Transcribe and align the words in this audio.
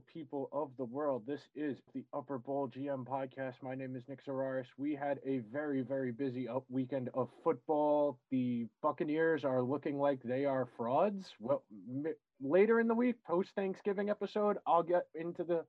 People 0.00 0.48
of 0.52 0.70
the 0.76 0.84
world. 0.84 1.22
This 1.26 1.40
is 1.54 1.78
the 1.94 2.04
Upper 2.12 2.38
Bowl 2.38 2.68
GM 2.68 3.06
podcast. 3.06 3.54
My 3.62 3.74
name 3.74 3.96
is 3.96 4.02
Nick 4.08 4.24
Zararis. 4.24 4.66
We 4.76 4.94
had 4.94 5.18
a 5.24 5.38
very, 5.52 5.82
very 5.82 6.12
busy 6.12 6.48
up 6.48 6.64
weekend 6.68 7.10
of 7.14 7.28
football. 7.42 8.18
The 8.30 8.66
Buccaneers 8.82 9.44
are 9.44 9.62
looking 9.62 9.98
like 9.98 10.22
they 10.22 10.44
are 10.44 10.68
frauds. 10.76 11.34
Well, 11.40 11.64
m- 11.88 12.14
later 12.40 12.80
in 12.80 12.88
the 12.88 12.94
week, 12.94 13.16
post 13.26 13.50
Thanksgiving 13.56 14.10
episode, 14.10 14.58
I'll 14.66 14.82
get 14.82 15.06
into 15.14 15.44
the 15.44 15.64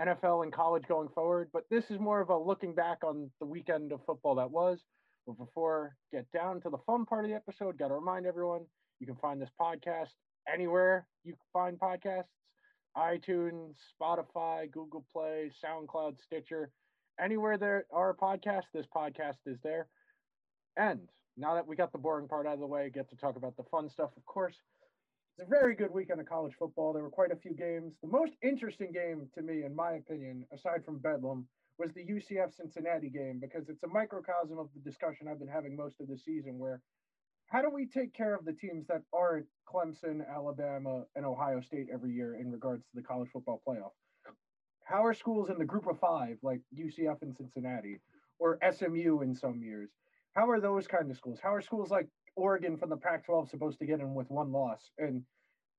NFL 0.00 0.44
and 0.44 0.52
college 0.52 0.84
going 0.88 1.08
forward. 1.08 1.50
But 1.52 1.64
this 1.70 1.84
is 1.90 1.98
more 1.98 2.20
of 2.20 2.30
a 2.30 2.38
looking 2.38 2.74
back 2.74 3.04
on 3.04 3.30
the 3.40 3.46
weekend 3.46 3.92
of 3.92 4.00
football 4.06 4.36
that 4.36 4.50
was. 4.50 4.80
But 5.26 5.36
before 5.36 5.96
get 6.12 6.30
down 6.32 6.60
to 6.62 6.70
the 6.70 6.78
fun 6.86 7.04
part 7.04 7.24
of 7.24 7.30
the 7.30 7.36
episode, 7.36 7.78
got 7.78 7.88
to 7.88 7.94
remind 7.94 8.26
everyone 8.26 8.62
you 9.00 9.06
can 9.06 9.16
find 9.16 9.40
this 9.40 9.50
podcast 9.60 10.08
anywhere 10.52 11.06
you 11.24 11.34
find 11.52 11.78
podcasts 11.78 12.24
iTunes, 12.96 13.74
Spotify, 14.00 14.70
Google 14.70 15.04
Play, 15.12 15.50
SoundCloud, 15.64 16.16
Stitcher, 16.24 16.70
anywhere 17.20 17.58
there 17.58 17.86
are 17.92 18.14
podcasts, 18.14 18.70
this 18.72 18.86
podcast 18.94 19.36
is 19.46 19.58
there. 19.62 19.88
And 20.76 21.08
now 21.36 21.54
that 21.54 21.66
we 21.66 21.76
got 21.76 21.92
the 21.92 21.98
boring 21.98 22.28
part 22.28 22.46
out 22.46 22.54
of 22.54 22.60
the 22.60 22.66
way, 22.66 22.90
get 22.90 23.08
to 23.10 23.16
talk 23.16 23.36
about 23.36 23.56
the 23.56 23.64
fun 23.70 23.88
stuff. 23.88 24.10
Of 24.16 24.24
course, 24.26 24.56
it's 25.36 25.46
a 25.46 25.50
very 25.50 25.74
good 25.74 25.92
weekend 25.92 26.20
of 26.20 26.28
college 26.28 26.54
football. 26.58 26.92
There 26.92 27.02
were 27.02 27.10
quite 27.10 27.32
a 27.32 27.36
few 27.36 27.54
games. 27.54 27.94
The 28.02 28.08
most 28.08 28.32
interesting 28.42 28.92
game 28.92 29.28
to 29.34 29.42
me, 29.42 29.64
in 29.64 29.74
my 29.74 29.92
opinion, 29.92 30.44
aside 30.52 30.84
from 30.84 30.98
Bedlam, 30.98 31.46
was 31.78 31.92
the 31.92 32.04
UCF 32.04 32.56
Cincinnati 32.56 33.08
game 33.08 33.38
because 33.40 33.68
it's 33.68 33.84
a 33.84 33.88
microcosm 33.88 34.58
of 34.58 34.68
the 34.74 34.80
discussion 34.80 35.28
I've 35.28 35.38
been 35.38 35.48
having 35.48 35.76
most 35.76 36.00
of 36.00 36.08
the 36.08 36.18
season 36.18 36.58
where 36.58 36.80
how 37.48 37.62
do 37.62 37.70
we 37.70 37.86
take 37.86 38.14
care 38.14 38.34
of 38.34 38.44
the 38.44 38.52
teams 38.52 38.86
that 38.88 39.02
aren't 39.12 39.46
Clemson, 39.66 40.22
Alabama, 40.28 41.04
and 41.16 41.24
Ohio 41.24 41.60
State 41.60 41.86
every 41.92 42.12
year 42.12 42.36
in 42.38 42.50
regards 42.50 42.82
to 42.84 42.90
the 42.94 43.02
college 43.02 43.30
football 43.32 43.62
playoff? 43.66 43.92
How 44.84 45.04
are 45.04 45.14
schools 45.14 45.50
in 45.50 45.58
the 45.58 45.64
group 45.64 45.86
of 45.86 45.98
five, 45.98 46.38
like 46.42 46.60
UCF 46.78 47.20
and 47.22 47.34
Cincinnati, 47.34 48.00
or 48.38 48.58
SMU 48.70 49.22
in 49.22 49.34
some 49.34 49.62
years? 49.62 49.90
How 50.34 50.48
are 50.48 50.60
those 50.60 50.86
kind 50.86 51.10
of 51.10 51.16
schools? 51.16 51.40
How 51.42 51.54
are 51.54 51.62
schools 51.62 51.90
like 51.90 52.08
Oregon 52.36 52.76
from 52.76 52.90
the 52.90 52.96
Pac 52.96 53.24
12 53.26 53.48
supposed 53.48 53.78
to 53.80 53.86
get 53.86 54.00
in 54.00 54.14
with 54.14 54.30
one 54.30 54.52
loss? 54.52 54.90
And 54.98 55.22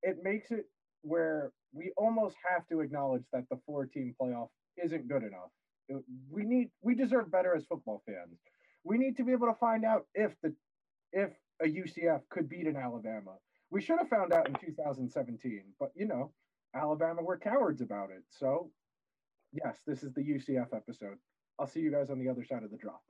it 0.01 0.17
makes 0.23 0.51
it 0.51 0.65
where 1.01 1.51
we 1.71 1.91
almost 1.97 2.35
have 2.51 2.67
to 2.69 2.81
acknowledge 2.81 3.23
that 3.31 3.45
the 3.49 3.59
four 3.65 3.85
team 3.85 4.15
playoff 4.19 4.49
isn't 4.83 5.07
good 5.07 5.23
enough. 5.23 6.03
We 6.29 6.43
need, 6.43 6.69
we 6.81 6.95
deserve 6.95 7.31
better 7.31 7.55
as 7.55 7.65
football 7.65 8.01
fans. 8.05 8.39
We 8.83 8.97
need 8.97 9.17
to 9.17 9.23
be 9.23 9.31
able 9.31 9.47
to 9.47 9.57
find 9.59 9.85
out 9.85 10.05
if 10.13 10.31
the, 10.43 10.53
if 11.11 11.31
a 11.61 11.65
UCF 11.65 12.21
could 12.29 12.49
beat 12.49 12.67
an 12.67 12.75
Alabama. 12.75 13.35
We 13.71 13.81
should 13.81 13.99
have 13.99 14.09
found 14.09 14.33
out 14.33 14.47
in 14.47 14.55
2017, 14.55 15.63
but 15.79 15.91
you 15.95 16.07
know, 16.07 16.31
Alabama 16.75 17.21
were 17.21 17.37
cowards 17.37 17.81
about 17.81 18.09
it. 18.09 18.23
So, 18.29 18.71
yes, 19.51 19.77
this 19.85 20.03
is 20.03 20.13
the 20.13 20.21
UCF 20.21 20.73
episode. 20.73 21.17
I'll 21.59 21.67
see 21.67 21.81
you 21.81 21.91
guys 21.91 22.09
on 22.09 22.19
the 22.19 22.29
other 22.29 22.43
side 22.43 22.63
of 22.63 22.71
the 22.71 22.77
drop. 22.77 23.01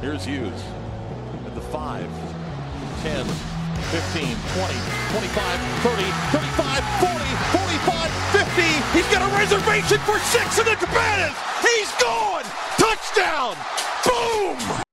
Here's 0.00 0.24
Hughes 0.24 0.62
at 1.44 1.54
the 1.54 1.60
5, 1.60 2.00
10, 3.02 3.26
15, 3.26 4.24
20, 4.24 4.74
25, 5.12 5.60
30, 5.84 6.02
35, 6.32 6.84
40, 7.04 7.24
45, 7.52 8.10
50. 8.32 8.62
He's 8.96 9.08
got 9.12 9.22
a 9.22 9.36
reservation 9.36 9.98
for 10.06 10.18
six 10.18 10.58
in 10.58 10.64
the 10.64 10.76
cabanas. 10.76 11.36
He's 11.60 11.92
gone. 12.00 12.44
Touchdown. 12.78 13.56
Boom. 14.06 14.83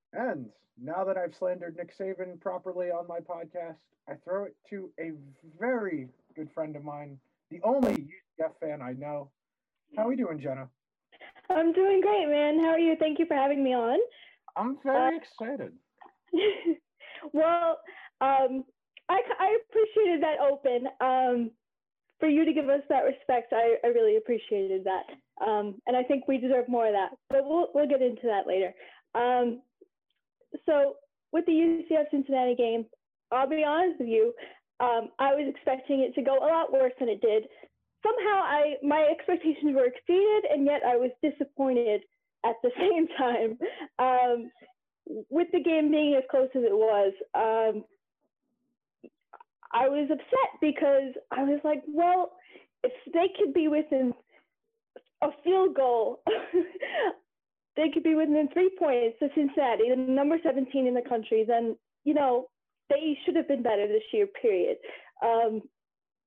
Now 0.83 1.03
that 1.03 1.15
I've 1.15 1.35
slandered 1.37 1.77
Nick 1.77 1.95
Saban 1.95 2.39
properly 2.41 2.89
on 2.89 3.07
my 3.07 3.19
podcast, 3.19 3.75
I 4.09 4.13
throw 4.25 4.45
it 4.45 4.55
to 4.71 4.89
a 4.99 5.11
very 5.59 6.07
good 6.35 6.49
friend 6.53 6.75
of 6.75 6.83
mine, 6.83 7.19
the 7.51 7.59
only 7.63 8.07
UCF 8.39 8.53
fan 8.59 8.81
I 8.81 8.93
know. 8.93 9.29
How 9.95 10.05
are 10.05 10.09
we 10.09 10.15
doing, 10.15 10.39
Jenna? 10.39 10.67
I'm 11.49 11.71
doing 11.73 12.01
great, 12.01 12.27
man. 12.27 12.59
How 12.59 12.69
are 12.69 12.79
you? 12.79 12.95
Thank 12.99 13.19
you 13.19 13.27
for 13.27 13.35
having 13.35 13.63
me 13.63 13.75
on. 13.75 13.99
I'm 14.55 14.79
very 14.83 15.17
uh, 15.17 15.19
excited. 15.19 15.73
well, 17.33 17.79
um, 18.19 18.63
I, 19.07 19.21
I 19.39 19.57
appreciated 19.69 20.23
that 20.23 20.39
open. 20.39 20.87
Um, 20.99 21.51
for 22.19 22.27
you 22.27 22.43
to 22.45 22.53
give 22.53 22.69
us 22.69 22.81
that 22.89 23.01
respect, 23.01 23.53
I, 23.53 23.75
I 23.83 23.87
really 23.87 24.17
appreciated 24.17 24.85
that. 24.85 25.45
Um, 25.45 25.75
and 25.85 25.95
I 25.95 26.03
think 26.03 26.27
we 26.27 26.37
deserve 26.37 26.67
more 26.67 26.87
of 26.87 26.93
that. 26.93 27.11
But 27.29 27.45
we'll, 27.45 27.67
we'll 27.75 27.87
get 27.87 28.01
into 28.01 28.23
that 28.23 28.47
later. 28.47 28.73
Um, 29.13 29.61
so 30.65 30.95
with 31.31 31.45
the 31.45 31.51
UCF 31.51 32.11
Cincinnati 32.11 32.55
game, 32.55 32.85
I'll 33.31 33.49
be 33.49 33.63
honest 33.63 33.99
with 33.99 34.09
you, 34.09 34.33
um, 34.79 35.09
I 35.19 35.33
was 35.33 35.45
expecting 35.47 36.01
it 36.01 36.15
to 36.15 36.21
go 36.21 36.37
a 36.37 36.47
lot 36.47 36.73
worse 36.73 36.93
than 36.99 37.07
it 37.09 37.21
did. 37.21 37.43
Somehow, 38.03 38.41
I 38.41 38.75
my 38.81 39.07
expectations 39.11 39.75
were 39.75 39.85
exceeded, 39.85 40.51
and 40.51 40.65
yet 40.65 40.81
I 40.85 40.95
was 40.97 41.11
disappointed 41.21 42.01
at 42.45 42.55
the 42.63 42.71
same 42.79 43.07
time. 43.17 43.57
Um, 43.99 44.51
with 45.29 45.47
the 45.51 45.61
game 45.61 45.91
being 45.91 46.15
as 46.15 46.23
close 46.29 46.49
as 46.55 46.63
it 46.63 46.73
was, 46.73 47.13
um, 47.35 47.83
I 49.73 49.87
was 49.87 50.09
upset 50.11 50.59
because 50.61 51.13
I 51.31 51.43
was 51.43 51.59
like, 51.63 51.83
well, 51.87 52.31
if 52.83 52.91
they 53.13 53.27
could 53.37 53.53
be 53.53 53.67
within 53.67 54.13
a 55.21 55.29
field 55.43 55.75
goal 55.75 56.21
they 57.75 57.89
could 57.89 58.03
be 58.03 58.15
within 58.15 58.49
three 58.53 58.69
points 58.77 59.17
to 59.19 59.29
Cincinnati, 59.35 59.89
the 59.89 59.95
number 59.95 60.37
17 60.43 60.87
in 60.87 60.93
the 60.93 61.01
country, 61.01 61.45
then, 61.47 61.75
you 62.03 62.13
know, 62.13 62.47
they 62.89 63.17
should 63.23 63.35
have 63.35 63.47
been 63.47 63.63
better 63.63 63.87
this 63.87 64.03
year, 64.11 64.27
period. 64.27 64.77
Um, 65.23 65.61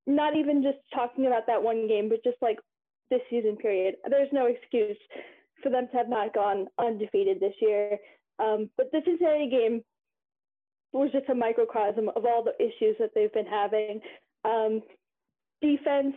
not 0.06 0.36
even 0.36 0.62
just 0.62 0.78
talking 0.94 1.26
about 1.26 1.46
that 1.46 1.62
one 1.62 1.86
game, 1.88 2.08
but 2.08 2.24
just 2.24 2.38
like 2.40 2.58
this 3.10 3.20
season, 3.30 3.56
period. 3.56 3.96
There's 4.08 4.32
no 4.32 4.46
excuse 4.46 4.96
for 5.62 5.70
them 5.70 5.88
to 5.90 5.96
have 5.96 6.08
not 6.08 6.34
gone 6.34 6.66
undefeated 6.78 7.40
this 7.40 7.54
year. 7.60 7.98
Um, 8.38 8.70
but 8.76 8.90
the 8.92 9.00
Cincinnati 9.04 9.48
game 9.50 9.82
was 10.92 11.10
just 11.12 11.28
a 11.28 11.34
microcosm 11.34 12.08
of 12.14 12.24
all 12.24 12.42
the 12.42 12.54
issues 12.62 12.96
that 12.98 13.10
they've 13.14 13.32
been 13.32 13.46
having. 13.46 14.00
Um, 14.44 14.82
defense, 15.60 16.16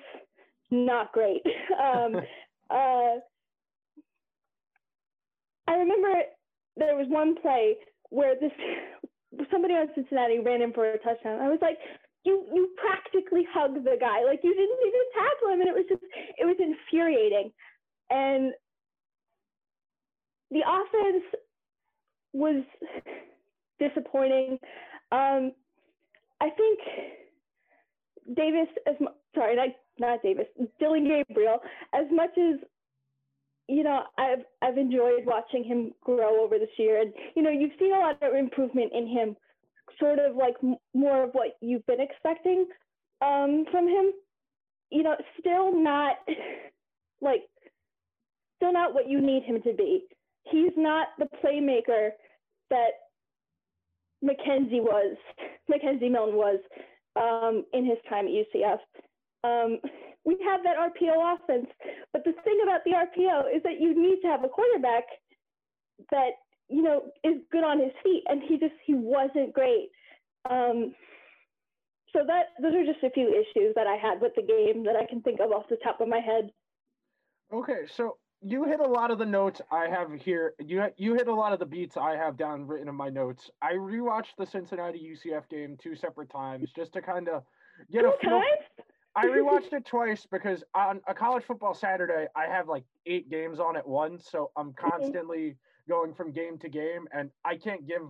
not 0.72 1.12
great. 1.12 1.42
um, 1.82 2.16
uh, 2.70 3.16
I 5.67 5.75
remember 5.75 6.23
there 6.78 6.95
was 6.95 7.07
one 7.09 7.35
play 7.41 7.75
where 8.09 8.35
this 8.39 8.51
somebody 9.51 9.73
on 9.73 9.88
Cincinnati 9.95 10.39
ran 10.39 10.61
in 10.61 10.73
for 10.73 10.89
a 10.89 10.97
touchdown. 11.00 11.41
I 11.41 11.50
was 11.50 11.59
like, 11.61 11.78
you 12.23 12.45
you 12.53 12.69
practically 12.78 13.45
hugged 13.53 13.83
the 13.83 13.97
guy, 14.00 14.23
like 14.25 14.39
you 14.44 14.53
didn't 14.53 14.79
even 14.88 15.05
tackle 15.13 15.53
him, 15.53 15.61
and 15.61 15.69
it 15.69 15.75
was 15.75 15.85
just 15.89 16.03
it 16.38 16.45
was 16.45 16.57
infuriating. 16.59 17.51
And 18.09 18.53
the 20.51 20.61
offense 20.61 21.23
was 22.34 22.63
disappointing. 23.79 24.59
Um, 25.11 25.51
I 26.39 26.49
think 26.55 26.79
Davis, 28.35 28.67
as 28.85 28.95
sorry, 29.35 29.55
not 29.55 29.69
not 29.99 30.22
Davis, 30.22 30.47
Dillon 30.79 31.07
Gabriel, 31.07 31.59
as 31.94 32.05
much 32.11 32.31
as 32.38 32.59
you 33.67 33.83
know, 33.83 34.03
I've 34.17 34.44
I've 34.61 34.78
enjoyed 34.78 35.25
watching 35.25 35.63
him 35.63 35.94
grow 36.01 36.44
over 36.44 36.57
this 36.57 36.69
year, 36.78 37.01
and 37.01 37.13
you 37.35 37.44
know, 37.44 37.50
you've 37.50 37.78
seen 37.79 37.94
a 37.94 38.00
lot 38.00 38.22
of 38.22 38.33
improvement 38.33 38.91
in 38.94 39.07
him, 39.07 39.35
sort 40.00 40.19
of 40.19 40.35
like 40.35 40.55
m- 40.63 40.78
more 40.94 41.23
of 41.23 41.31
what 41.31 41.57
you've 41.61 41.85
been 41.85 42.00
expecting 42.00 42.67
um, 43.22 43.66
from 43.72 43.88
him. 43.88 44.11
You 44.89 45.03
know, 45.03 45.16
still 45.39 45.75
not 45.75 46.16
like 47.22 47.44
still 48.57 48.73
not 48.73 48.94
what 48.94 49.09
you 49.09 49.22
need 49.22 49.44
him 49.44 49.61
to 49.63 49.73
be. 49.73 50.03
He's 50.49 50.72
not 50.78 51.09
the 51.19 51.28
playmaker 51.44 52.11
that 52.69 52.91
McKenzie 54.23 54.81
was, 54.81 55.17
McKenzie 55.69 56.11
Milton 56.11 56.35
was 56.35 56.59
um, 57.16 57.66
in 57.73 57.85
his 57.85 57.97
time 58.09 58.28
at 58.28 58.31
UCF. 58.31 58.79
Um, 59.44 59.79
we 60.28 60.38
have 60.44 60.62
that 60.64 60.76
RPO 60.76 61.36
offense. 61.36 61.68
But 62.12 62.26
the 62.26 62.34
thing 62.44 62.59
about 62.62 62.82
the 62.84 62.91
RPO 62.91 63.56
is 63.56 63.64
that 63.64 63.79
you 63.79 63.96
need 64.00 64.20
to 64.22 64.28
have 64.28 64.44
a 64.44 64.50
quarterback 64.50 65.06
that 66.12 66.32
you 66.68 66.84
know 66.84 67.03
is 67.24 67.38
good 67.50 67.64
on 67.64 67.79
his 67.79 67.94
feet, 68.03 68.24
and 68.28 68.41
he 68.44 68.59
just 68.59 68.76
he 68.85 68.94
wasn't 68.94 69.53
great. 69.53 69.90
Um, 70.50 70.94
so 72.12 72.20
that 72.28 72.47
those 72.62 72.74
are 72.76 72.85
just 72.85 73.03
a 73.03 73.09
few 73.09 73.29
issues 73.29 73.74
that 73.76 73.88
I 73.88 73.96
had 73.96 74.20
with 74.20 74.34
the 74.35 74.41
game 74.41 74.84
that 74.84 74.97
I 74.97 75.06
can 75.06 75.22
think 75.22 75.40
of 75.40 75.52
off 75.52 75.70
the 75.70 75.78
top 75.78 76.02
of 76.02 76.09
my 76.09 76.20
head. 76.20 76.52
Okay, 77.53 77.85
so 77.88 78.18
you 78.41 78.66
hit 78.66 78.82
a 78.82 78.88
lot 78.88 79.12
of 79.12 79.20
the 79.20 79.26
notes 79.26 79.62
I 79.72 79.88
have 79.88 80.12
here. 80.12 80.56
You 80.59 80.88
you 80.97 81.14
hit 81.14 81.30
a 81.30 81.34
lot 81.34 81.53
of 81.53 81.59
the 81.59 81.66
beats 81.66 81.96
I 81.96 82.18
have 82.18 82.35
down 82.35 82.68
written 82.68 82.90
in 82.90 82.96
my 82.96 83.08
notes. 83.08 83.50
I 83.62 83.73
rewatched 83.76 84.35
the 84.38 84.46
Cincinnati 84.46 85.16
UCF 85.16 85.47
game 85.50 85.78
two 85.82 85.96
separate 85.96 86.30
times 86.30 86.70
just 86.76 86.91
to 86.94 87.02
kind 87.02 87.30
of 87.30 87.44
get 87.90 88.02
two 88.02 88.09
a 88.09 88.18
feel. 88.18 88.41
I 89.17 89.25
rewatched 89.25 89.73
it 89.73 89.84
twice 89.84 90.28
because 90.31 90.64
on 90.75 91.02
a 91.08 91.14
college 91.14 91.43
football 91.43 91.73
Saturday, 91.73 92.28
I 92.35 92.46
have 92.46 92.67
like 92.67 92.84
eight 93.08 93.31
games 93.31 93.59
on 93.59 93.75
at 93.75 93.87
once. 93.87 94.28
So 94.29 94.52
I'm 94.55 94.73
constantly 94.73 95.58
going 95.90 96.14
from 96.14 96.31
game 96.31 96.59
to 96.59 96.69
game, 96.69 97.08
and 97.11 97.31
I 97.43 97.58
can't 97.58 97.87
give 97.87 98.03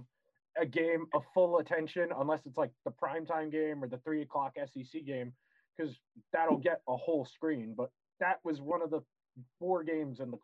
a 0.60 0.66
game 0.66 1.06
a 1.14 1.20
full 1.34 1.60
attention 1.60 2.10
unless 2.20 2.46
it's 2.46 2.58
like 2.58 2.72
the 2.84 2.92
primetime 2.92 3.50
game 3.50 3.82
or 3.82 3.88
the 3.88 4.00
three 4.00 4.22
o'clock 4.22 4.58
SEC 4.58 5.06
game 5.06 5.32
because 5.78 5.96
that'll 6.34 6.58
get 6.58 6.82
a 6.90 6.98
whole 6.98 7.24
screen. 7.24 7.74
But 7.78 7.90
that 8.20 8.40
was 8.44 8.60
one 8.60 8.82
of 8.82 8.90
the 8.90 9.02
four 9.60 9.84
games 9.84 10.20
in 10.20 10.30
the 10.30 10.38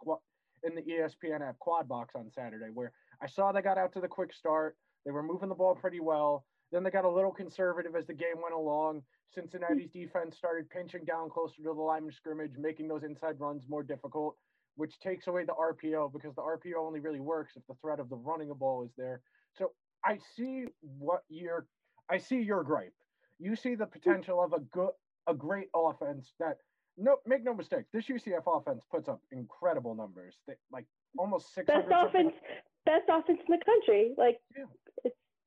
in 0.63 0.75
the 0.75 0.81
ESPN 0.81 1.41
app 1.41 1.59
quad 1.59 1.89
box 1.89 2.15
on 2.15 2.31
Saturday 2.31 2.67
where 2.73 2.93
I 3.21 3.27
saw 3.27 3.51
they 3.51 3.61
got 3.61 3.77
out 3.77 3.91
to 3.93 3.99
the 3.99 4.07
quick 4.07 4.33
start. 4.33 4.77
They 5.03 5.11
were 5.11 5.23
moving 5.23 5.49
the 5.49 5.55
ball 5.55 5.75
pretty 5.75 5.99
well. 5.99 6.45
Then 6.71 6.83
they 6.83 6.89
got 6.89 7.03
a 7.03 7.09
little 7.09 7.31
conservative 7.31 7.95
as 7.97 8.07
the 8.07 8.13
game 8.13 8.41
went 8.41 8.55
along. 8.55 9.01
Cincinnati's 9.33 9.89
defense 9.89 10.37
started 10.37 10.69
pinching 10.69 11.05
down 11.05 11.29
closer 11.29 11.57
to 11.57 11.63
the 11.63 11.71
line 11.73 12.07
of 12.07 12.13
scrimmage, 12.13 12.51
making 12.57 12.87
those 12.87 13.03
inside 13.03 13.39
runs 13.39 13.63
more 13.67 13.83
difficult, 13.83 14.35
which 14.75 14.99
takes 14.99 15.27
away 15.27 15.45
the 15.45 15.53
RPO 15.53 16.13
because 16.13 16.35
the 16.35 16.41
RPO 16.41 16.77
only 16.77 16.99
really 16.99 17.19
works 17.19 17.53
if 17.55 17.65
the 17.67 17.75
threat 17.81 17.99
of 17.99 18.09
the 18.09 18.15
running 18.15 18.49
a 18.49 18.55
ball 18.55 18.83
is 18.83 18.91
there. 18.97 19.21
So 19.57 19.71
I 20.05 20.17
see 20.35 20.65
what 20.81 21.21
you're 21.29 21.67
I 22.09 22.17
see 22.17 22.41
your 22.41 22.63
gripe. 22.63 22.93
You 23.39 23.55
see 23.55 23.75
the 23.75 23.85
potential 23.85 24.43
of 24.43 24.53
a 24.53 24.59
good 24.59 24.91
a 25.27 25.33
great 25.33 25.69
offense 25.73 26.33
that 26.39 26.57
no 26.97 27.17
make 27.25 27.43
no 27.43 27.53
mistake, 27.53 27.85
this 27.93 28.05
UCF 28.05 28.43
offense 28.45 28.83
puts 28.91 29.07
up 29.07 29.21
incredible 29.31 29.95
numbers. 29.95 30.35
They, 30.47 30.53
like 30.71 30.85
almost 31.17 31.53
six 31.53 31.65
best 31.67 31.87
offense 31.91 32.33
best 32.85 33.05
offense 33.09 33.39
in 33.47 33.57
the 33.59 33.65
country. 33.65 34.13
Like 34.17 34.39
yeah. 34.55 34.65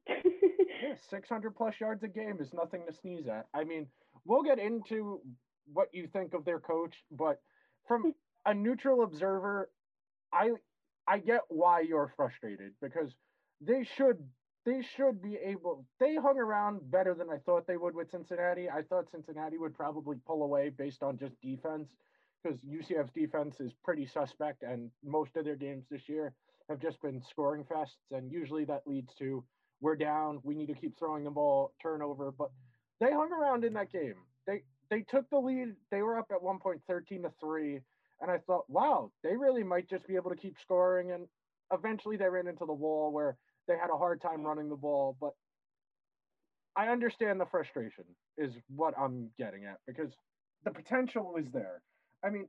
Yeah, 0.08 0.94
600 1.11 1.56
plus 1.56 1.75
yards 1.81 2.03
a 2.03 2.08
game 2.08 2.38
is 2.41 2.53
nothing 2.53 2.82
to 2.87 2.94
sneeze 2.94 3.26
at. 3.29 3.47
I 3.55 3.64
mean, 3.64 3.87
we'll 4.25 4.43
get 4.43 4.58
into 4.58 5.20
what 5.73 5.88
you 5.93 6.06
think 6.12 6.35
of 6.35 6.44
their 6.44 6.61
coach, 6.61 6.94
but 7.11 7.41
from 7.87 8.14
a 8.44 8.55
neutral 8.55 9.03
observer, 9.03 9.70
I 10.32 10.50
I 11.06 11.19
get 11.19 11.43
why 11.49 11.81
you're 11.81 12.12
frustrated 12.17 12.73
because 12.81 13.12
they 13.61 13.85
should 13.97 14.19
they 14.64 14.82
should 14.97 15.23
be 15.23 15.37
able 15.37 15.85
they 16.00 16.17
hung 16.17 16.38
around 16.38 16.91
better 16.91 17.14
than 17.14 17.31
I 17.31 17.38
thought 17.38 17.67
they 17.67 17.76
would 17.76 17.94
with 17.94 18.11
Cincinnati. 18.11 18.69
I 18.69 18.82
thought 18.82 19.11
Cincinnati 19.11 19.58
would 19.58 19.75
probably 19.75 20.17
pull 20.26 20.43
away 20.43 20.70
based 20.70 21.03
on 21.03 21.19
just 21.19 21.41
defense 21.41 21.88
because 22.43 22.58
UCF's 22.61 23.12
defense 23.12 23.61
is 23.61 23.73
pretty 23.85 24.06
suspect 24.06 24.62
and 24.62 24.91
most 25.05 25.37
of 25.37 25.44
their 25.44 25.56
games 25.56 25.85
this 25.91 26.08
year 26.08 26.32
have 26.69 26.81
just 26.81 27.00
been 27.00 27.23
scoring 27.23 27.64
fests 27.64 28.11
and 28.11 28.31
usually 28.31 28.64
that 28.64 28.82
leads 28.87 29.14
to 29.14 29.44
we're 29.81 29.96
down, 29.96 30.40
we 30.43 30.55
need 30.55 30.67
to 30.67 30.75
keep 30.75 30.99
throwing 30.99 31.25
the 31.25 31.31
ball, 31.31 31.73
turnover. 31.82 32.32
But 32.32 32.50
they 33.00 33.12
hung 33.12 33.32
around 33.32 33.64
in 33.64 33.75
that 33.75 33.93
game. 33.93 34.14
They 34.46 34.62
they 34.90 35.02
took 35.02 35.28
the 35.31 35.38
lead. 35.38 35.75
They 35.90 36.02
were 36.02 36.19
up 36.19 36.28
at 36.31 36.43
one 36.43 36.58
point 36.58 36.81
13 36.87 37.23
to 37.23 37.32
3. 37.40 37.81
And 38.20 38.31
I 38.31 38.38
thought, 38.38 38.64
wow, 38.69 39.11
they 39.23 39.37
really 39.37 39.62
might 39.62 39.90
just 39.90 40.06
be 40.06 40.17
able 40.17 40.31
to 40.31 40.37
keep 40.37 40.56
scoring. 40.61 41.12
And 41.12 41.26
eventually 41.73 42.17
they 42.17 42.28
ran 42.28 42.46
into 42.46 42.64
the 42.64 42.73
wall 42.73 43.12
where 43.12 43.37
they 43.69 43.76
had 43.76 43.90
a 43.93 43.99
hard 43.99 44.20
time 44.20 44.43
running 44.43 44.69
the 44.69 44.76
ball. 44.76 45.17
But 45.20 45.32
I 46.76 46.88
understand 46.88 47.40
the 47.40 47.46
frustration, 47.46 48.05
is 48.38 48.55
what 48.75 48.94
I'm 48.99 49.31
getting 49.38 49.64
at, 49.64 49.79
because 49.87 50.12
the 50.64 50.70
potential 50.70 51.34
is 51.38 51.50
there. 51.50 51.82
I 52.25 52.31
mean, 52.31 52.46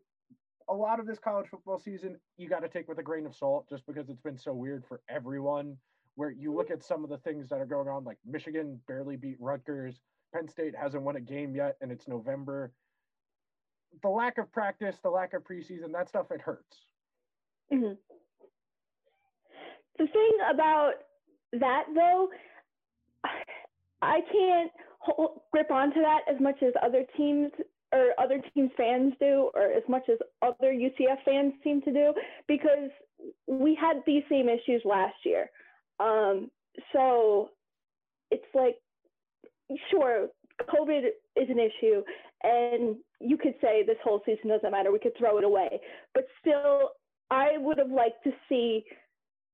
a 0.69 0.73
lot 0.73 0.99
of 0.99 1.07
this 1.07 1.19
college 1.19 1.47
football 1.49 1.79
season, 1.79 2.17
you 2.37 2.49
got 2.49 2.59
to 2.59 2.69
take 2.69 2.87
with 2.87 2.99
a 2.99 3.03
grain 3.03 3.25
of 3.25 3.35
salt 3.35 3.67
just 3.69 3.85
because 3.87 4.09
it's 4.09 4.21
been 4.21 4.37
so 4.37 4.53
weird 4.53 4.83
for 4.87 5.01
everyone 5.09 5.77
where 6.17 6.31
you 6.31 6.51
look 6.51 6.71
at 6.71 6.83
some 6.83 7.03
of 7.03 7.11
the 7.11 7.19
things 7.19 7.47
that 7.47 7.59
are 7.59 7.65
going 7.65 7.87
on, 7.87 8.03
like 8.03 8.17
Michigan 8.25 8.79
barely 8.87 9.15
beat 9.15 9.37
Rutgers, 9.39 10.01
Penn 10.33 10.47
State 10.47 10.75
hasn't 10.75 11.03
won 11.03 11.15
a 11.15 11.21
game 11.21 11.55
yet, 11.55 11.77
and 11.79 11.91
it's 11.91 12.07
November. 12.07 12.71
The 14.01 14.09
lack 14.09 14.39
of 14.39 14.51
practice, 14.51 14.97
the 15.03 15.11
lack 15.11 15.33
of 15.33 15.43
preseason, 15.43 15.93
that 15.93 16.09
stuff, 16.09 16.31
it 16.31 16.41
hurts. 16.41 16.87
Mm-hmm. 17.71 17.93
The 19.99 20.07
thing 20.07 20.31
about 20.51 20.93
that, 21.53 21.83
though, 21.93 22.29
I 24.01 24.21
can't 24.31 24.71
hold, 24.97 25.41
grip 25.51 25.69
onto 25.69 26.01
that 26.01 26.21
as 26.27 26.41
much 26.41 26.63
as 26.63 26.73
other 26.83 27.05
teams 27.15 27.51
or 27.93 28.09
other 28.17 28.41
teams 28.53 28.71
fans 28.75 29.13
do, 29.19 29.51
or 29.53 29.71
as 29.71 29.83
much 29.87 30.09
as 30.11 30.17
other 30.41 30.73
UCF 30.73 31.23
fans 31.23 31.53
seem 31.63 31.81
to 31.83 31.93
do, 31.93 32.13
because 32.47 32.89
we 33.47 33.75
had 33.75 33.97
these 34.05 34.23
same 34.29 34.49
issues 34.49 34.81
last 34.83 35.15
year. 35.23 35.49
Um, 35.99 36.49
so 36.93 37.49
it's 38.31 38.45
like, 38.53 38.75
sure, 39.91 40.27
COVID 40.69 41.05
is 41.35 41.49
an 41.49 41.59
issue, 41.59 42.01
and 42.43 42.97
you 43.19 43.37
could 43.37 43.55
say 43.61 43.83
this 43.85 43.97
whole 44.03 44.21
season 44.25 44.49
doesn't 44.49 44.71
matter. 44.71 44.91
We 44.91 44.99
could 44.99 45.17
throw 45.17 45.37
it 45.37 45.43
away, 45.43 45.79
but 46.13 46.25
still, 46.39 46.91
I 47.29 47.57
would 47.57 47.77
have 47.77 47.91
liked 47.91 48.23
to 48.23 48.31
see 48.47 48.83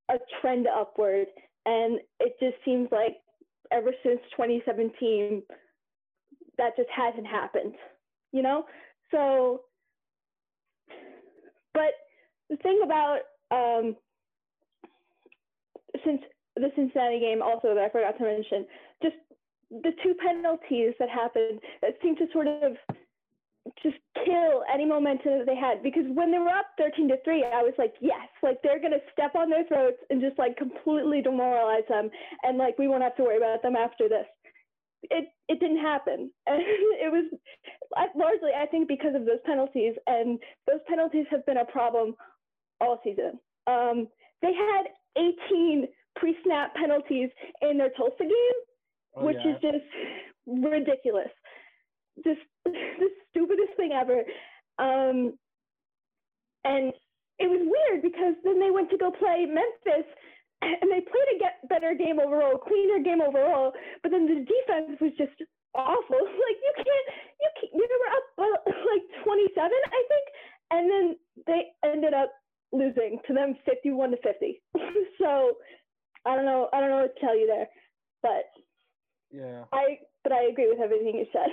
a 0.09 0.15
trend 0.41 0.67
upward, 0.67 1.27
and 1.65 1.99
it 2.19 2.35
just 2.39 2.55
seems 2.65 2.89
like 2.91 3.15
ever 3.71 3.91
since 4.03 4.19
2017, 4.35 5.41
that 6.57 6.75
just 6.77 6.89
hasn't 6.95 7.27
happened. 7.27 7.73
You 8.31 8.41
know, 8.41 8.65
so. 9.11 9.61
But 11.73 11.93
the 12.49 12.57
thing 12.57 12.81
about 12.83 13.19
um, 13.49 13.95
since 16.03 16.21
the 16.55 16.71
Cincinnati 16.75 17.19
game 17.19 17.41
also 17.41 17.73
that 17.73 17.83
I 17.83 17.89
forgot 17.89 18.17
to 18.17 18.23
mention, 18.23 18.65
just 19.01 19.15
the 19.71 19.91
two 20.03 20.13
penalties 20.21 20.93
that 20.99 21.09
happened 21.09 21.59
that 21.81 21.97
seemed 22.01 22.17
to 22.17 22.27
sort 22.31 22.47
of 22.47 22.77
just 23.81 23.95
kill 24.25 24.63
any 24.71 24.85
momentum 24.85 25.39
that 25.39 25.45
they 25.45 25.55
had. 25.55 25.81
Because 25.81 26.03
when 26.13 26.31
they 26.31 26.37
were 26.37 26.49
up 26.49 26.67
13 26.77 27.07
to 27.09 27.15
3 27.23 27.45
i 27.45 27.63
was 27.63 27.73
like 27.77 27.93
yes 28.01 28.27
like 28.43 28.61
they're 28.61 28.79
going 28.79 28.91
to 28.91 29.01
step 29.11 29.35
on 29.35 29.49
their 29.49 29.63
throats 29.65 29.97
and 30.09 30.21
just 30.21 30.37
like 30.37 30.57
completely 30.57 31.21
demoralize 31.21 31.87
them. 31.89 32.09
And 32.43 32.57
like 32.57 32.77
we 32.77 32.87
won't 32.87 33.03
have 33.03 33.15
to 33.17 33.23
worry 33.23 33.37
about 33.37 33.63
them 33.63 33.75
after 33.75 34.07
this. 34.09 34.27
It 35.09 35.29
it 35.47 35.59
didn't 35.59 35.81
happen. 35.81 36.31
And 36.45 36.61
it 37.01 37.11
was 37.11 37.25
largely 38.15 38.51
i 38.55 38.65
think 38.65 38.87
because 38.87 39.15
of 39.15 39.25
those 39.25 39.41
penalties. 39.45 39.95
And 40.07 40.39
those 40.67 40.81
penalties 40.87 41.25
have 41.31 41.45
been 41.45 41.57
a 41.57 41.65
problem 41.65 42.15
all 42.81 42.99
season. 43.03 43.39
Um, 43.65 44.07
they 44.41 44.53
had 44.53 44.91
18 45.17 45.87
pre-snap 46.15 46.75
penalties 46.75 47.29
in 47.61 47.77
their 47.77 47.89
Tulsa 47.89 48.23
game, 48.23 48.59
oh, 49.15 49.25
which 49.25 49.37
yeah. 49.43 49.55
is 49.55 49.61
just 49.61 49.85
ridiculous. 50.47 51.31
Just 52.23 52.41
the 52.65 53.09
stupidest 53.29 53.75
thing 53.77 53.91
ever. 53.93 54.23
Um, 54.79 55.37
and 56.65 56.93
it 57.39 57.49
was 57.49 57.61
weird 57.61 58.01
because 58.01 58.35
then 58.43 58.59
they 58.59 58.71
went 58.71 58.89
to 58.91 58.97
go 58.97 59.11
play 59.11 59.45
Memphis 59.45 60.07
and 60.61 60.87
they 60.89 61.01
played 61.01 61.29
a 61.35 61.39
get 61.39 61.59
better 61.69 61.93
game 61.93 62.19
overall, 62.19 62.57
cleaner 62.57 62.99
game 63.03 63.21
overall, 63.21 63.73
but 64.01 64.11
then 64.11 64.25
the 64.25 64.45
defense 64.45 64.99
was 65.01 65.11
just 65.17 65.35
awful. 65.75 66.21
Like 66.43 66.59
you 66.61 66.73
can't, 66.77 67.07
you 67.41 67.49
can't, 67.59 67.73
you 67.73 67.85
were 67.87 68.11
up 68.13 68.27
uh, 68.37 68.71
like 68.87 69.05
27, 69.23 69.57
I 69.57 70.01
think, 70.07 70.25
and 70.71 70.83
then 70.89 71.05
they 71.47 71.61
ended 71.83 72.13
up 72.13 72.31
losing 72.73 73.19
to 73.27 73.33
them 73.33 73.55
51 73.65 74.11
to 74.11 74.17
50. 74.17 74.61
so 75.19 75.53
I 76.25 76.35
don't 76.35 76.45
know. 76.45 76.69
I 76.73 76.79
don't 76.79 76.89
know 76.89 77.01
what 77.01 77.15
to 77.15 77.21
tell 77.21 77.37
you 77.37 77.47
there, 77.47 77.67
but 78.21 78.45
yeah, 79.31 79.63
I 79.71 79.99
but 80.23 80.31
I 80.31 80.43
agree 80.45 80.69
with 80.69 80.79
everything 80.79 81.15
you 81.15 81.25
said. 81.31 81.49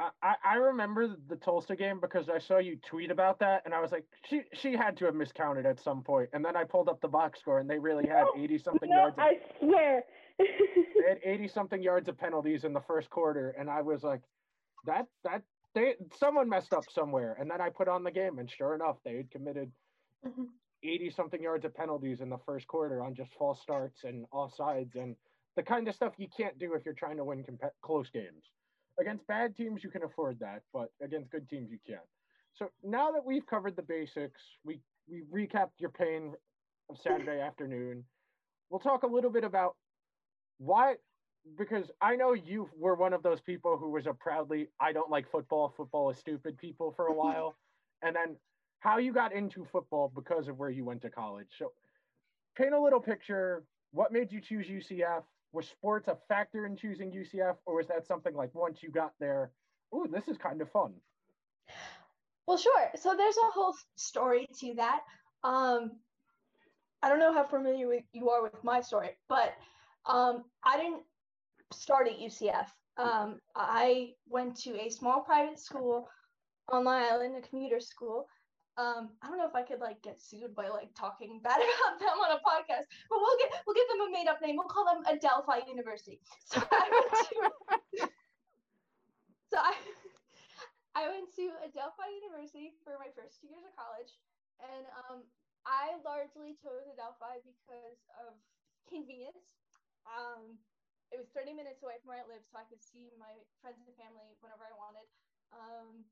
I, 0.22 0.34
I 0.44 0.54
remember 0.56 1.16
the 1.28 1.36
Tulsa 1.36 1.76
game 1.76 2.00
because 2.00 2.28
I 2.28 2.38
saw 2.38 2.58
you 2.58 2.76
tweet 2.84 3.10
about 3.10 3.38
that, 3.38 3.62
and 3.64 3.72
I 3.72 3.80
was 3.80 3.92
like, 3.92 4.04
she 4.28 4.42
she 4.52 4.76
had 4.76 4.96
to 4.98 5.06
have 5.06 5.14
miscounted 5.14 5.64
at 5.64 5.80
some 5.80 6.02
point. 6.02 6.28
And 6.32 6.44
then 6.44 6.56
I 6.56 6.64
pulled 6.64 6.88
up 6.88 7.00
the 7.00 7.08
box 7.08 7.40
score, 7.40 7.60
and 7.60 7.70
they 7.70 7.78
really 7.78 8.06
had 8.06 8.24
eighty 8.36 8.58
something 8.58 8.90
no, 8.90 8.96
yards. 8.96 9.16
Of, 9.16 9.24
I 9.24 9.32
swear. 9.60 10.02
they 10.38 10.44
had 11.08 11.18
eighty 11.24 11.48
something 11.48 11.82
yards 11.82 12.08
of 12.08 12.18
penalties 12.18 12.64
in 12.64 12.72
the 12.72 12.80
first 12.80 13.08
quarter, 13.10 13.54
and 13.58 13.70
I 13.70 13.80
was 13.82 14.02
like, 14.02 14.20
that 14.84 15.06
that 15.24 15.42
they 15.74 15.94
someone 16.18 16.48
messed 16.48 16.72
up 16.72 16.84
somewhere. 16.90 17.36
And 17.38 17.50
then 17.50 17.60
I 17.60 17.70
put 17.70 17.88
on 17.88 18.04
the 18.04 18.10
game, 18.10 18.38
and 18.38 18.50
sure 18.50 18.74
enough, 18.74 18.96
they 19.04 19.16
had 19.16 19.30
committed. 19.30 19.70
Mm-hmm. 20.26 20.44
80 20.82 21.10
something 21.10 21.42
yards 21.42 21.64
of 21.64 21.74
penalties 21.74 22.20
in 22.20 22.28
the 22.28 22.38
first 22.44 22.66
quarter 22.66 23.02
on 23.02 23.14
just 23.14 23.30
false 23.38 23.60
starts 23.62 24.04
and 24.04 24.26
offsides 24.32 24.94
and 24.96 25.16
the 25.56 25.62
kind 25.62 25.88
of 25.88 25.94
stuff 25.94 26.12
you 26.18 26.28
can't 26.36 26.58
do 26.58 26.74
if 26.74 26.84
you're 26.84 26.94
trying 26.94 27.16
to 27.16 27.24
win 27.24 27.42
comp- 27.42 27.72
close 27.82 28.10
games. 28.10 28.44
Against 29.00 29.26
bad 29.26 29.56
teams, 29.56 29.82
you 29.82 29.90
can 29.90 30.02
afford 30.02 30.38
that, 30.40 30.62
but 30.72 30.90
against 31.02 31.30
good 31.30 31.48
teams, 31.48 31.70
you 31.70 31.78
can't. 31.86 32.00
So 32.54 32.70
now 32.84 33.10
that 33.12 33.24
we've 33.24 33.46
covered 33.46 33.76
the 33.76 33.82
basics, 33.82 34.40
we, 34.64 34.80
we 35.08 35.22
recapped 35.32 35.78
your 35.78 35.90
pain 35.90 36.34
of 36.90 36.98
Saturday 36.98 37.40
afternoon. 37.48 38.04
We'll 38.70 38.80
talk 38.80 39.02
a 39.04 39.06
little 39.08 39.30
bit 39.30 39.44
about 39.44 39.76
why, 40.58 40.94
because 41.58 41.90
I 42.00 42.14
know 42.16 42.34
you 42.34 42.68
were 42.78 42.94
one 42.94 43.12
of 43.12 43.22
those 43.22 43.40
people 43.40 43.76
who 43.76 43.90
was 43.90 44.06
a 44.06 44.12
proudly, 44.12 44.68
I 44.80 44.92
don't 44.92 45.10
like 45.10 45.30
football, 45.30 45.72
football 45.76 46.10
is 46.10 46.18
stupid 46.18 46.58
people 46.58 46.92
for 46.96 47.06
a 47.06 47.12
while. 47.22 47.56
and 48.02 48.14
then 48.14 48.36
how 48.84 48.98
you 48.98 49.14
got 49.14 49.32
into 49.32 49.64
football 49.72 50.12
because 50.14 50.46
of 50.46 50.58
where 50.58 50.68
you 50.68 50.84
went 50.84 51.00
to 51.00 51.08
college. 51.08 51.48
So, 51.58 51.72
paint 52.54 52.74
a 52.74 52.80
little 52.80 53.00
picture. 53.00 53.64
What 53.92 54.12
made 54.12 54.30
you 54.30 54.42
choose 54.42 54.66
UCF? 54.66 55.22
Was 55.52 55.66
sports 55.66 56.08
a 56.08 56.18
factor 56.28 56.66
in 56.66 56.76
choosing 56.76 57.10
UCF, 57.10 57.56
or 57.64 57.76
was 57.76 57.86
that 57.88 58.06
something 58.06 58.34
like 58.34 58.54
once 58.54 58.82
you 58.82 58.90
got 58.90 59.12
there, 59.18 59.52
oh, 59.90 60.06
this 60.06 60.28
is 60.28 60.36
kind 60.36 60.60
of 60.60 60.70
fun? 60.70 60.92
Well, 62.46 62.58
sure. 62.58 62.90
So 62.96 63.14
there's 63.16 63.36
a 63.36 63.50
whole 63.52 63.74
story 63.96 64.48
to 64.60 64.74
that. 64.74 65.00
Um, 65.42 65.92
I 67.02 67.08
don't 67.08 67.20
know 67.20 67.32
how 67.32 67.44
familiar 67.44 68.00
you 68.12 68.28
are 68.28 68.42
with 68.42 68.62
my 68.62 68.82
story, 68.82 69.10
but 69.30 69.54
um, 70.04 70.44
I 70.62 70.76
didn't 70.76 71.02
start 71.72 72.08
at 72.08 72.18
UCF. 72.18 72.66
Um, 72.98 73.38
I 73.56 74.10
went 74.28 74.56
to 74.62 74.78
a 74.78 74.90
small 74.90 75.22
private 75.22 75.58
school 75.58 76.08
on 76.68 76.84
Long 76.84 77.02
Island, 77.02 77.36
a 77.36 77.48
commuter 77.48 77.80
school. 77.80 78.26
Um, 78.76 79.10
I 79.22 79.28
don't 79.28 79.38
know 79.38 79.46
if 79.46 79.54
I 79.54 79.62
could 79.62 79.80
like 79.80 80.02
get 80.02 80.20
sued 80.20 80.54
by 80.54 80.68
like 80.68 80.90
talking 80.98 81.40
bad 81.42 81.58
about 81.62 81.98
them 82.00 82.18
on 82.18 82.32
a 82.32 82.40
podcast, 82.42 82.90
but 83.08 83.18
we'll 83.22 83.38
get 83.38 83.52
we'll 83.66 83.76
give 83.76 83.88
them 83.88 84.08
a 84.08 84.10
made 84.10 84.26
up 84.28 84.40
name. 84.42 84.56
We'll 84.56 84.66
call 84.66 84.84
them 84.84 85.04
Adelphi 85.06 85.66
University. 85.68 86.20
So 86.46 86.60
I 86.60 86.88
went 86.90 87.12
to 87.12 88.08
so 89.50 89.56
I 89.58 89.74
I 90.94 91.08
went 91.10 91.30
to 91.36 91.44
Adelphi 91.62 92.08
University 92.22 92.74
for 92.82 92.98
my 92.98 93.10
first 93.14 93.40
two 93.42 93.50
years 93.50 93.66
of 93.66 93.74
college, 93.74 94.14
and 94.62 94.86
um, 95.06 95.26
I 95.66 95.98
largely 96.06 96.54
chose 96.54 96.86
Adelphi 96.86 97.42
because 97.42 97.98
of 98.22 98.38
convenience. 98.86 99.42
Um, 100.06 100.58
it 101.10 101.18
was 101.18 101.30
30 101.34 101.54
minutes 101.54 101.82
away 101.82 101.98
from 102.02 102.14
where 102.14 102.22
I 102.22 102.26
lived, 102.26 102.46
so 102.50 102.58
I 102.58 102.66
could 102.66 102.82
see 102.82 103.10
my 103.18 103.42
friends 103.62 103.82
and 103.86 103.96
family 103.98 104.34
whenever 104.42 104.66
I 104.66 104.74
wanted. 104.74 105.06
Um, 105.54 106.06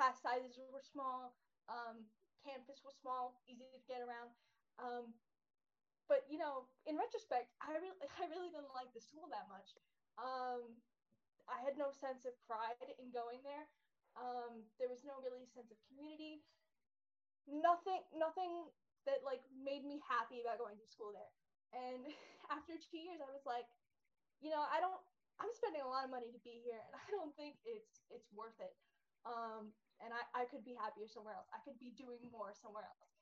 class 0.00 0.16
sizes 0.24 0.56
were 0.72 0.80
small. 0.80 1.36
Um, 1.68 2.08
campus 2.40 2.80
was 2.80 2.96
small, 2.96 3.36
easy 3.44 3.68
to 3.68 3.80
get 3.84 4.00
around. 4.00 4.32
Um, 4.80 5.12
but 6.08 6.24
you 6.32 6.40
know, 6.40 6.64
in 6.88 6.96
retrospect, 6.96 7.52
I 7.60 7.76
really, 7.76 8.00
I 8.24 8.24
really 8.32 8.48
didn't 8.48 8.72
like 8.72 8.88
the 8.96 9.04
school 9.04 9.28
that 9.28 9.44
much. 9.52 9.76
Um, 10.16 10.80
I 11.44 11.60
had 11.60 11.76
no 11.76 11.92
sense 11.92 12.24
of 12.24 12.32
pride 12.48 12.80
in 12.96 13.12
going 13.12 13.44
there. 13.44 13.68
Um, 14.16 14.64
there 14.80 14.88
was 14.88 15.04
no 15.04 15.20
really 15.20 15.44
sense 15.52 15.68
of 15.68 15.76
community. 15.92 16.40
Nothing, 17.44 18.00
nothing 18.16 18.72
that 19.04 19.20
like 19.20 19.44
made 19.52 19.84
me 19.84 20.00
happy 20.08 20.40
about 20.40 20.64
going 20.64 20.80
to 20.80 20.88
school 20.88 21.12
there. 21.12 21.32
And 21.76 22.08
after 22.56 22.80
two 22.80 23.04
years, 23.04 23.20
I 23.20 23.28
was 23.28 23.44
like, 23.44 23.68
you 24.40 24.48
know, 24.48 24.64
I 24.64 24.80
don't. 24.80 24.96
I'm 25.40 25.52
spending 25.56 25.80
a 25.80 25.88
lot 25.88 26.04
of 26.04 26.12
money 26.12 26.28
to 26.32 26.40
be 26.44 26.60
here, 26.64 26.80
and 26.88 26.96
I 26.96 27.04
don't 27.12 27.32
think 27.36 27.60
it's 27.68 28.00
it's 28.08 28.28
worth 28.32 28.56
it. 28.60 28.72
Um, 29.28 29.72
and 30.00 30.12
I, 30.12 30.22
I 30.32 30.44
could 30.48 30.64
be 30.64 30.76
happier 30.76 31.06
somewhere 31.08 31.36
else. 31.36 31.48
I 31.52 31.60
could 31.64 31.78
be 31.78 31.92
doing 31.96 32.20
more 32.32 32.52
somewhere 32.56 32.84
else. 32.84 33.12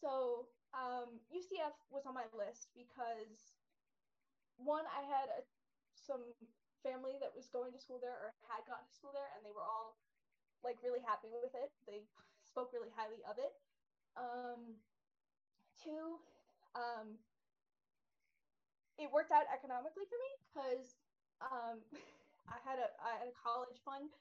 So 0.00 0.46
um, 0.72 1.20
UCF 1.28 1.76
was 1.90 2.06
on 2.06 2.14
my 2.14 2.26
list 2.32 2.72
because 2.72 3.58
one, 4.56 4.84
I 4.88 5.02
had 5.04 5.28
a, 5.36 5.42
some 5.94 6.22
family 6.80 7.20
that 7.20 7.32
was 7.32 7.48
going 7.52 7.72
to 7.72 7.80
school 7.80 8.00
there 8.00 8.16
or 8.16 8.32
had 8.48 8.64
gone 8.64 8.84
to 8.84 8.92
school 8.92 9.12
there, 9.12 9.28
and 9.36 9.44
they 9.44 9.52
were 9.52 9.64
all 9.64 10.00
like 10.64 10.80
really 10.84 11.00
happy 11.04 11.28
with 11.28 11.52
it. 11.56 11.72
They 11.88 12.04
spoke 12.50 12.72
really 12.72 12.92
highly 12.92 13.20
of 13.28 13.36
it. 13.40 13.52
Um, 14.16 14.80
two, 15.80 16.20
um, 16.76 17.16
it 19.00 19.08
worked 19.08 19.32
out 19.32 19.48
economically 19.48 20.04
for 20.08 20.18
me 20.20 20.30
because 20.44 21.00
um, 21.40 21.80
I 22.52 22.60
had 22.64 22.76
a 22.80 22.88
I 23.00 23.24
had 23.24 23.28
a 23.32 23.36
college 23.36 23.80
fund. 23.84 24.12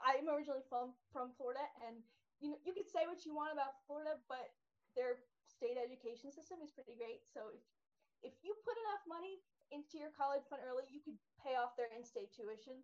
I'm 0.00 0.28
originally 0.28 0.64
from 0.68 0.92
from 1.12 1.32
Florida, 1.36 1.64
and 1.86 2.00
you 2.40 2.52
know 2.52 2.60
you 2.64 2.72
could 2.76 2.88
say 2.88 3.08
what 3.08 3.24
you 3.24 3.32
want 3.32 3.52
about 3.52 3.80
Florida, 3.88 4.20
but 4.28 4.52
their 4.94 5.20
state 5.48 5.76
education 5.80 6.32
system 6.32 6.60
is 6.60 6.72
pretty 6.72 6.96
great. 6.96 7.24
So 7.28 7.52
if 7.52 7.64
if 8.24 8.34
you 8.44 8.56
put 8.64 8.76
enough 8.88 9.04
money 9.08 9.40
into 9.70 9.98
your 9.98 10.14
college 10.14 10.46
fund 10.48 10.62
early, 10.64 10.86
you 10.88 11.02
could 11.02 11.18
pay 11.42 11.58
off 11.58 11.74
their 11.74 11.90
in-state 11.90 12.30
tuition 12.32 12.80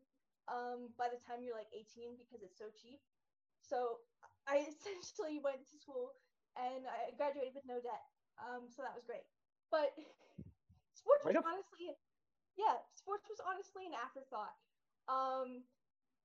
um, 0.50 0.90
by 0.98 1.06
the 1.06 1.20
time 1.22 1.42
you're 1.42 1.56
like 1.56 1.70
18 1.70 2.18
because 2.18 2.42
it's 2.42 2.58
so 2.58 2.70
cheap. 2.74 2.98
So 3.62 4.02
I 4.46 4.66
essentially 4.70 5.38
went 5.38 5.62
to 5.70 5.76
school 5.78 6.14
and 6.58 6.84
I 6.86 7.14
graduated 7.14 7.54
with 7.54 7.66
no 7.66 7.78
debt. 7.78 8.02
Um, 8.40 8.66
so 8.68 8.82
that 8.82 8.94
was 8.94 9.06
great. 9.06 9.24
But 9.70 9.94
sports 10.98 11.22
was 11.24 11.38
honestly, 11.38 11.94
yeah, 12.58 12.76
sports 12.92 13.30
was 13.30 13.40
honestly 13.46 13.86
an 13.86 13.96
afterthought. 13.96 14.56
Um, 15.06 15.64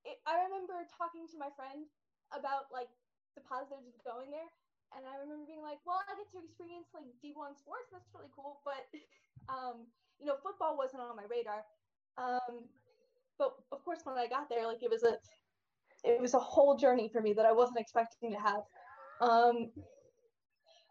it, 0.07 0.17
I 0.23 0.39
remember 0.47 0.87
talking 0.87 1.27
to 1.27 1.37
my 1.37 1.51
friend 1.59 1.85
about 2.31 2.71
like 2.71 2.89
the 3.35 3.43
positives 3.43 3.91
of 3.91 3.99
going 4.07 4.31
there, 4.31 4.47
and 4.95 5.03
I 5.03 5.19
remember 5.19 5.43
being 5.43 5.61
like, 5.61 5.83
"Well, 5.83 5.99
I 6.07 6.15
get 6.15 6.31
to 6.31 6.39
experience 6.39 6.89
like 6.95 7.05
D1 7.19 7.59
sports. 7.59 7.91
That's 7.91 8.07
really 8.15 8.31
cool." 8.31 8.63
But 8.63 8.87
um, 9.51 9.91
you 10.19 10.31
know, 10.31 10.39
football 10.39 10.79
wasn't 10.79 11.03
on 11.03 11.19
my 11.19 11.27
radar. 11.27 11.67
Um, 12.17 12.65
but 13.37 13.53
of 13.71 13.83
course, 13.83 14.01
when 14.03 14.17
I 14.17 14.27
got 14.27 14.49
there, 14.49 14.65
like 14.65 14.81
it 14.81 14.89
was 14.89 15.03
a 15.03 15.19
it 16.03 16.21
was 16.21 16.33
a 16.33 16.39
whole 16.39 16.77
journey 16.77 17.09
for 17.11 17.21
me 17.21 17.33
that 17.33 17.45
I 17.45 17.51
wasn't 17.51 17.79
expecting 17.79 18.31
to 18.31 18.39
have. 18.39 18.63
Um, 19.21 19.71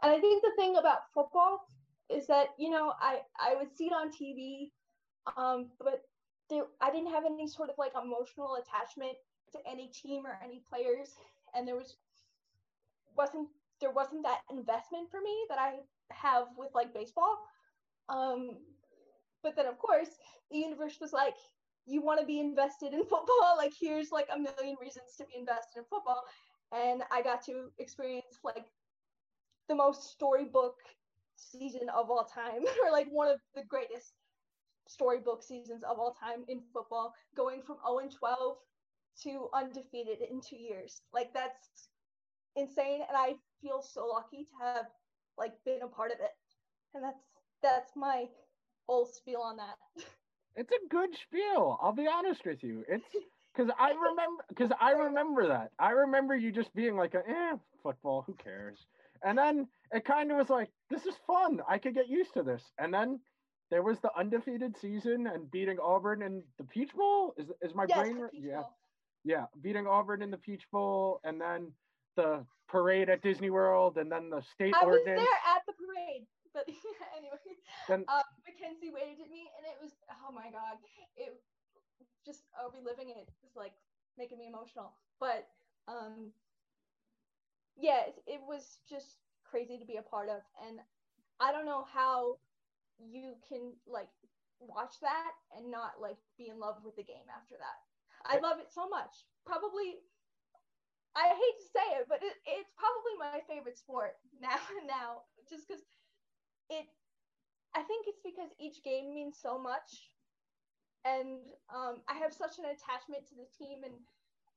and 0.03 0.13
I 0.13 0.21
think 0.21 0.43
the 0.43 0.53
thing 0.57 0.77
about 0.77 1.09
football 1.15 1.67
is 2.09 2.27
that 2.29 2.49
you 2.59 2.71
know 2.71 2.93
I 3.01 3.21
I 3.41 3.57
would 3.57 3.75
see 3.77 3.87
it 3.87 3.93
on 3.93 4.11
TV, 4.11 4.71
um, 5.37 5.71
but 5.81 6.03
I 6.81 6.91
didn't 6.91 7.11
have 7.11 7.25
any 7.25 7.49
sort 7.49 7.71
of 7.71 7.77
like 7.79 7.93
emotional 8.01 8.57
attachment 8.57 9.17
to 9.53 9.59
any 9.69 9.89
team 9.89 10.27
or 10.27 10.39
any 10.45 10.63
players, 10.69 11.15
and 11.55 11.67
there 11.67 11.77
was 11.77 11.97
wasn't 13.17 13.49
there 13.81 13.91
wasn't 13.91 14.23
that 14.23 14.41
investment 14.51 15.11
for 15.11 15.21
me 15.21 15.35
that 15.49 15.59
I 15.59 15.75
have 16.11 16.49
with 16.57 16.71
like 16.75 16.95
baseball. 16.95 17.39
Um, 18.09 18.59
but 19.43 19.57
then 19.57 19.67
of 19.67 19.79
course 19.79 20.11
the 20.51 20.59
universe 20.59 20.99
was 21.01 21.13
like, 21.13 21.35
you 21.87 22.03
want 22.03 22.21
to 22.21 22.27
be 22.27 22.41
invested 22.41 22.93
in 22.93 23.01
football? 23.11 23.55
Like 23.57 23.73
here's 23.79 24.13
like 24.13 24.29
a 24.33 24.39
million 24.39 24.77
reasons 24.81 25.17
to 25.19 25.25
be 25.25 25.39
invested 25.39 25.79
in 25.79 25.85
football, 25.85 26.23
and 26.73 27.03
I 27.11 27.23
got 27.23 27.45
to 27.47 27.71
experience 27.79 28.39
like 28.45 28.67
the 29.69 29.75
most 29.75 30.11
storybook 30.11 30.77
season 31.35 31.89
of 31.95 32.11
all 32.11 32.25
time, 32.25 32.65
or 32.85 32.93
like 32.93 33.09
one 33.11 33.29
of 33.29 33.41
the 33.55 33.65
greatest 33.65 34.13
storybook 34.87 35.43
seasons 35.43 35.83
of 35.85 35.99
all 35.99 36.15
time 36.15 36.45
in 36.49 36.61
football, 36.73 37.15
going 37.37 37.63
from 37.63 37.77
0 37.87 37.99
and 38.01 38.13
12 38.13 38.59
to 39.23 39.49
undefeated 39.55 40.21
in 40.21 40.41
two 40.41 40.57
years. 40.57 41.03
Like 41.13 41.33
that's 41.35 41.89
insane, 42.57 43.03
and 43.09 43.17
I 43.17 43.35
feel 43.63 43.83
so 43.83 44.07
lucky 44.07 44.45
to 44.45 44.65
have 44.65 44.87
like 45.39 45.53
been 45.65 45.83
a 45.83 45.89
part 45.89 46.13
of 46.13 46.21
it. 46.21 46.33
And 46.95 47.05
that's 47.05 47.23
that's 47.63 47.97
my 47.97 48.27
whole 48.87 49.07
spiel 49.07 49.41
on 49.41 49.57
that. 49.57 49.77
It's 50.57 50.73
a 50.73 50.89
good 50.89 51.15
spiel. 51.17 51.79
I'll 51.81 51.93
be 51.93 52.07
honest 52.09 52.45
with 52.45 52.63
you. 52.63 52.85
It's 52.89 53.05
because 53.55 53.71
I 53.79 53.91
remember 53.91 54.45
because 54.49 54.71
I 54.81 54.93
remember 54.93 55.47
that. 55.49 55.71
I 55.79 55.91
remember 55.91 56.35
you 56.37 56.53
just 56.53 56.75
being 56.75 56.97
like, 56.97 57.15
"Eh, 57.15 57.57
football. 57.83 58.23
Who 58.27 58.35
cares?" 58.35 58.87
And 59.23 59.39
then 59.39 59.69
it 59.93 60.05
kind 60.05 60.31
of 60.31 60.37
was 60.39 60.51
like, 60.51 60.71
this 60.91 61.07
is 61.07 61.15
fun. 61.27 61.61
I 61.69 61.79
could 61.79 61.95
get 61.95 62.09
used 62.09 62.35
to 62.35 62.43
this. 62.43 62.63
And 62.79 62.93
then 62.93 63.21
there 63.71 63.83
was 63.83 63.99
the 64.01 64.11
undefeated 64.17 64.77
season 64.77 65.27
and 65.27 65.51
beating 65.51 65.79
Auburn 65.83 66.23
in 66.23 66.43
the 66.59 66.65
Peach 66.65 66.95
Bowl. 66.95 67.35
Is 67.37 67.49
is 67.63 67.75
my 67.75 67.87
yes, 67.89 67.99
brain? 67.99 68.29
yeah, 68.33 68.57
Bowl. 68.57 68.77
yeah, 69.25 69.45
beating 69.63 69.87
Auburn 69.87 70.23
in 70.23 70.31
the 70.31 70.39
Peach 70.39 70.65
Bowl, 70.71 71.21
and 71.25 71.41
then 71.41 71.73
the 72.17 72.45
parade 72.69 73.09
at 73.09 73.23
Disney 73.23 73.51
World, 73.51 73.99
and 73.99 74.11
then 74.11 74.31
the 74.31 74.43
state 74.55 74.75
I 74.75 74.85
ordinance. 74.85 75.09
I 75.09 75.23
was 75.23 75.29
there 75.29 75.55
at 75.55 75.63
the 75.67 75.73
parade, 75.75 76.27
but 76.55 76.65
anyway, 77.17 77.59
then, 77.89 78.05
um, 78.09 78.23
McKenzie 78.47 78.93
waited 78.93 79.21
at 79.23 79.31
me, 79.31 79.51
and 79.59 79.67
it 79.67 79.79
was 79.83 79.93
oh 80.11 80.33
my 80.33 80.51
god, 80.51 80.79
it 81.17 81.41
just 82.25 82.43
uh, 82.59 82.69
reliving 82.75 83.11
it 83.11 83.29
was 83.43 83.55
like 83.55 83.73
making 84.19 84.39
me 84.39 84.47
emotional. 84.47 84.93
But 85.21 85.47
um, 85.89 86.33
yeah, 87.77 88.01
it, 88.09 88.17
it 88.27 88.41
was 88.47 88.79
just 88.89 89.19
crazy 89.45 89.79
to 89.79 89.85
be 89.85 89.97
a 89.97 90.03
part 90.03 90.29
of. 90.29 90.41
And 90.67 90.81
I 91.41 91.53
don't 91.53 91.67
know 91.67 91.87
how 91.93 92.39
you 92.99 93.37
can 93.49 93.75
like 93.87 94.11
watch 94.61 95.01
that 95.03 95.33
and 95.57 95.71
not 95.71 96.01
like 96.01 96.19
be 96.39 96.49
in 96.49 96.59
love 96.59 96.77
with 96.85 96.97
the 96.97 97.05
game 97.05 97.29
after 97.35 97.57
that. 97.59 97.79
I 98.27 98.39
love 98.39 98.59
it 98.59 98.73
so 98.73 98.89
much. 98.89 99.27
Probably, 99.45 100.03
I 101.17 101.29
hate 101.29 101.59
to 101.61 101.69
say 101.73 101.87
it, 102.01 102.07
but 102.09 102.23
it, 102.23 102.35
it's 102.47 102.73
probably 102.77 103.15
my 103.19 103.35
favorite 103.39 103.71
sport 103.71 104.09
now. 104.35 104.51
And 104.69 104.81
now, 104.81 105.19
just 105.49 105.63
because 105.63 105.83
it, 106.69 106.87
I 107.75 107.83
think 107.83 108.07
it's 108.07 108.21
because 108.25 108.51
each 108.59 108.83
game 108.83 109.15
means 109.15 109.39
so 109.41 109.59
much, 109.59 110.11
and 111.05 111.41
um, 111.73 112.03
I 112.09 112.15
have 112.19 112.33
such 112.33 112.59
an 112.59 112.67
attachment 112.67 113.27
to 113.29 113.37
the 113.37 113.47
team 113.57 113.85
and 113.85 113.95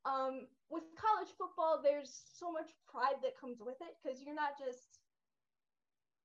um, 0.05 0.47
with 0.69 0.83
college 0.95 1.29
football, 1.37 1.81
there's 1.83 2.11
so 2.33 2.51
much 2.51 2.71
pride 2.87 3.19
that 3.23 3.39
comes 3.39 3.59
with 3.59 3.77
it 3.81 3.95
because 3.99 4.21
you're 4.23 4.35
not 4.37 4.57
just, 4.57 4.98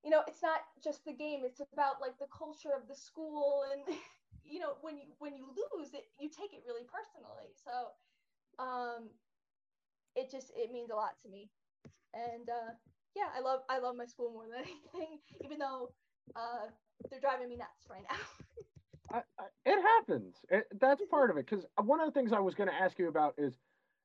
you 0.04 0.10
know, 0.10 0.22
it's 0.28 0.42
not 0.42 0.60
just 0.82 1.04
the 1.04 1.12
game. 1.12 1.40
It's 1.44 1.60
about 1.72 2.00
like 2.00 2.18
the 2.18 2.28
culture 2.30 2.76
of 2.76 2.86
the 2.88 2.94
school, 2.94 3.64
and 3.72 3.96
you 4.44 4.60
know, 4.60 4.74
when 4.82 4.98
you 4.98 5.04
when 5.18 5.34
you 5.34 5.46
lose 5.74 5.94
it, 5.94 6.04
you 6.20 6.28
take 6.28 6.52
it 6.52 6.62
really 6.66 6.84
personally. 6.84 7.56
So, 7.56 7.96
um, 8.62 9.08
it 10.14 10.30
just 10.30 10.52
it 10.56 10.70
means 10.72 10.90
a 10.90 10.94
lot 10.94 11.16
to 11.22 11.28
me, 11.28 11.50
and 12.12 12.48
uh, 12.48 12.72
yeah, 13.16 13.32
I 13.36 13.40
love 13.40 13.60
I 13.70 13.78
love 13.78 13.96
my 13.96 14.06
school 14.06 14.30
more 14.30 14.44
than 14.44 14.60
anything, 14.94 15.18
even 15.42 15.58
though 15.58 15.90
uh, 16.36 16.68
they're 17.10 17.20
driving 17.20 17.48
me 17.48 17.56
nuts 17.56 17.88
right 17.90 18.04
now. 18.08 18.16
I, 19.12 19.18
I, 19.38 19.44
it 19.64 19.80
happens. 19.80 20.34
It, 20.50 20.66
that's 20.80 21.02
part 21.10 21.30
of 21.30 21.36
it. 21.36 21.46
Because 21.48 21.66
one 21.84 22.00
of 22.00 22.06
the 22.06 22.12
things 22.18 22.32
I 22.32 22.40
was 22.40 22.54
going 22.54 22.68
to 22.68 22.74
ask 22.74 22.98
you 22.98 23.08
about 23.08 23.34
is 23.38 23.52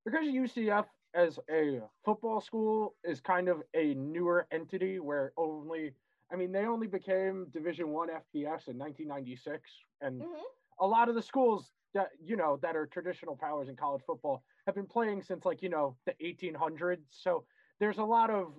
because 0.05 0.25
UCF 0.27 0.85
as 1.13 1.39
a 1.49 1.81
football 2.05 2.41
school 2.41 2.95
is 3.03 3.19
kind 3.19 3.47
of 3.47 3.61
a 3.73 3.93
newer 3.95 4.47
entity 4.51 4.99
where 4.99 5.33
only, 5.37 5.93
I 6.31 6.35
mean, 6.35 6.51
they 6.51 6.65
only 6.65 6.87
became 6.87 7.47
Division 7.51 7.89
One 7.89 8.09
FBS 8.09 8.67
in 8.67 8.77
1996, 8.77 9.69
and 10.01 10.21
mm-hmm. 10.21 10.41
a 10.79 10.87
lot 10.87 11.09
of 11.09 11.15
the 11.15 11.21
schools 11.21 11.71
that 11.93 12.09
you 12.23 12.35
know 12.35 12.59
that 12.61 12.75
are 12.75 12.85
traditional 12.85 13.35
powers 13.35 13.67
in 13.67 13.75
college 13.75 14.03
football 14.05 14.43
have 14.67 14.75
been 14.75 14.85
playing 14.85 15.23
since 15.23 15.45
like 15.45 15.61
you 15.61 15.69
know 15.69 15.95
the 16.05 16.13
1800s. 16.23 16.99
So 17.09 17.45
there's 17.79 17.97
a 17.97 18.03
lot 18.03 18.29
of 18.29 18.53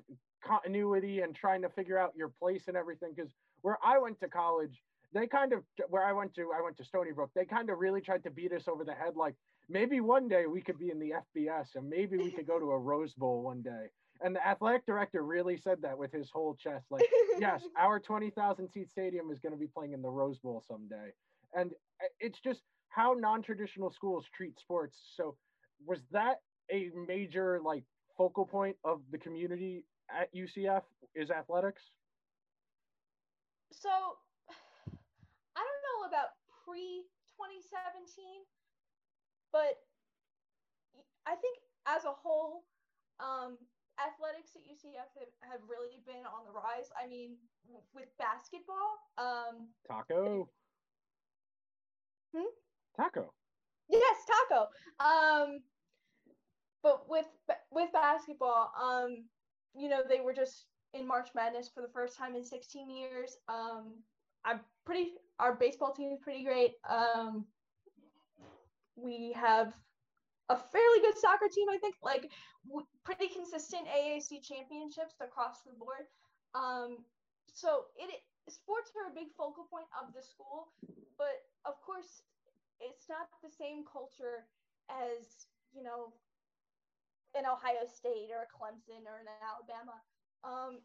continuity 0.45 1.21
and 1.21 1.35
trying 1.35 1.63
to 1.63 1.69
figure 1.69 1.99
out 1.99 2.13
your 2.17 2.29
place 2.29 2.65
and 2.67 2.77
everything. 2.77 3.13
Because 3.15 3.33
where 3.63 3.79
I 3.85 3.99
went 3.99 4.19
to 4.21 4.29
college, 4.29 4.83
they 5.13 5.27
kind 5.27 5.53
of 5.53 5.63
where 5.89 6.05
I 6.05 6.13
went 6.13 6.35
to 6.35 6.51
I 6.57 6.63
went 6.63 6.77
to 6.79 6.85
Stony 6.85 7.13
Brook. 7.13 7.31
They 7.35 7.45
kind 7.45 7.71
of 7.71 7.79
really 7.79 8.01
tried 8.01 8.25
to 8.25 8.31
beat 8.31 8.53
us 8.53 8.69
over 8.69 8.85
the 8.85 8.95
head. 8.95 9.17
Like 9.17 9.35
maybe 9.71 10.01
one 10.01 10.29
day 10.29 10.47
we 10.47 10.61
could 10.61 10.79
be 10.79 10.91
in 10.91 10.99
the 10.99 11.13
FBS 11.37 11.77
and 11.77 11.89
maybe 11.89 12.17
we 12.19 12.31
could 12.31 12.47
go 12.47 12.59
to 12.59 12.73
a 12.73 12.79
Rose 12.79 13.15
Bowl 13.15 13.43
one 13.43 13.63
day. 13.63 13.87
And 14.23 14.35
the 14.37 14.47
athletic 14.47 14.85
director 14.85 15.23
really 15.23 15.57
said 15.57 15.79
that 15.83 15.97
with 15.97 16.13
his 16.13 16.29
whole 16.31 16.55
chest. 16.57 16.85
Like, 16.91 17.09
yes, 17.39 17.63
our 17.79 17.99
20,000 17.99 18.69
seat 18.69 18.91
stadium 18.91 19.31
is 19.31 19.39
going 19.39 19.53
to 19.55 19.59
be 19.59 19.69
playing 19.69 19.93
in 19.93 20.03
the 20.03 20.11
Rose 20.11 20.39
Bowl 20.39 20.63
someday. 20.67 21.13
And 21.55 21.71
uh, 22.03 22.09
it's 22.19 22.39
just 22.41 22.61
how 22.89 23.15
non-traditional 23.19 23.91
schools 23.93 24.27
treat 24.37 24.59
sports. 24.59 24.99
So 25.17 25.37
was 25.87 26.01
that 26.11 26.41
a 26.71 26.91
major 27.07 27.61
like 27.65 27.85
focal 28.19 28.45
point 28.45 28.77
of 28.85 29.01
the 29.11 29.19
community 29.19 29.85
at 30.11 30.29
UCF 30.35 30.83
is 31.15 31.31
athletics? 31.31 31.83
So 33.73 33.89
I 35.57 35.63
don't 35.63 35.85
know 35.87 36.09
about 36.09 36.31
pre 36.67 37.05
2017, 37.39 38.45
but 39.53 39.79
I 41.27 41.35
think 41.37 41.59
as 41.87 42.05
a 42.05 42.13
whole, 42.13 42.65
um, 43.21 43.59
athletics 44.01 44.57
at 44.57 44.63
UCF 44.65 45.11
have, 45.19 45.35
have 45.51 45.61
really 45.69 46.01
been 46.07 46.25
on 46.25 46.47
the 46.47 46.53
rise. 46.53 46.89
I 46.97 47.07
mean, 47.07 47.37
with 47.95 48.09
basketball, 48.19 48.99
um, 49.19 49.69
Tacko. 49.89 50.49
Hmm? 52.35 52.51
Tacko. 52.99 53.31
Yes, 53.89 54.17
taco. 54.27 54.69
Um, 55.01 55.61
but 56.83 57.09
with 57.09 57.27
with 57.71 57.93
basketball, 57.93 58.73
um, 58.81 59.25
you 59.75 59.89
know, 59.89 60.03
they 60.09 60.21
were 60.21 60.33
just 60.33 60.67
in 60.95 61.07
March 61.07 61.29
Madness 61.35 61.71
for 61.73 61.83
the 61.83 61.93
first 61.93 62.17
time 62.17 62.35
in 62.35 62.45
16 62.45 62.91
years. 62.91 63.37
Um, 63.49 63.95
I'm 64.45 64.61
pretty. 64.87 65.13
Our 65.39 65.55
baseball 65.55 65.93
team 65.93 66.13
is 66.13 66.19
pretty 66.23 66.45
great. 66.45 66.73
Um, 66.89 67.47
we 69.03 69.33
have 69.37 69.75
a 70.49 70.57
fairly 70.57 71.01
good 71.01 71.19
soccer 71.19 71.49
team, 71.53 71.69
I 71.71 71.79
think. 71.79 71.97
Like 72.03 72.31
w- 72.67 72.87
pretty 73.05 73.29
consistent 73.29 73.87
AAC 73.89 74.41
championships 74.41 75.17
across 75.21 75.63
the 75.65 75.73
board. 75.73 76.07
Um, 76.55 77.05
so 77.53 77.87
it 77.97 78.11
sports 78.49 78.91
are 78.99 79.11
a 79.11 79.15
big 79.15 79.31
focal 79.37 79.67
point 79.71 79.87
of 79.95 80.13
the 80.15 80.23
school, 80.23 80.73
but 81.19 81.47
of 81.65 81.81
course, 81.83 82.23
it's 82.81 83.09
not 83.09 83.29
the 83.43 83.51
same 83.51 83.85
culture 83.85 84.47
as 84.91 85.47
you 85.73 85.83
know 85.83 86.15
an 87.35 87.47
Ohio 87.47 87.87
State 87.87 88.31
or 88.35 88.43
a 88.43 88.51
Clemson 88.51 89.07
or 89.07 89.21
an 89.23 89.31
Alabama. 89.43 90.03
Um, 90.43 90.81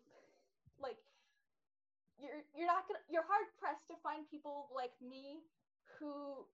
like 0.79 0.98
you're 2.17 2.43
you're 2.55 2.67
not 2.69 2.88
gonna 2.88 3.01
you're 3.10 3.25
hard 3.27 3.48
pressed 3.60 3.88
to 3.89 3.95
find 4.03 4.27
people 4.29 4.69
like 4.75 4.93
me 5.01 5.43
who 6.00 6.45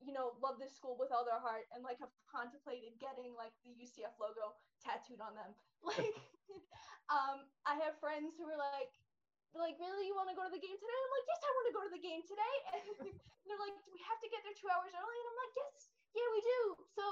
you 0.00 0.12
know 0.12 0.36
love 0.40 0.56
this 0.58 0.72
school 0.74 0.96
with 0.98 1.12
all 1.12 1.24
their 1.24 1.40
heart 1.40 1.68
and 1.72 1.84
like 1.84 2.00
have 2.00 2.12
contemplated 2.28 2.96
getting 2.98 3.36
like 3.36 3.52
the 3.64 3.72
UCF 3.76 4.16
logo 4.20 4.56
tattooed 4.82 5.20
on 5.20 5.36
them. 5.36 5.52
Like 5.80 6.12
um 7.08 7.48
I 7.64 7.80
have 7.80 7.96
friends 7.96 8.36
who 8.36 8.44
are 8.44 8.60
like 8.60 8.92
like 9.56 9.80
really 9.80 10.04
you 10.04 10.12
want 10.12 10.28
to 10.28 10.36
go 10.36 10.44
to 10.44 10.52
the 10.52 10.60
game 10.60 10.76
today? 10.76 10.98
I'm 11.00 11.12
like 11.16 11.26
yes 11.28 11.40
I 11.40 11.50
want 11.56 11.66
to 11.72 11.76
go 11.76 11.82
to 11.88 11.92
the 11.96 12.04
game 12.04 12.22
today 12.26 12.56
and 12.76 12.84
they're 13.48 13.62
like 13.62 13.76
do 13.80 13.90
we 13.96 14.02
have 14.04 14.20
to 14.20 14.28
get 14.28 14.44
there 14.44 14.56
two 14.56 14.68
hours 14.68 14.92
early? 14.92 15.18
And 15.24 15.28
I'm 15.32 15.38
like 15.40 15.54
yes 15.56 15.76
yeah 16.12 16.28
we 16.36 16.40
do. 16.44 16.60
So 16.92 17.06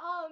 um 0.00 0.30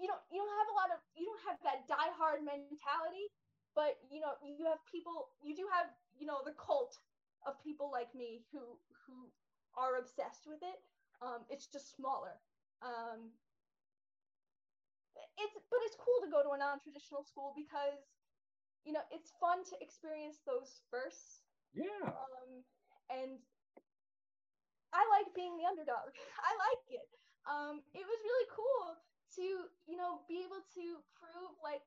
you 0.00 0.08
don't 0.08 0.24
you 0.32 0.40
don't 0.40 0.56
have 0.58 0.70
a 0.72 0.76
lot 0.76 0.90
of 0.92 0.98
you 1.14 1.28
don't 1.28 1.44
have 1.46 1.58
that 1.62 1.86
die 1.86 2.12
hard 2.16 2.42
mentality 2.42 3.30
but 3.76 4.00
you 4.08 4.18
know 4.20 4.34
you 4.42 4.64
have 4.66 4.80
people 4.88 5.30
you 5.44 5.54
do 5.54 5.68
have 5.70 5.92
you 6.16 6.26
know 6.26 6.40
the 6.42 6.56
cult 6.56 6.98
of 7.46 7.54
people 7.62 7.92
like 7.92 8.10
me 8.16 8.42
who 8.50 8.80
who 9.06 9.30
are 9.76 9.96
obsessed 9.98 10.46
with 10.46 10.62
it 10.62 10.80
um 11.22 11.44
it's 11.50 11.66
just 11.66 11.94
smaller. 11.96 12.40
Um 12.82 13.32
it's 15.38 15.56
but 15.70 15.80
it's 15.84 15.96
cool 15.96 16.20
to 16.24 16.30
go 16.30 16.42
to 16.42 16.50
a 16.54 16.58
non-traditional 16.58 17.22
school 17.22 17.52
because 17.56 18.12
you 18.84 18.92
know 18.92 19.02
it's 19.10 19.32
fun 19.40 19.64
to 19.64 19.76
experience 19.80 20.40
those 20.46 20.82
firsts. 20.90 21.42
Yeah. 21.74 21.86
um 22.08 22.64
and 23.10 23.38
i 24.92 25.02
like 25.12 25.34
being 25.34 25.56
the 25.56 25.66
underdog. 25.66 26.12
I 26.48 26.52
like 26.56 26.84
it. 26.88 27.08
Um 27.46 27.82
it 27.94 28.04
was 28.04 28.20
really 28.24 28.48
cool 28.50 28.96
to 29.36 29.44
you 29.86 29.96
know 29.96 30.22
be 30.28 30.42
able 30.44 30.62
to 30.74 30.84
prove 31.14 31.54
like 31.62 31.84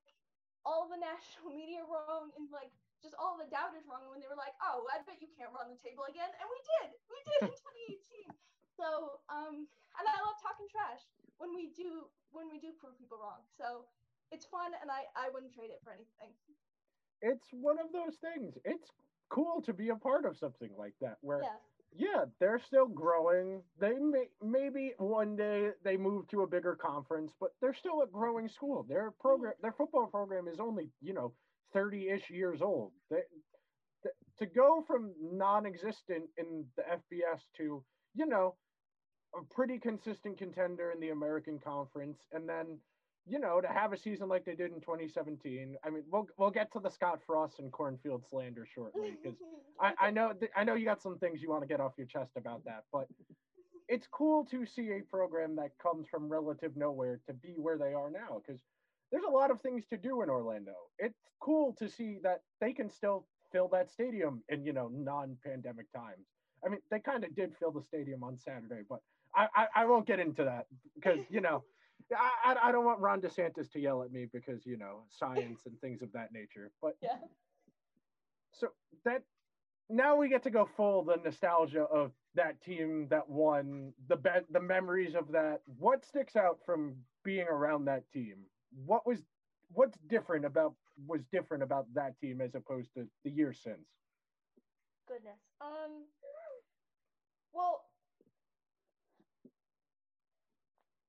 all 0.66 0.88
the 0.90 0.98
national 1.12 1.54
media 1.56 1.84
wrong 1.86 2.32
and 2.38 2.50
like 2.52 2.72
just 3.00 3.16
all 3.16 3.40
the 3.40 3.48
doubters 3.48 3.88
wrong 3.88 4.08
when 4.12 4.20
they 4.20 4.28
were 4.28 4.40
like, 4.40 4.56
oh, 4.64 4.84
I 4.92 5.00
bet 5.08 5.20
you 5.24 5.32
can't 5.36 5.52
run 5.56 5.72
the 5.72 5.80
table 5.80 6.04
again, 6.08 6.28
and 6.28 6.48
we 6.48 6.60
did, 6.80 6.88
we 7.08 7.18
did 7.24 7.40
in 7.48 7.56
2018. 8.32 8.36
So, 8.76 9.20
um, 9.28 9.68
and 10.00 10.06
I 10.08 10.16
love 10.24 10.40
talking 10.40 10.68
trash 10.72 11.04
when 11.40 11.52
we 11.56 11.72
do 11.76 12.08
when 12.32 12.48
we 12.48 12.60
do 12.60 12.72
prove 12.80 12.96
people 13.00 13.20
wrong. 13.20 13.44
So 13.60 13.84
it's 14.32 14.46
fun, 14.48 14.72
and 14.80 14.88
I 14.92 15.08
I 15.16 15.28
wouldn't 15.32 15.52
trade 15.56 15.72
it 15.72 15.82
for 15.84 15.92
anything. 15.92 16.32
It's 17.22 17.48
one 17.52 17.80
of 17.80 17.92
those 17.92 18.16
things. 18.24 18.56
It's 18.64 18.92
cool 19.30 19.62
to 19.64 19.74
be 19.74 19.90
a 19.90 19.96
part 19.96 20.26
of 20.26 20.38
something 20.38 20.70
like 20.78 20.94
that 21.02 21.18
where 21.22 21.42
Yeah. 21.44 21.60
yeah, 21.92 22.26
they're 22.40 22.60
still 22.60 22.88
growing. 22.88 23.62
They 23.80 24.00
may 24.00 24.28
maybe 24.42 24.94
one 24.98 25.36
day 25.36 25.72
they 25.84 25.98
move 25.98 26.28
to 26.30 26.44
a 26.44 26.48
bigger 26.48 26.76
conference, 26.76 27.34
but 27.40 27.52
they're 27.60 27.74
still 27.74 28.02
a 28.04 28.08
growing 28.08 28.48
school. 28.48 28.84
Their 28.88 29.12
program, 29.12 29.54
their 29.62 29.74
football 29.74 30.08
program 30.08 30.48
is 30.48 30.60
only 30.60 30.90
you 31.02 31.14
know 31.14 31.34
thirty-ish 31.74 32.30
years 32.30 32.62
old. 32.62 32.92
They, 33.10 33.22
th- 34.04 34.16
to 34.40 34.46
go 34.46 34.84
from 34.86 35.14
non-existent 35.22 36.30
in 36.38 36.66
the 36.78 36.84
FBS 36.84 37.42
to 37.58 37.84
you 38.16 38.26
know 38.26 38.56
a 39.36 39.54
pretty 39.54 39.78
consistent 39.80 40.38
contender 40.38 40.92
in 40.92 41.00
the 41.00 41.10
American 41.10 41.60
Conference, 41.60 42.20
and 42.32 42.48
then 42.48 42.80
you 43.28 43.40
know 43.40 43.62
to 43.62 43.68
have 43.68 43.94
a 43.94 43.98
season 43.98 44.28
like 44.28 44.46
they 44.46 44.56
did 44.56 44.72
in 44.72 44.82
2017. 44.82 45.76
I 45.84 45.90
mean, 45.90 46.04
we'll 46.12 46.28
we'll 46.38 46.52
get 46.52 46.72
to 46.74 46.80
the 46.80 46.90
Scott 46.90 47.20
Frost 47.26 47.60
and 47.60 47.72
Cornfield 47.72 48.26
slander 48.30 48.66
shortly 48.74 49.18
because 49.22 49.38
I, 49.80 49.94
I 50.08 50.12
know 50.12 50.34
th- 50.34 50.52
I 50.56 50.64
know 50.64 50.76
you 50.76 50.86
got 50.86 51.02
some 51.02 51.18
things 51.18 51.42
you 51.42 51.50
want 51.50 51.62
to 51.62 51.68
get 51.68 51.80
off 51.80 51.94
your 51.98 52.08
chest 52.08 52.32
about 52.38 52.64
that, 52.66 52.84
but 52.92 53.08
it's 53.88 54.08
cool 54.12 54.46
to 54.46 54.66
see 54.66 54.92
a 54.92 55.02
program 55.02 55.56
that 55.56 55.72
comes 55.82 56.08
from 56.10 56.30
relative 56.30 56.78
nowhere 56.78 57.20
to 57.28 57.34
be 57.34 57.56
where 57.58 57.78
they 57.78 57.94
are 57.94 58.12
now 58.12 58.42
because 58.46 58.62
there's 59.12 59.24
a 59.28 59.32
lot 59.32 59.52
of 59.52 59.62
things 59.62 59.86
to 59.90 59.98
do 59.98 60.22
in 60.22 60.30
Orlando. 60.30 60.74
It's 60.98 61.20
cool 61.42 61.76
to 61.80 61.90
see 61.90 62.18
that 62.24 62.42
they 62.62 62.74
can 62.74 62.90
still 62.90 63.26
fill 63.52 63.68
that 63.70 63.90
stadium 63.92 64.44
in 64.50 64.64
you 64.64 64.74
know 64.74 64.90
non-pandemic 64.94 65.92
times. 65.92 66.28
I 66.66 66.70
mean, 66.70 66.80
they 66.92 67.00
kind 67.00 67.24
of 67.24 67.36
did 67.36 67.54
fill 67.58 67.72
the 67.72 67.82
stadium 67.82 68.24
on 68.24 68.38
Saturday, 68.38 68.82
but 68.90 69.00
I, 69.36 69.48
I, 69.56 69.68
I 69.76 69.86
won't 69.86 70.06
get 70.06 70.20
into 70.20 70.44
that 70.44 70.66
because 70.96 71.20
you 71.30 71.42
know 71.42 71.64
I, 72.16 72.52
I 72.52 72.70
I 72.70 72.72
don't 72.72 72.86
want 72.86 73.00
Ron 73.00 73.22
DeSantis 73.22 73.72
to 73.74 73.80
yell 73.80 74.04
at 74.04 74.12
me 74.12 74.28
because 74.32 74.66
you 74.66 74.78
know 74.78 75.04
science 75.10 75.62
and 75.66 75.80
things 75.82 76.02
of 76.02 76.12
that 76.14 76.32
nature. 76.32 76.72
But 76.82 76.96
yeah. 77.02 77.18
so 78.52 78.70
that 79.06 79.24
now 79.90 80.16
we 80.16 80.30
get 80.30 80.44
to 80.44 80.52
go 80.52 80.70
full 80.78 81.04
the 81.04 81.18
nostalgia 81.24 81.84
of 81.84 82.12
that 82.36 82.62
team 82.62 83.08
that 83.10 83.28
won 83.28 83.92
the 84.08 84.16
be- 84.16 84.46
the 84.52 84.60
memories 84.60 85.16
of 85.16 85.32
that 85.32 85.62
what 85.80 86.06
sticks 86.06 86.36
out 86.36 86.60
from 86.66 86.96
being 87.24 87.48
around 87.48 87.86
that 87.86 88.04
team 88.12 88.36
what 88.86 89.06
was 89.06 89.20
what's 89.74 89.98
different 90.10 90.46
about 90.46 90.74
was 91.06 91.22
different 91.32 91.64
about 91.64 91.86
that 91.94 92.20
team 92.20 92.42
as 92.42 92.56
opposed 92.56 92.94
to 92.96 93.08
the 93.24 93.30
years 93.30 93.60
since 93.64 93.86
Goodness. 95.10 95.42
Um. 95.58 96.06
Well, 97.50 97.82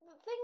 the 0.01 0.17
thing 0.25 0.41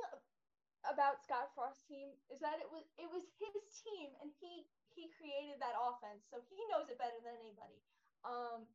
about 0.85 1.25
Scott 1.25 1.57
Frost's 1.57 1.81
team 1.89 2.13
is 2.29 2.37
that 2.45 2.61
it 2.61 2.69
was 2.69 2.85
it 3.01 3.09
was 3.09 3.25
his 3.41 3.65
team, 3.81 4.13
and 4.21 4.29
he 4.45 4.69
he 4.93 5.09
created 5.17 5.57
that 5.65 5.73
offense, 5.73 6.29
so 6.29 6.45
he 6.53 6.61
knows 6.69 6.93
it 6.93 7.01
better 7.01 7.17
than 7.25 7.33
anybody. 7.41 7.81
Um, 8.29 8.69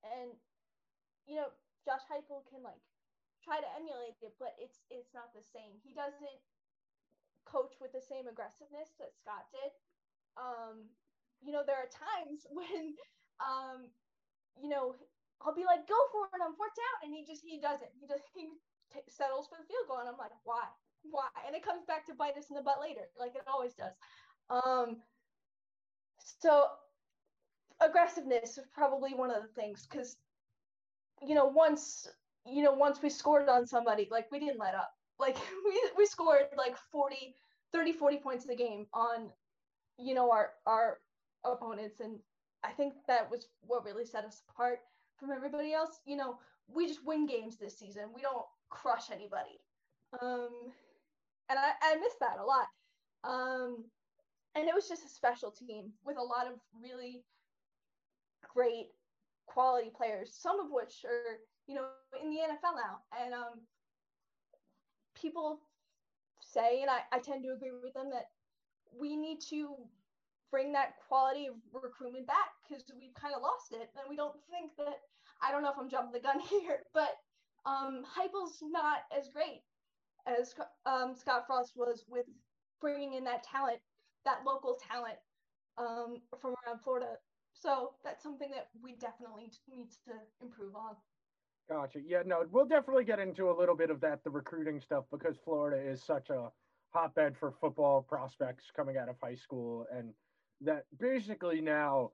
and 0.00 0.32
you 1.28 1.36
know, 1.36 1.52
Josh 1.84 2.08
Heupel 2.08 2.48
can 2.48 2.64
like 2.64 2.80
try 3.44 3.60
to 3.60 3.70
emulate 3.76 4.16
it, 4.24 4.32
but 4.40 4.56
it's 4.56 4.80
it's 4.88 5.12
not 5.12 5.36
the 5.36 5.44
same. 5.44 5.76
He 5.84 5.92
doesn't 5.92 6.40
with 7.88 7.96
the 7.96 8.04
same 8.04 8.28
aggressiveness 8.28 8.92
that 9.00 9.16
Scott 9.16 9.48
did. 9.56 9.72
Um, 10.36 10.92
you 11.40 11.56
know, 11.56 11.64
there 11.64 11.80
are 11.80 11.88
times 11.88 12.44
when 12.52 12.92
um, 13.40 13.88
you 14.60 14.68
know, 14.68 14.94
I'll 15.40 15.54
be 15.54 15.64
like, 15.64 15.86
go 15.86 15.98
for 16.12 16.26
it 16.34 16.42
on 16.42 16.54
fourth 16.56 16.74
down. 16.74 17.06
And 17.06 17.14
he 17.14 17.24
just, 17.24 17.42
he 17.46 17.60
doesn't. 17.60 17.90
He 18.00 18.06
just, 18.06 18.26
he 18.34 18.50
t- 18.92 19.06
settles 19.08 19.46
for 19.46 19.56
the 19.58 19.66
field 19.66 19.86
goal. 19.86 20.02
And 20.02 20.08
I'm 20.08 20.18
like, 20.18 20.34
why? 20.44 20.66
Why? 21.02 21.30
And 21.46 21.54
it 21.54 21.64
comes 21.64 21.86
back 21.86 22.06
to 22.06 22.14
bite 22.14 22.36
us 22.36 22.50
in 22.50 22.56
the 22.56 22.62
butt 22.62 22.82
later, 22.82 23.06
like 23.18 23.34
it 23.36 23.46
always 23.46 23.74
does. 23.74 23.94
Um, 24.50 24.98
so 26.18 26.66
aggressiveness 27.80 28.58
is 28.58 28.66
probably 28.74 29.14
one 29.14 29.30
of 29.30 29.42
the 29.42 29.60
things 29.60 29.86
because, 29.86 30.16
you 31.22 31.34
know, 31.34 31.46
once 31.46 32.08
you 32.44 32.62
know, 32.62 32.72
once 32.72 33.02
we 33.02 33.10
scored 33.10 33.48
on 33.48 33.66
somebody, 33.66 34.08
like 34.10 34.30
we 34.32 34.40
didn't 34.40 34.58
let 34.58 34.74
up. 34.74 34.90
Like 35.18 35.36
we, 35.64 35.80
we 35.96 36.06
scored 36.06 36.48
like 36.56 36.76
40, 36.90 37.34
30, 37.72 37.92
40 37.92 38.16
points 38.18 38.48
a 38.48 38.54
game 38.54 38.86
on, 38.92 39.30
you 39.98 40.14
know, 40.14 40.30
our, 40.30 40.50
our 40.66 40.98
opponents. 41.44 42.00
And 42.00 42.18
I 42.64 42.70
think 42.70 42.94
that 43.06 43.30
was 43.30 43.46
what 43.60 43.84
really 43.84 44.04
set 44.04 44.24
us 44.24 44.42
apart 44.48 44.80
from 45.18 45.30
everybody 45.30 45.72
else. 45.72 46.00
You 46.06 46.16
know, 46.16 46.38
we 46.68 46.86
just 46.86 47.04
win 47.04 47.26
games 47.26 47.56
this 47.56 47.78
season. 47.78 48.04
We 48.14 48.22
don't 48.22 48.44
crush 48.70 49.10
anybody. 49.10 49.60
Um, 50.20 50.48
and 51.48 51.58
I, 51.58 51.72
I 51.82 51.96
miss 51.96 52.14
that 52.20 52.38
a 52.40 52.44
lot. 52.44 52.66
Um, 53.24 53.84
and 54.54 54.68
it 54.68 54.74
was 54.74 54.88
just 54.88 55.04
a 55.04 55.08
special 55.08 55.50
team 55.50 55.92
with 56.04 56.16
a 56.16 56.22
lot 56.22 56.46
of 56.46 56.54
really 56.82 57.24
great 58.54 58.88
quality 59.46 59.90
players, 59.94 60.34
some 60.38 60.60
of 60.60 60.66
which 60.70 61.04
are, 61.04 61.38
you 61.66 61.74
know, 61.74 61.86
in 62.22 62.30
the 62.30 62.36
NFL 62.36 62.76
now. 62.76 62.98
And 63.22 63.34
um, 63.34 63.60
people 65.20 65.60
say, 66.58 66.82
and 66.82 66.90
I, 66.90 67.00
I 67.12 67.18
tend 67.18 67.42
to 67.44 67.52
agree 67.54 67.70
with 67.82 67.94
them, 67.94 68.10
that 68.10 68.30
we 68.98 69.16
need 69.16 69.40
to 69.50 69.76
bring 70.50 70.72
that 70.72 70.94
quality 71.06 71.46
of 71.46 71.54
recruitment 71.72 72.26
back 72.26 72.50
because 72.66 72.84
we've 72.98 73.14
kind 73.14 73.34
of 73.34 73.42
lost 73.42 73.72
it. 73.72 73.90
And 73.94 74.08
we 74.08 74.16
don't 74.16 74.34
think 74.50 74.72
that, 74.78 75.00
I 75.42 75.52
don't 75.52 75.62
know 75.62 75.70
if 75.70 75.78
I'm 75.78 75.90
jumping 75.90 76.12
the 76.12 76.20
gun 76.20 76.40
here, 76.50 76.80
but 76.92 77.16
um, 77.66 78.02
Heupel's 78.04 78.58
not 78.62 79.06
as 79.16 79.28
great 79.28 79.62
as 80.26 80.54
um, 80.86 81.14
Scott 81.14 81.44
Frost 81.46 81.72
was 81.76 82.04
with 82.08 82.26
bringing 82.80 83.14
in 83.14 83.24
that 83.24 83.44
talent, 83.44 83.78
that 84.24 84.40
local 84.46 84.78
talent 84.90 85.18
um, 85.76 86.20
from 86.40 86.54
around 86.66 86.80
Florida. 86.82 87.16
So 87.52 87.92
that's 88.04 88.22
something 88.22 88.50
that 88.52 88.68
we 88.82 88.94
definitely 88.96 89.50
need 89.68 89.90
to 90.06 90.14
improve 90.40 90.76
on. 90.76 90.94
Gotcha. 91.68 92.00
Yeah, 92.00 92.22
no, 92.24 92.46
we'll 92.50 92.66
definitely 92.66 93.04
get 93.04 93.18
into 93.18 93.50
a 93.50 93.52
little 93.58 93.74
bit 93.76 93.90
of 93.90 94.00
that, 94.00 94.24
the 94.24 94.30
recruiting 94.30 94.80
stuff, 94.80 95.04
because 95.10 95.36
Florida 95.36 95.78
is 95.78 96.02
such 96.02 96.30
a 96.30 96.50
hotbed 96.90 97.36
for 97.36 97.52
football 97.52 98.02
prospects 98.02 98.70
coming 98.70 98.96
out 98.96 99.10
of 99.10 99.16
high 99.20 99.34
school. 99.34 99.86
And 99.92 100.14
that 100.62 100.86
basically 100.98 101.60
now 101.60 102.12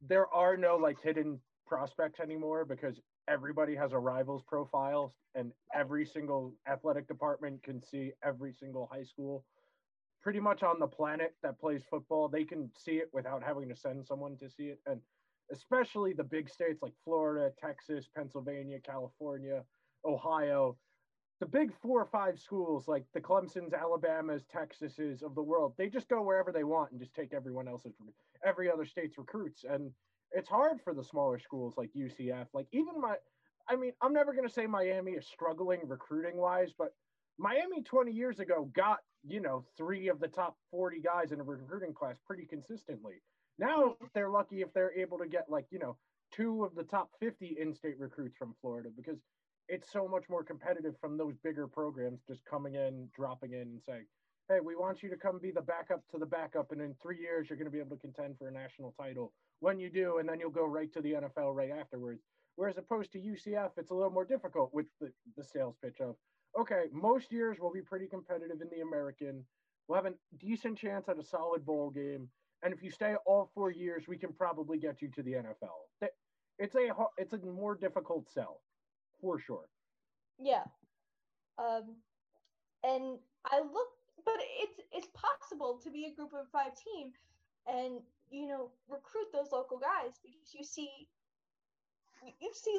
there 0.00 0.26
are 0.28 0.56
no 0.56 0.76
like 0.76 1.00
hidden 1.00 1.40
prospects 1.66 2.20
anymore 2.20 2.64
because 2.64 3.00
everybody 3.28 3.74
has 3.76 3.92
a 3.92 3.98
rivals 3.98 4.42
profile 4.42 5.14
and 5.34 5.52
every 5.72 6.04
single 6.04 6.56
athletic 6.66 7.06
department 7.06 7.62
can 7.62 7.80
see 7.82 8.12
every 8.22 8.52
single 8.52 8.86
high 8.86 9.02
school 9.04 9.46
pretty 10.20 10.40
much 10.40 10.62
on 10.62 10.78
the 10.78 10.86
planet 10.86 11.36
that 11.42 11.58
plays 11.58 11.84
football 11.84 12.28
they 12.28 12.44
can 12.44 12.70
see 12.76 12.98
it 12.98 13.08
without 13.12 13.42
having 13.42 13.68
to 13.68 13.76
send 13.76 14.06
someone 14.06 14.36
to 14.36 14.50
see 14.50 14.68
it 14.68 14.80
and 14.86 15.00
especially 15.52 16.12
the 16.12 16.24
big 16.24 16.48
states 16.48 16.82
like 16.82 16.92
florida 17.04 17.52
texas 17.60 18.08
pennsylvania 18.14 18.78
california 18.80 19.62
ohio 20.04 20.76
the 21.40 21.46
big 21.46 21.70
four 21.82 22.00
or 22.00 22.06
five 22.06 22.38
schools 22.38 22.88
like 22.88 23.04
the 23.14 23.20
clemsons 23.20 23.74
alabamas 23.74 24.44
texases 24.54 25.22
of 25.22 25.34
the 25.34 25.42
world 25.42 25.74
they 25.76 25.88
just 25.88 26.08
go 26.08 26.22
wherever 26.22 26.52
they 26.52 26.64
want 26.64 26.90
and 26.90 27.00
just 27.00 27.14
take 27.14 27.32
everyone 27.32 27.68
else's 27.68 27.94
every 28.44 28.70
other 28.70 28.84
state's 28.84 29.18
recruits 29.18 29.64
and 29.68 29.90
it's 30.32 30.48
hard 30.48 30.80
for 30.82 30.94
the 30.94 31.04
smaller 31.04 31.38
schools 31.38 31.74
like 31.76 31.90
UCF. 31.96 32.46
Like 32.52 32.66
even 32.72 33.00
my, 33.00 33.16
I 33.68 33.76
mean, 33.76 33.92
I'm 34.02 34.12
never 34.12 34.32
going 34.32 34.46
to 34.46 34.52
say 34.52 34.66
Miami 34.66 35.12
is 35.12 35.26
struggling 35.26 35.80
recruiting 35.86 36.36
wise, 36.36 36.72
but 36.76 36.94
Miami 37.38 37.82
20 37.82 38.12
years 38.12 38.40
ago 38.40 38.70
got 38.74 38.98
you 39.26 39.40
know 39.40 39.64
three 39.76 40.08
of 40.08 40.20
the 40.20 40.28
top 40.28 40.56
40 40.70 41.00
guys 41.00 41.32
in 41.32 41.40
a 41.40 41.42
recruiting 41.42 41.92
class 41.92 42.16
pretty 42.26 42.46
consistently. 42.46 43.22
Now 43.58 43.96
they're 44.14 44.30
lucky 44.30 44.60
if 44.60 44.72
they're 44.72 44.92
able 44.92 45.18
to 45.18 45.26
get 45.26 45.50
like 45.50 45.66
you 45.70 45.78
know 45.78 45.96
two 46.32 46.64
of 46.64 46.74
the 46.74 46.82
top 46.82 47.10
50 47.20 47.56
in-state 47.60 47.98
recruits 47.98 48.36
from 48.36 48.54
Florida 48.60 48.88
because 48.94 49.18
it's 49.68 49.90
so 49.92 50.06
much 50.08 50.24
more 50.28 50.44
competitive 50.44 50.94
from 51.00 51.16
those 51.16 51.34
bigger 51.42 51.66
programs 51.66 52.20
just 52.28 52.44
coming 52.44 52.74
in, 52.74 53.08
dropping 53.14 53.52
in, 53.52 53.62
and 53.62 53.82
saying, 53.82 54.06
"Hey, 54.48 54.60
we 54.60 54.76
want 54.76 55.02
you 55.02 55.10
to 55.10 55.16
come 55.16 55.38
be 55.38 55.50
the 55.50 55.60
backup 55.60 56.02
to 56.12 56.18
the 56.18 56.26
backup, 56.26 56.72
and 56.72 56.80
in 56.80 56.94
three 57.02 57.18
years 57.18 57.48
you're 57.48 57.58
going 57.58 57.70
to 57.70 57.72
be 57.72 57.80
able 57.80 57.96
to 57.96 58.02
contend 58.02 58.38
for 58.38 58.48
a 58.48 58.52
national 58.52 58.94
title." 58.98 59.32
when 59.60 59.78
you 59.78 59.90
do, 59.90 60.18
and 60.18 60.28
then 60.28 60.40
you'll 60.40 60.50
go 60.50 60.66
right 60.66 60.92
to 60.92 61.00
the 61.00 61.12
NFL 61.12 61.54
right 61.54 61.70
afterwards. 61.70 62.22
Whereas 62.56 62.78
opposed 62.78 63.12
to 63.12 63.18
UCF, 63.18 63.70
it's 63.76 63.90
a 63.90 63.94
little 63.94 64.10
more 64.10 64.24
difficult 64.24 64.72
with 64.72 64.86
the, 65.00 65.12
the 65.36 65.44
sales 65.44 65.76
pitch 65.82 66.00
of, 66.00 66.16
okay, 66.58 66.84
most 66.92 67.30
years 67.30 67.58
we'll 67.60 67.72
be 67.72 67.82
pretty 67.82 68.06
competitive 68.06 68.60
in 68.62 68.68
the 68.70 68.82
American. 68.82 69.44
We'll 69.88 70.02
have 70.02 70.06
a 70.06 70.14
decent 70.38 70.78
chance 70.78 71.08
at 71.08 71.18
a 71.18 71.24
solid 71.24 71.64
bowl 71.64 71.90
game. 71.90 72.28
And 72.66 72.74
if 72.74 72.82
you 72.82 72.90
stay 72.90 73.14
all 73.26 73.48
four 73.54 73.70
years, 73.70 74.08
we 74.08 74.16
can 74.16 74.32
probably 74.32 74.76
get 74.76 75.00
you 75.00 75.06
to 75.10 75.22
the 75.22 75.34
NFL. 75.34 75.86
It's 76.58 76.74
a 76.74 76.88
it's 77.16 77.32
a 77.32 77.38
more 77.38 77.76
difficult 77.76 78.28
sell, 78.28 78.60
for 79.20 79.38
sure. 79.38 79.68
Yeah, 80.36 80.64
um, 81.58 81.94
and 82.82 83.18
I 83.44 83.60
look, 83.60 83.88
but 84.24 84.34
it's 84.60 84.80
it's 84.92 85.06
possible 85.14 85.78
to 85.84 85.90
be 85.92 86.06
a 86.06 86.16
group 86.16 86.32
of 86.34 86.48
five 86.50 86.72
team, 86.74 87.12
and 87.68 88.00
you 88.32 88.48
know, 88.48 88.70
recruit 88.88 89.28
those 89.32 89.52
local 89.52 89.78
guys 89.78 90.18
because 90.20 90.52
you 90.52 90.64
see, 90.64 90.90
you 92.40 92.50
see 92.52 92.76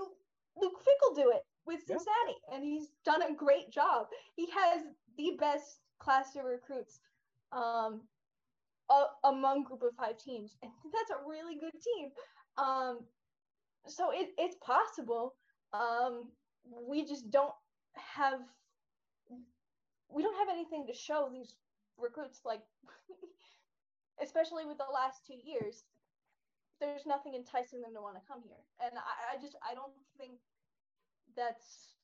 Luke 0.58 0.82
Fickell 0.82 1.16
do 1.16 1.32
it 1.32 1.46
with 1.66 1.80
Cincinnati, 1.88 2.36
yeah. 2.50 2.56
and 2.56 2.64
he's 2.66 2.90
done 3.06 3.22
a 3.22 3.34
great 3.34 3.72
job. 3.72 4.08
He 4.36 4.50
has 4.52 4.82
the 5.18 5.38
best 5.40 5.80
class 5.98 6.36
of 6.36 6.44
recruits 6.44 7.00
um, 7.54 8.02
a- 8.90 9.28
among 9.28 9.64
group 9.64 9.84
of 9.84 9.96
five 9.96 10.18
teams, 10.18 10.56
and 10.62 10.72
that's 10.94 11.12
a 11.12 11.28
really 11.28 11.56
good 11.56 11.74
team. 11.74 12.12
Um, 12.58 13.00
so 13.88 14.12
it, 14.12 14.30
it's 14.38 14.56
possible. 14.62 15.36
Um, 15.74 16.32
we 16.88 17.06
just 17.06 17.30
don't 17.30 17.54
have 17.96 18.40
we 20.10 20.24
don't 20.24 20.38
have 20.38 20.50
anything 20.50 20.86
to 20.88 20.94
show 20.94 21.30
these 21.32 21.56
recruits 21.98 22.42
like 22.46 22.62
especially 24.22 24.66
with 24.66 24.78
the 24.78 24.92
last 24.94 25.26
two 25.26 25.38
years, 25.38 25.84
there's 26.80 27.06
nothing 27.06 27.34
enticing 27.36 27.82
them 27.82 27.94
to 27.94 28.02
want 28.02 28.16
to 28.16 28.28
come 28.28 28.42
here. 28.42 28.62
And 28.82 28.98
I, 28.98 29.38
I 29.38 29.42
just 29.42 29.56
I 29.62 29.74
don't 29.74 29.94
think 30.18 30.38
that's 31.36 31.98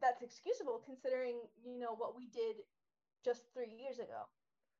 that's 0.00 0.22
excusable 0.22 0.82
considering 0.84 1.36
you 1.64 1.78
know 1.78 1.94
what 1.94 2.16
we 2.16 2.28
did 2.28 2.64
just 3.24 3.44
three 3.52 3.70
years 3.70 3.98
ago. 3.98 4.28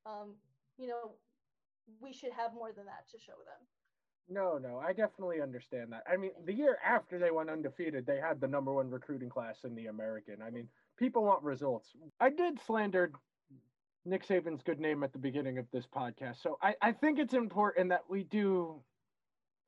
Um, 0.05 0.35
you 0.79 0.89
know, 0.89 1.13
we 2.01 2.13
should 2.13 2.33
have 2.33 2.55
more 2.55 2.73
than 2.73 2.87
that 2.87 3.09
to 3.11 3.19
show 3.19 3.33
them. 3.45 3.67
No, 4.29 4.57
no, 4.57 4.79
I 4.79 4.93
definitely 4.93 5.41
understand 5.41 5.93
that. 5.93 6.05
I 6.11 6.17
mean, 6.17 6.31
the 6.45 6.55
year 6.55 6.79
after 6.85 7.19
they 7.19 7.31
went 7.31 7.51
undefeated, 7.51 8.07
they 8.07 8.19
had 8.19 8.41
the 8.41 8.49
number 8.49 8.73
one 8.73 8.89
recruiting 8.89 9.29
class 9.29 9.59
in 9.65 9.75
the 9.75 9.87
American. 9.87 10.37
I 10.41 10.51
mean, 10.51 10.69
people 10.97 11.25
want 11.25 11.43
results. 11.43 11.89
I 12.21 12.31
did 12.31 12.59
slander 12.67 13.13
Nick 14.05 14.27
Saban's 14.27 14.63
good 14.63 14.81
name 14.81 15.03
at 15.03 15.13
the 15.13 15.19
beginning 15.19 15.59
of 15.59 15.67
this 15.73 15.87
podcast. 15.87 16.43
So 16.43 16.59
I, 16.63 16.75
I 16.81 16.93
think 16.93 17.19
it's 17.19 17.35
important 17.35 17.91
that 17.91 18.05
we 18.09 18.25
do 18.25 18.81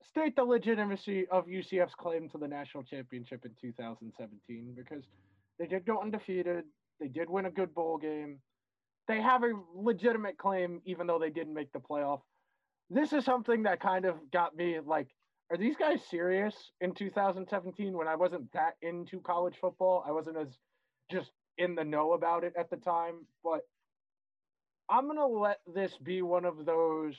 state 0.09 0.37
the 0.37 0.45
legitimacy 0.45 1.27
of 1.29 1.47
UCF's 1.47 1.95
claim 1.95 2.29
to 2.31 2.38
the 2.38 2.49
national 2.49 2.85
championship 2.85 3.45
in 3.45 3.53
2017 3.61 4.75
because 4.77 5.05
they 5.59 5.67
did 5.67 5.85
go 5.85 6.01
undefeated. 6.01 6.64
They 7.01 7.09
did 7.09 7.29
win 7.29 7.47
a 7.47 7.51
good 7.51 7.75
bowl 7.75 7.99
game. 7.99 8.38
They 9.07 9.21
have 9.21 9.43
a 9.43 9.53
legitimate 9.75 10.38
claim, 10.38 10.81
even 10.85 11.07
though 11.07 11.19
they 11.19 11.31
didn't 11.31 11.55
make 11.55 11.73
the 11.73 11.81
playoff. 11.81 12.21
This 12.90 13.12
is 13.12 13.25
something 13.25 13.64
that 13.64 13.81
kind 13.81 14.05
of 14.05 14.17
got 14.31 14.57
me 14.57 14.79
like, 14.85 15.09
are 15.51 15.59
these 15.59 15.77
guys 15.77 16.01
serious 16.11 16.73
in 16.81 16.95
2017 16.95 17.93
when 17.93 18.09
I 18.09 18.14
wasn't 18.17 18.51
that 18.53 18.75
into 18.83 19.21
college 19.21 19.57
football? 19.61 20.03
I 20.07 20.12
wasn't 20.12 20.38
as 20.38 20.49
just 21.11 21.31
in 21.59 21.75
the 21.75 21.85
know 21.85 22.12
about 22.12 22.45
it 22.45 22.55
at 22.59 22.71
the 22.71 22.77
time, 22.77 23.27
but 23.43 23.61
I'm 24.88 25.07
gonna 25.07 25.27
let 25.27 25.61
this 25.75 25.97
be 25.99 26.23
one 26.23 26.45
of 26.45 26.64
those. 26.64 27.17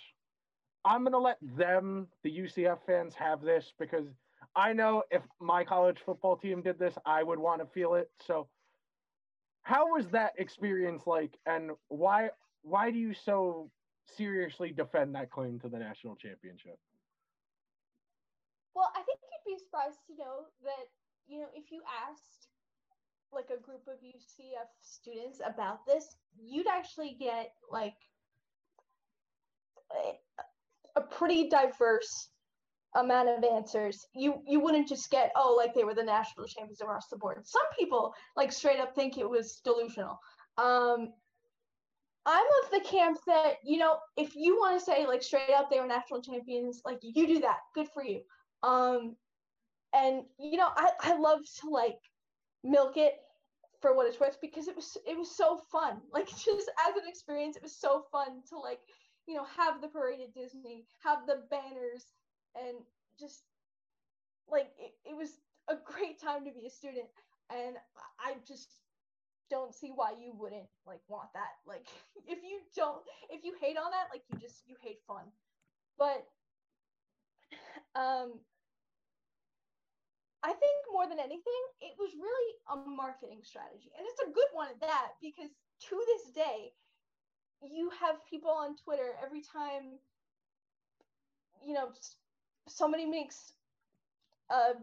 I'm 0.83 1.03
gonna 1.03 1.19
let 1.19 1.37
them, 1.41 2.07
the 2.23 2.31
UCF 2.31 2.79
fans, 2.85 3.15
have 3.15 3.41
this 3.41 3.73
because 3.79 4.07
I 4.55 4.73
know 4.73 5.03
if 5.11 5.21
my 5.39 5.63
college 5.63 5.99
football 6.05 6.37
team 6.37 6.61
did 6.61 6.79
this, 6.79 6.95
I 7.05 7.23
would 7.23 7.39
want 7.39 7.61
to 7.61 7.67
feel 7.67 7.95
it. 7.95 8.09
So, 8.25 8.47
how 9.65 9.93
was 9.93 10.07
that 10.09 10.33
experience 10.37 11.01
like, 11.07 11.39
and 11.47 11.71
why 11.87 12.29
why 12.61 12.91
do 12.91 12.99
you 12.99 13.15
so 13.15 13.71
seriously 14.15 14.71
defend 14.71 15.15
that 15.15 15.31
claim 15.31 15.59
to 15.59 15.67
the 15.67 15.77
national 15.77 16.15
championship? 16.15 16.77
Well, 18.75 18.91
I 18.95 19.01
think 19.01 19.19
you'd 19.23 19.57
be 19.57 19.57
surprised 19.57 19.97
to 20.07 20.13
know 20.17 20.45
that 20.63 20.85
you 21.27 21.39
know 21.39 21.47
if 21.55 21.71
you 21.71 21.81
asked 22.07 22.47
like 23.33 23.49
a 23.49 23.59
group 23.59 23.81
of 23.87 23.95
UCF 23.95 24.69
students 24.81 25.41
about 25.43 25.83
this, 25.87 26.15
you'd 26.39 26.67
actually 26.67 27.17
get 27.19 27.53
like 27.71 27.97
a, 29.91 30.99
a 30.99 31.01
pretty 31.01 31.49
diverse 31.49 32.29
amount 32.95 33.29
of 33.29 33.43
answers. 33.43 34.07
You 34.13 34.41
you 34.47 34.59
wouldn't 34.59 34.87
just 34.87 35.09
get 35.11 35.31
oh 35.35 35.55
like 35.57 35.73
they 35.73 35.83
were 35.83 35.93
the 35.93 36.03
national 36.03 36.47
champions 36.47 36.81
across 36.81 37.07
the 37.09 37.17
board. 37.17 37.45
Some 37.45 37.65
people 37.77 38.13
like 38.35 38.51
straight 38.51 38.79
up 38.79 38.95
think 38.95 39.17
it 39.17 39.29
was 39.29 39.61
delusional. 39.63 40.19
Um, 40.57 41.13
I'm 42.25 42.45
of 42.63 42.71
the 42.71 42.87
camp 42.87 43.19
that 43.27 43.55
you 43.63 43.77
know 43.77 43.97
if 44.17 44.35
you 44.35 44.57
want 44.57 44.79
to 44.79 44.83
say 44.83 45.05
like 45.05 45.21
straight 45.21 45.51
up 45.55 45.69
they 45.69 45.79
were 45.79 45.87
national 45.87 46.21
champions, 46.21 46.81
like 46.85 46.99
you 47.01 47.27
do 47.27 47.39
that. 47.41 47.59
Good 47.75 47.87
for 47.93 48.03
you. 48.03 48.21
Um, 48.63 49.15
and 49.93 50.23
you 50.39 50.57
know, 50.57 50.69
I 50.75 50.91
I 51.01 51.17
love 51.17 51.39
to 51.61 51.69
like 51.69 51.99
milk 52.63 52.97
it 52.97 53.13
for 53.81 53.95
what 53.95 54.07
it's 54.07 54.19
worth 54.19 54.39
because 54.41 54.67
it 54.67 54.75
was 54.75 54.97
it 55.05 55.17
was 55.17 55.35
so 55.35 55.59
fun. 55.71 56.01
Like 56.13 56.27
just 56.27 56.71
as 56.87 56.95
an 56.95 57.07
experience, 57.07 57.55
it 57.55 57.63
was 57.63 57.77
so 57.77 58.05
fun 58.11 58.41
to 58.49 58.57
like 58.57 58.79
you 59.27 59.35
know 59.35 59.45
have 59.57 59.81
the 59.81 59.87
parade 59.87 60.21
at 60.21 60.33
Disney, 60.33 60.85
have 61.03 61.27
the 61.27 61.43
banners, 61.51 62.05
and 62.55 62.77
just 63.19 63.43
like 64.49 64.71
it, 64.79 64.93
it 65.05 65.15
was 65.15 65.39
a 65.69 65.75
great 65.75 66.21
time 66.21 66.45
to 66.45 66.51
be 66.51 66.65
a 66.65 66.69
student. 66.69 67.07
And 67.49 67.75
I 68.19 68.35
just 68.47 68.69
don't 69.49 69.73
see 69.73 69.91
why 69.93 70.11
you 70.19 70.33
wouldn't 70.33 70.67
like 70.87 71.01
want 71.07 71.29
that. 71.33 71.61
Like 71.67 71.87
if 72.27 72.39
you 72.43 72.61
don't 72.75 73.01
if 73.29 73.43
you 73.43 73.53
hate 73.59 73.77
on 73.77 73.91
that, 73.91 74.07
like 74.11 74.23
you 74.31 74.39
just 74.39 74.63
you 74.67 74.75
hate 74.81 74.99
fun. 75.07 75.25
But 75.97 76.25
um 77.95 78.39
I 80.45 80.53
think 80.53 80.85
more 80.93 81.09
than 81.09 81.17
anything, 81.17 81.63
it 81.81 81.97
was 81.97 82.13
really 82.13 82.53
a 82.69 82.87
marketing 82.87 83.41
strategy. 83.41 83.89
And 83.97 84.05
it's 84.05 84.21
a 84.21 84.31
good 84.31 84.45
one 84.53 84.67
at 84.69 84.79
that 84.81 85.17
because 85.19 85.49
to 85.89 85.95
this 86.05 86.33
day, 86.33 86.69
you 87.65 87.89
have 87.99 88.21
people 88.29 88.51
on 88.51 88.75
Twitter 88.77 89.17
every 89.25 89.41
time, 89.41 89.97
you 91.65 91.73
know, 91.73 91.89
somebody 92.67 93.05
makes 93.05 93.53
a, 94.51 94.73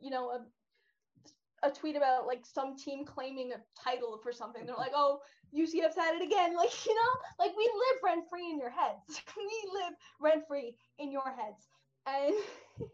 you 0.00 0.10
know, 0.10 0.30
a, 0.30 1.66
a 1.66 1.70
tweet 1.70 1.96
about 1.96 2.26
like 2.26 2.44
some 2.44 2.76
team 2.76 3.04
claiming 3.04 3.52
a 3.52 3.80
title 3.82 4.18
for 4.22 4.32
something. 4.32 4.66
They're 4.66 4.76
like, 4.76 4.92
oh, 4.94 5.20
UCF's 5.56 5.96
had 5.96 6.14
it 6.16 6.22
again. 6.22 6.54
Like, 6.56 6.86
you 6.86 6.94
know, 6.94 7.44
like 7.44 7.56
we 7.56 7.64
live 7.64 8.00
rent 8.04 8.24
free 8.30 8.50
in 8.50 8.58
your 8.58 8.70
heads. 8.70 9.22
we 9.36 9.70
live 9.72 9.94
rent 10.20 10.44
free 10.48 10.76
in 10.98 11.10
your 11.10 11.24
heads. 11.24 11.68
And 12.06 12.34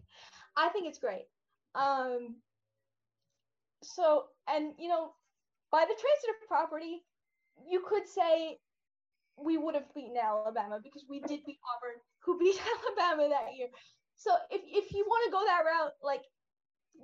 I 0.56 0.68
think 0.68 0.86
it's 0.86 0.98
great. 0.98 1.26
Um, 1.74 2.36
so, 3.82 4.24
and 4.48 4.72
you 4.78 4.88
know, 4.88 5.12
by 5.72 5.80
the 5.80 5.94
transitive 5.94 6.46
property, 6.48 7.02
you 7.68 7.82
could 7.86 8.06
say 8.06 8.58
we 9.36 9.56
would 9.56 9.74
have 9.74 9.94
beaten 9.94 10.16
Alabama 10.16 10.80
because 10.82 11.04
we 11.08 11.20
did 11.20 11.40
beat 11.46 11.58
Auburn, 11.76 12.00
who 12.20 12.38
beat 12.38 12.60
Alabama 12.98 13.28
that 13.28 13.54
year. 13.56 13.68
So 14.16 14.32
if, 14.50 14.60
if 14.66 14.92
you 14.92 15.04
want 15.06 15.24
to 15.26 15.32
go 15.32 15.44
that 15.46 15.64
route, 15.64 15.92
like 16.02 16.22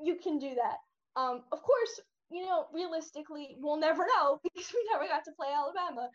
you 0.03 0.17
can 0.17 0.39
do 0.39 0.55
that. 0.57 1.21
Um, 1.21 1.43
of 1.53 1.63
course, 1.63 2.01
you 2.31 2.45
know, 2.45 2.67
realistically, 2.73 3.57
we'll 3.59 3.79
never 3.79 4.05
know 4.07 4.41
because 4.45 4.71
we 4.73 4.87
never 4.93 5.07
got 5.07 5.25
to 5.25 5.33
play 5.33 5.49
Alabama, 5.55 6.11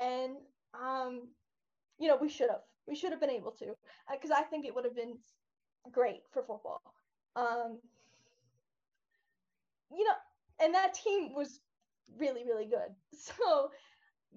and 0.00 0.36
um, 0.74 1.28
you 1.98 2.08
know, 2.08 2.18
we 2.20 2.28
should 2.28 2.50
have. 2.50 2.60
We 2.86 2.94
should 2.96 3.10
have 3.10 3.20
been 3.20 3.30
able 3.30 3.52
to 3.52 3.74
because 4.10 4.30
uh, 4.30 4.36
I 4.38 4.44
think 4.44 4.64
it 4.64 4.74
would 4.74 4.84
have 4.84 4.96
been 4.96 5.18
great 5.92 6.22
for 6.32 6.42
football. 6.42 6.80
Um, 7.36 7.80
you 9.90 10.04
know, 10.04 10.14
and 10.60 10.74
that 10.74 10.94
team 10.94 11.34
was 11.34 11.60
really, 12.16 12.44
really 12.44 12.66
good. 12.66 12.94
So, 13.18 13.70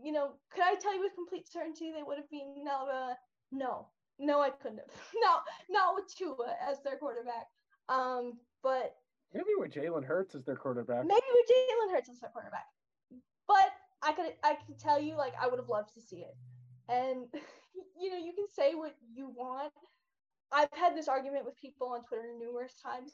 you 0.01 0.11
know, 0.11 0.31
could 0.51 0.63
I 0.63 0.75
tell 0.75 0.93
you 0.95 1.01
with 1.01 1.13
complete 1.15 1.47
certainty 1.47 1.91
they 1.91 2.03
would 2.03 2.17
have 2.17 2.29
beaten 2.29 2.65
Alabama? 2.67 3.15
No, 3.51 3.87
no, 4.19 4.41
I 4.41 4.49
couldn't 4.49 4.79
have. 4.79 4.87
No, 5.15 5.37
not 5.69 5.95
with 5.95 6.13
Tua 6.15 6.55
as 6.69 6.81
their 6.83 6.97
quarterback. 6.97 7.47
Um, 7.89 8.33
but 8.63 8.95
maybe 9.33 9.45
with 9.57 9.71
Jalen 9.71 10.05
Hurts 10.05 10.35
as 10.35 10.45
their 10.45 10.55
quarterback. 10.55 11.05
Maybe 11.05 11.21
with 11.33 11.49
Jalen 11.49 11.93
Hurts 11.93 12.09
as 12.09 12.19
their 12.19 12.29
quarterback. 12.29 12.65
But 13.47 13.71
I 14.01 14.13
could, 14.13 14.33
I 14.43 14.55
can 14.65 14.77
tell 14.77 15.01
you, 15.01 15.15
like, 15.15 15.33
I 15.41 15.47
would 15.47 15.59
have 15.59 15.69
loved 15.69 15.93
to 15.95 16.01
see 16.01 16.17
it. 16.17 16.35
And 16.89 17.25
you 17.99 18.09
know, 18.09 18.17
you 18.17 18.33
can 18.33 18.47
say 18.53 18.75
what 18.75 18.95
you 19.13 19.29
want 19.35 19.73
I've 20.51 20.69
had 20.73 20.95
this 20.95 21.07
argument 21.07 21.45
with 21.45 21.57
people 21.57 21.87
on 21.87 22.03
Twitter 22.03 22.33
numerous 22.37 22.73
times. 22.81 23.13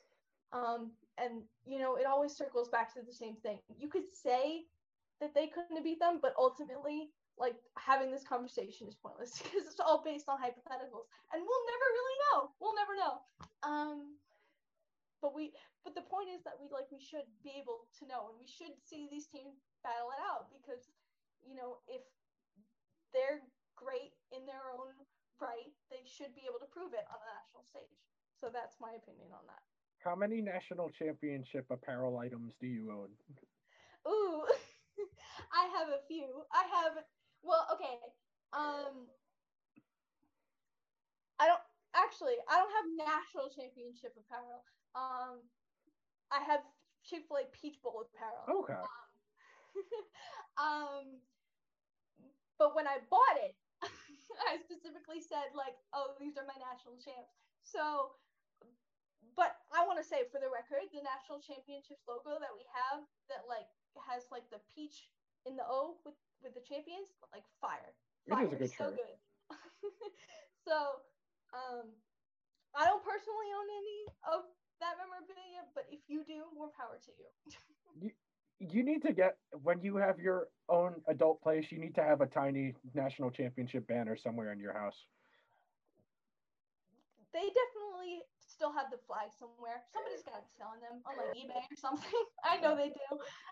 Um, 0.53 0.91
and 1.17 1.43
you 1.65 1.79
know, 1.79 1.95
it 1.97 2.05
always 2.05 2.35
circles 2.35 2.69
back 2.69 2.93
to 2.93 3.01
the 3.05 3.13
same 3.13 3.35
thing. 3.35 3.59
You 3.77 3.89
could 3.89 4.03
say 4.11 4.63
that 5.21 5.33
they 5.35 5.47
couldn't 5.47 5.75
have 5.75 5.83
beat 5.83 5.99
them, 5.99 6.19
but 6.21 6.33
ultimately, 6.37 7.09
like 7.37 7.55
having 7.77 8.09
this 8.09 8.25
conversation 8.25 8.89
is 8.89 8.97
pointless 8.97 9.37
because 9.43 9.69
it's 9.69 9.79
all 9.79 10.01
based 10.03 10.27
on 10.27 10.41
hypotheticals, 10.41 11.07
and 11.33 11.39
we'll 11.41 11.65
never 11.69 11.87
really 11.93 12.17
know. 12.27 12.37
We'll 12.59 12.77
never 12.77 12.95
know. 12.97 13.13
Um, 13.63 14.17
but 15.21 15.33
we, 15.33 15.53
but 15.85 15.93
the 15.93 16.05
point 16.05 16.29
is 16.33 16.43
that 16.45 16.57
we 16.57 16.69
like 16.69 16.89
we 16.89 17.01
should 17.01 17.25
be 17.41 17.57
able 17.57 17.89
to 18.01 18.09
know, 18.09 18.33
and 18.33 18.37
we 18.37 18.49
should 18.49 18.73
see 18.81 19.09
these 19.09 19.29
teams 19.29 19.57
battle 19.81 20.13
it 20.13 20.21
out 20.21 20.49
because, 20.53 20.89
you 21.45 21.57
know, 21.57 21.81
if 21.89 22.01
they're 23.13 23.41
great 23.77 24.17
in 24.33 24.45
their 24.45 24.73
own 24.73 24.93
right, 25.41 25.69
they 25.89 26.01
should 26.05 26.33
be 26.33 26.45
able 26.49 26.61
to 26.61 26.69
prove 26.69 26.93
it 26.93 27.05
on 27.09 27.17
a 27.21 27.29
national 27.37 27.63
stage. 27.65 27.97
So 28.37 28.49
that's 28.49 28.77
my 28.81 28.97
opinion 28.97 29.33
on 29.33 29.45
that. 29.49 29.61
How 30.01 30.15
many 30.15 30.41
national 30.41 30.89
championship 30.93 31.65
apparel 31.69 32.17
items 32.17 32.53
do 32.61 32.67
you 32.67 32.91
own? 32.93 33.09
Ooh, 34.05 34.45
I 35.53 35.65
have 35.77 35.89
a 35.89 36.01
few. 36.07 36.45
I 36.53 36.63
have, 36.69 37.03
well, 37.43 37.65
okay. 37.73 37.97
Um, 38.53 39.07
I 41.39 41.47
don't 41.47 41.65
actually. 41.93 42.37
I 42.49 42.57
don't 42.57 42.73
have 42.73 42.87
national 43.07 43.49
championship 43.53 44.17
apparel. 44.17 44.63
Um, 44.95 45.43
I 46.31 46.41
have 46.43 46.65
Chick 47.05 47.29
Fil 47.29 47.43
A 47.43 47.45
Peach 47.53 47.79
Bowl 47.81 48.07
apparel. 48.07 48.63
Okay. 48.63 48.75
Um, 48.75 48.85
um, 50.67 51.05
but 52.57 52.73
when 52.73 52.89
I 52.89 52.97
bought 53.07 53.37
it, 53.37 53.53
I 54.49 54.57
specifically 54.65 55.21
said 55.21 55.53
like, 55.53 55.77
oh, 55.93 56.17
these 56.17 56.35
are 56.35 56.47
my 56.49 56.57
national 56.57 56.97
champs. 56.97 57.37
So, 57.61 58.17
but 59.37 59.61
I 59.69 59.85
want 59.85 60.01
to 60.01 60.07
say 60.07 60.25
for 60.33 60.41
the 60.41 60.49
record, 60.49 60.89
the 60.89 61.05
national 61.05 61.39
championships 61.43 62.09
logo 62.09 62.41
that 62.41 62.53
we 62.57 62.65
have 62.73 63.05
that 63.29 63.45
like 63.45 63.69
has 64.09 64.25
like 64.33 64.45
the 64.49 64.61
peach 64.73 65.09
in 65.47 65.55
the 65.55 65.65
O 65.65 65.97
with 66.03 66.15
with 66.43 66.53
the 66.53 66.61
champions, 66.61 67.09
like 67.33 67.47
fire. 67.63 67.95
fire. 68.29 68.45
It 68.45 68.47
is 68.47 68.53
a 68.53 68.59
good 68.59 68.73
so 68.75 68.85
shirt. 68.91 68.99
good. 68.99 69.15
so, 70.67 71.01
um, 71.55 71.89
I 72.75 72.85
don't 72.85 73.01
personally 73.01 73.49
own 73.55 73.69
any 73.71 73.99
of 74.35 74.45
that 74.83 74.99
memorabilia, 75.01 75.65
but 75.73 75.89
if 75.89 76.05
you 76.05 76.21
do, 76.27 76.45
more 76.53 76.69
power 76.75 76.99
to 77.01 77.11
you. 77.17 77.29
you 78.01 78.11
you 78.59 78.83
need 78.83 79.01
to 79.03 79.13
get 79.13 79.37
when 79.63 79.81
you 79.81 79.97
have 79.97 80.19
your 80.19 80.47
own 80.67 80.95
adult 81.07 81.41
place 81.41 81.65
you 81.71 81.77
need 81.77 81.93
to 81.93 82.01
have 82.01 82.21
a 82.21 82.25
tiny 82.25 82.73
national 82.95 83.29
championship 83.29 83.87
banner 83.87 84.17
somewhere 84.17 84.51
in 84.51 84.59
your 84.59 84.73
house 84.73 85.05
they 87.33 87.45
definitely 87.53 88.23
still 88.57 88.73
have 88.73 88.89
the 88.89 88.97
flag 89.05 89.29
somewhere. 89.37 89.85
Somebody's 89.93 90.23
got 90.25 90.41
it 90.41 90.49
selling 90.57 90.81
them 90.81 91.01
on 91.05 91.13
like 91.15 91.37
ebay 91.37 91.61
or 91.61 91.77
something. 91.77 92.21
I 92.43 92.57
know 92.59 92.75
they 92.75 92.89
do. 92.89 93.09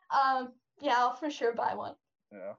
Um 0.09 0.53
yeah 0.81 0.95
i'll 0.97 1.15
for 1.15 1.29
sure 1.29 1.53
buy 1.53 1.75
one. 1.75 1.93
Yeah. 2.31 2.53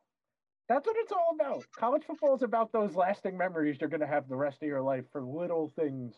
That's 0.68 0.86
what 0.86 0.96
it's 0.98 1.12
all 1.12 1.34
about. 1.34 1.64
College 1.78 2.04
football 2.06 2.34
is 2.34 2.42
about 2.42 2.72
those 2.72 2.94
lasting 2.94 3.36
memories 3.36 3.78
you're 3.80 3.90
going 3.90 4.00
to 4.00 4.06
have 4.06 4.28
the 4.28 4.36
rest 4.36 4.62
of 4.62 4.68
your 4.68 4.82
life 4.82 5.04
for 5.12 5.22
little 5.22 5.72
things. 5.76 6.14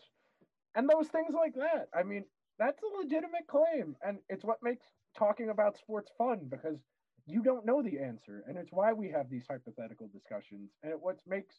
And 0.75 0.87
those 0.89 1.07
things 1.07 1.33
like 1.33 1.55
that 1.55 1.89
i 1.93 2.03
mean 2.03 2.23
that's 2.59 2.83
a 2.83 2.97
legitimate 3.01 3.47
claim. 3.47 3.95
And 4.05 4.19
it's 4.29 4.43
what 4.45 4.61
makes 4.61 4.85
talking 5.17 5.49
about 5.49 5.77
sports 5.77 6.11
fun 6.17 6.47
because 6.49 6.77
you 7.25 7.41
don't 7.41 7.65
know 7.65 7.81
the 7.81 7.99
answer. 7.99 8.43
And 8.47 8.57
it's 8.57 8.71
why 8.71 8.93
we 8.93 9.09
have 9.09 9.29
these 9.29 9.45
hypothetical 9.49 10.07
discussions. 10.13 10.71
And 10.83 10.91
it 10.91 10.99
what 11.01 11.19
makes 11.25 11.55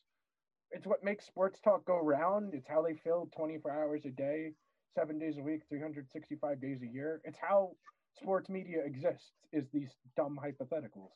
it's 0.73 0.87
what 0.87 1.03
makes 1.03 1.27
sports 1.27 1.61
talk 1.61 1.85
go 1.85 1.99
round. 1.99 2.55
It's 2.55 2.69
how 2.69 2.83
they 2.83 2.95
fill 2.95 3.29
24 3.37 3.71
hours 3.71 4.05
a 4.05 4.11
day 4.11 4.53
seven 4.95 5.19
days 5.19 5.39
a 5.39 5.43
week 5.43 5.63
365 5.69 6.61
days 6.61 6.83
a 6.83 6.87
year. 6.87 7.21
It's 7.25 7.39
how 7.41 7.73
sports 8.21 8.49
media 8.49 8.81
exists 8.85 9.33
is 9.53 9.65
these 9.73 9.91
dumb 10.17 10.39
hypotheticals. 10.43 11.13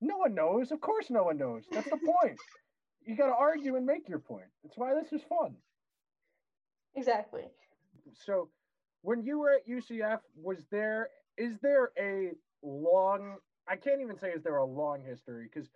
No 0.00 0.16
one 0.18 0.34
knows. 0.34 0.72
Of 0.72 0.80
course 0.80 1.10
no 1.10 1.24
one 1.24 1.38
knows. 1.38 1.64
That's 1.70 1.88
the 1.88 1.98
point. 1.98 2.38
You 3.04 3.16
got 3.16 3.26
to 3.26 3.34
argue 3.34 3.76
and 3.76 3.86
make 3.86 4.08
your 4.08 4.18
point. 4.18 4.46
That's 4.62 4.76
why 4.76 4.94
this 4.94 5.12
is 5.12 5.22
fun. 5.28 5.56
Exactly. 6.94 7.44
So 8.14 8.48
when 9.02 9.24
you 9.24 9.38
were 9.38 9.52
at 9.54 9.68
ucf 9.68 10.20
was 10.36 10.58
there 10.70 11.08
is 11.36 11.58
there 11.60 11.90
a 11.98 12.30
long 12.62 13.36
I 13.68 13.76
can't 13.76 14.00
even 14.00 14.18
say 14.18 14.30
is 14.30 14.42
there 14.42 14.56
a 14.56 14.64
long 14.64 15.02
history 15.02 15.48
because 15.52 15.68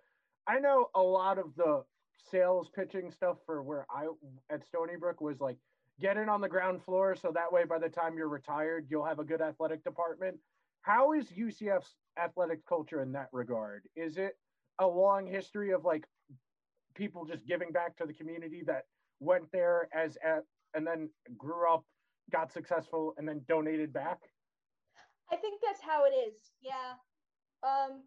I 0.47 0.59
know 0.59 0.89
a 0.95 1.01
lot 1.01 1.37
of 1.37 1.55
the 1.55 1.83
sales 2.31 2.69
pitching 2.73 3.11
stuff 3.11 3.37
for 3.45 3.61
where 3.63 3.85
I 3.89 4.07
at 4.49 4.65
Stony 4.65 4.95
Brook 4.99 5.21
was 5.21 5.39
like 5.39 5.57
get 5.99 6.17
in 6.17 6.29
on 6.29 6.41
the 6.41 6.49
ground 6.49 6.83
floor 6.83 7.15
so 7.15 7.31
that 7.33 7.51
way 7.51 7.63
by 7.63 7.79
the 7.79 7.89
time 7.89 8.17
you're 8.17 8.27
retired 8.27 8.85
you'll 8.89 9.05
have 9.05 9.19
a 9.19 9.23
good 9.23 9.41
athletic 9.41 9.83
department. 9.83 10.37
How 10.81 11.13
is 11.13 11.25
UCF's 11.27 11.95
athletic 12.17 12.65
culture 12.65 13.01
in 13.01 13.11
that 13.13 13.29
regard? 13.31 13.83
Is 13.95 14.17
it 14.17 14.37
a 14.79 14.87
long 14.87 15.25
history 15.27 15.71
of 15.71 15.85
like 15.85 16.05
people 16.95 17.25
just 17.25 17.45
giving 17.45 17.71
back 17.71 17.95
to 17.97 18.05
the 18.05 18.13
community 18.13 18.63
that 18.65 18.85
went 19.19 19.51
there 19.51 19.89
as 19.93 20.17
at 20.23 20.43
and 20.73 20.85
then 20.85 21.09
grew 21.37 21.71
up, 21.71 21.83
got 22.31 22.51
successful, 22.51 23.13
and 23.17 23.27
then 23.27 23.41
donated 23.47 23.93
back? 23.93 24.19
I 25.31 25.35
think 25.35 25.61
that's 25.65 25.81
how 25.81 26.05
it 26.05 26.13
is. 26.13 26.35
Yeah. 26.61 26.93
Um, 27.63 28.03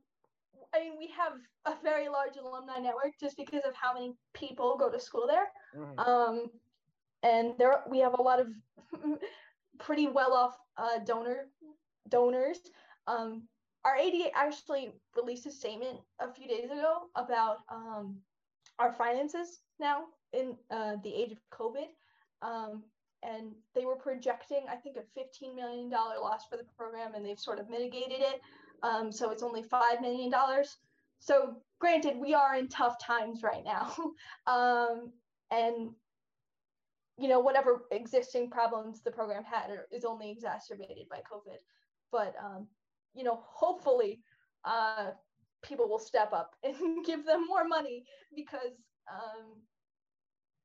I 0.74 0.80
mean, 0.80 0.92
we 0.98 1.08
have 1.16 1.32
a 1.66 1.82
very 1.82 2.08
large 2.08 2.36
alumni 2.36 2.78
network 2.78 3.12
just 3.18 3.36
because 3.36 3.62
of 3.66 3.74
how 3.74 3.92
many 3.92 4.14
people 4.34 4.76
go 4.78 4.90
to 4.90 5.00
school 5.00 5.26
there. 5.26 5.48
Mm-hmm. 5.76 5.98
Um, 5.98 6.46
and 7.22 7.54
there 7.58 7.82
we 7.88 7.98
have 7.98 8.14
a 8.18 8.22
lot 8.22 8.40
of 8.40 8.48
pretty 9.78 10.06
well 10.06 10.32
off 10.32 10.56
uh, 10.76 10.98
donor 11.04 11.48
donors. 12.08 12.58
Um, 13.06 13.42
our 13.84 13.96
AD 13.96 14.14
actually 14.34 14.92
released 15.16 15.46
a 15.46 15.50
statement 15.50 15.98
a 16.20 16.32
few 16.32 16.46
days 16.46 16.66
ago 16.66 17.08
about 17.16 17.58
um, 17.72 18.16
our 18.78 18.92
finances 18.92 19.60
now 19.78 20.04
in 20.32 20.56
uh, 20.70 20.96
the 21.02 21.12
age 21.12 21.32
of 21.32 21.38
COVID. 21.52 21.86
Um, 22.42 22.82
and 23.22 23.52
they 23.74 23.84
were 23.84 23.96
projecting, 23.96 24.64
I 24.70 24.76
think, 24.76 24.96
a 24.96 25.18
$15 25.18 25.54
million 25.54 25.90
loss 25.90 26.46
for 26.48 26.56
the 26.56 26.64
program, 26.76 27.14
and 27.14 27.24
they've 27.24 27.38
sort 27.38 27.58
of 27.58 27.68
mitigated 27.68 28.20
it. 28.20 28.40
Um, 28.82 29.12
so 29.12 29.30
it's 29.30 29.42
only 29.42 29.62
$5 29.62 30.00
million. 30.00 30.32
So, 31.18 31.56
granted, 31.80 32.16
we 32.18 32.34
are 32.34 32.56
in 32.56 32.68
tough 32.68 32.96
times 33.04 33.42
right 33.42 33.64
now. 33.64 33.92
um, 34.46 35.12
and, 35.50 35.90
you 37.18 37.28
know, 37.28 37.40
whatever 37.40 37.82
existing 37.90 38.50
problems 38.50 39.02
the 39.02 39.10
program 39.10 39.44
had 39.44 39.70
is 39.92 40.04
only 40.04 40.30
exacerbated 40.30 41.08
by 41.10 41.18
COVID. 41.18 41.58
But, 42.10 42.34
um, 42.42 42.66
you 43.14 43.24
know, 43.24 43.40
hopefully, 43.46 44.20
uh, 44.64 45.10
people 45.62 45.88
will 45.88 45.98
step 45.98 46.32
up 46.32 46.54
and 46.64 47.04
give 47.04 47.26
them 47.26 47.46
more 47.46 47.66
money 47.66 48.04
because, 48.34 48.72
um, 49.12 49.56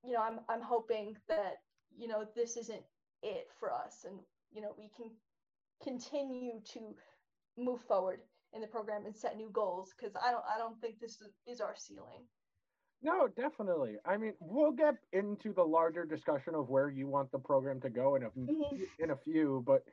you 0.04 0.14
know, 0.14 0.22
I'm, 0.22 0.40
I'm 0.48 0.62
hoping 0.62 1.16
that 1.28 1.56
you 1.98 2.08
know 2.08 2.26
this 2.36 2.58
isn't 2.58 2.84
it 3.24 3.48
for 3.60 3.74
us 3.74 4.06
and 4.06 4.20
you 4.52 4.62
know 4.62 4.74
we 4.78 4.90
can 4.96 5.10
continue 5.84 6.60
to 6.74 6.96
move 7.58 7.82
forward 7.88 8.20
in 8.54 8.62
the 8.62 8.68
program 8.68 9.06
and 9.06 9.16
set 9.16 9.38
new 9.38 9.50
goals 9.52 9.94
because 9.98 10.16
i 10.24 10.32
don't 10.32 10.44
i 10.54 10.58
don't 10.58 10.80
think 10.82 11.00
this 11.00 11.20
is 11.48 11.62
our 11.62 11.76
ceiling. 11.78 12.24
No 13.02 13.28
definitely. 13.28 13.98
I 14.06 14.18
mean 14.18 14.34
we'll 14.40 14.72
get 14.72 14.96
into 15.14 15.54
the 15.54 15.64
larger 15.64 16.06
discussion 16.06 16.56
of 16.56 16.70
where 16.70 16.90
you 16.90 17.08
want 17.08 17.32
the 17.32 17.38
program 17.38 17.80
to 17.82 17.90
go 17.90 18.16
in 18.16 18.24
a 18.24 18.30
mm-hmm. 18.30 18.76
in 19.00 19.12
a 19.12 19.16
few 19.18 19.64
but 19.68 19.84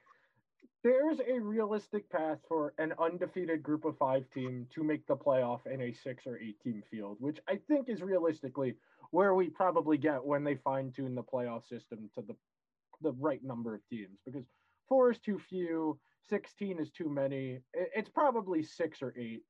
there's 0.84 1.18
a 1.20 1.38
realistic 1.38 2.08
path 2.10 2.38
for 2.48 2.74
an 2.78 2.92
undefeated 2.98 3.62
group 3.62 3.84
of 3.84 3.96
five 3.98 4.24
team 4.34 4.66
to 4.74 4.82
make 4.82 5.06
the 5.06 5.16
playoff 5.16 5.66
in 5.66 5.80
a 5.82 5.92
six 5.92 6.26
or 6.26 6.38
eight 6.38 6.58
team 6.62 6.82
field 6.90 7.16
which 7.20 7.38
i 7.48 7.58
think 7.68 7.88
is 7.88 8.02
realistically 8.02 8.74
where 9.10 9.34
we 9.34 9.48
probably 9.50 9.98
get 9.98 10.24
when 10.24 10.42
they 10.42 10.54
fine 10.54 10.90
tune 10.90 11.14
the 11.14 11.22
playoff 11.22 11.68
system 11.68 12.08
to 12.14 12.22
the 12.22 12.34
the 13.02 13.12
right 13.18 13.44
number 13.44 13.74
of 13.74 13.80
teams 13.90 14.18
because 14.24 14.44
four 14.88 15.10
is 15.10 15.18
too 15.18 15.38
few 15.50 15.98
16 16.28 16.78
is 16.78 16.90
too 16.90 17.08
many 17.08 17.60
it's 17.74 18.08
probably 18.08 18.62
six 18.62 19.02
or 19.02 19.14
eight 19.16 19.42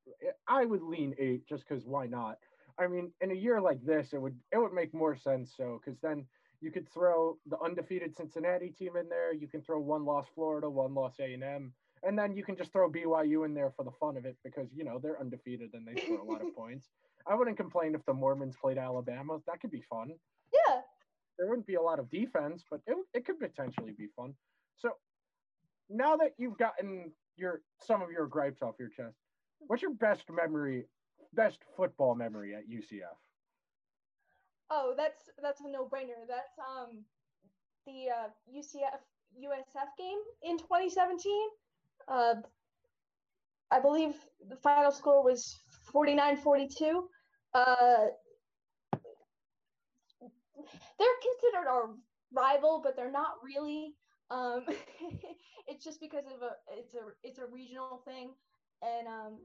i 0.49 0.65
would 0.65 0.83
lean 0.83 1.15
eight 1.19 1.47
just 1.47 1.69
because 1.69 1.85
why 1.85 2.07
not 2.07 2.39
i 2.79 2.87
mean 2.87 3.13
in 3.21 3.31
a 3.31 3.35
year 3.35 3.61
like 3.61 3.83
this 3.85 4.13
it 4.13 4.21
would 4.21 4.37
it 4.53 4.59
would 4.59 4.73
make 4.73 4.93
more 4.95 5.17
sense 5.17 5.53
so 5.57 5.81
because 5.85 5.99
then 6.01 6.25
you 6.61 6.71
could 6.71 6.89
throw 6.89 7.37
the 7.47 7.59
undefeated 7.61 8.17
cincinnati 8.17 8.71
team 8.71 8.97
in 8.97 9.09
there 9.09 9.33
you 9.35 9.49
can 9.49 9.61
throw 9.63 9.79
one 9.79 10.05
loss 10.05 10.27
florida 10.35 10.69
one 10.69 10.95
loss 10.95 11.15
a&m 11.21 11.73
and 12.05 12.19
then 12.19 12.35
you 12.35 12.43
can 12.43 12.57
just 12.57 12.73
throw 12.73 12.91
byu 12.91 13.45
in 13.45 13.55
there 13.55 13.73
for 13.77 13.85
the 13.85 13.91
fun 14.01 14.17
of 14.17 14.25
it 14.25 14.37
because 14.43 14.69
you 14.75 14.85
know 14.85 14.99
they're 14.99 15.21
undefeated 15.21 15.71
and 15.75 15.87
they 15.87 16.01
score 16.01 16.19
a 16.19 16.25
lot 16.25 16.41
of 16.41 16.55
points 16.57 16.89
I 17.27 17.35
wouldn't 17.35 17.57
complain 17.57 17.95
if 17.95 18.05
the 18.05 18.15
Mormons 18.15 18.57
played 18.61 18.79
Alabama. 18.79 19.39
That 19.47 19.61
could 19.61 19.71
be 19.71 19.83
fun. 19.89 20.13
Yeah. 20.53 20.81
There 21.39 21.49
wouldn't 21.49 21.67
be 21.67 21.75
a 21.75 21.83
lot 21.83 21.99
of 21.99 22.11
defense, 22.11 22.65
but 22.71 22.81
it, 22.87 22.97
it 23.15 23.25
could 23.25 23.39
potentially 23.39 23.93
be 23.93 24.09
fun. 24.17 24.35
So 24.77 24.91
now 25.91 26.17
that 26.17 26.33
you've 26.39 26.59
gotten 26.59 27.13
your 27.37 27.63
some 27.81 28.03
of 28.03 28.11
your 28.11 28.27
gripes 28.27 28.63
off 28.63 28.75
your 28.79 28.89
chest, 28.89 29.17
what's 29.61 29.83
your 29.83 29.95
best 29.95 30.25
memory, 30.31 30.85
best 31.35 31.59
football 31.77 32.15
memory 32.15 32.55
at 32.55 32.69
UCF? 32.69 33.17
Oh, 34.71 34.95
that's 34.97 35.31
that's 35.43 35.61
a 35.61 35.69
no-brainer. 35.69 36.27
That's 36.29 36.59
um 36.59 37.05
the 37.87 38.11
uh, 38.11 38.29
UCF 38.51 39.01
USF 39.39 39.89
game 39.99 40.19
in 40.43 40.59
2017. 40.59 41.33
Uh, 42.09 42.35
I 43.71 43.81
believe 43.81 44.15
the 44.49 44.57
final 44.57 44.93
score 44.93 45.25
was 45.25 45.59
49 45.93 46.37
42. 46.37 47.09
Uh, 47.55 48.07
they're 50.99 51.09
considered 51.23 51.69
our 51.69 51.91
rival, 52.33 52.81
but 52.83 52.97
they're 52.97 53.11
not 53.11 53.35
really. 53.43 53.95
Um, 54.33 54.65
it's 55.69 55.85
just 55.85 56.01
because 56.01 56.25
of 56.25 56.43
a 56.43 56.53
it's 56.79 56.95
a 56.95 57.01
it's 57.23 57.39
a 57.39 57.47
regional 57.53 58.01
thing, 58.07 58.31
and 58.81 59.07
um, 59.07 59.39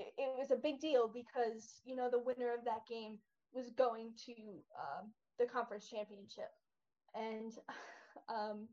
it, 0.00 0.12
it, 0.16 0.38
was 0.38 0.50
a 0.50 0.56
big 0.56 0.80
deal 0.80 1.08
because 1.12 1.80
you 1.84 1.94
know 1.94 2.08
the 2.10 2.18
winner 2.18 2.54
of 2.54 2.64
that 2.64 2.86
game 2.88 3.18
was 3.52 3.70
going 3.76 4.12
to 4.24 4.32
um, 4.80 5.12
the 5.38 5.44
conference 5.44 5.88
championship, 5.88 6.50
and 7.14 7.52
um, 8.30 8.66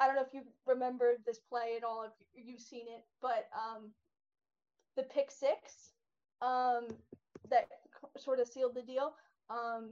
I 0.00 0.06
don't 0.06 0.16
know 0.16 0.22
if 0.26 0.34
you 0.34 0.42
remember 0.66 1.12
this 1.24 1.38
play 1.38 1.76
at 1.76 1.84
all, 1.84 2.08
if 2.34 2.44
you've 2.46 2.60
seen 2.60 2.86
it, 2.88 3.04
but 3.22 3.48
um, 3.54 3.90
the 4.96 5.04
pick 5.04 5.30
six 5.30 5.92
um, 6.42 6.88
that 7.50 7.68
sort 8.16 8.40
of 8.40 8.48
sealed 8.48 8.74
the 8.74 8.82
deal. 8.82 9.14
Um, 9.48 9.90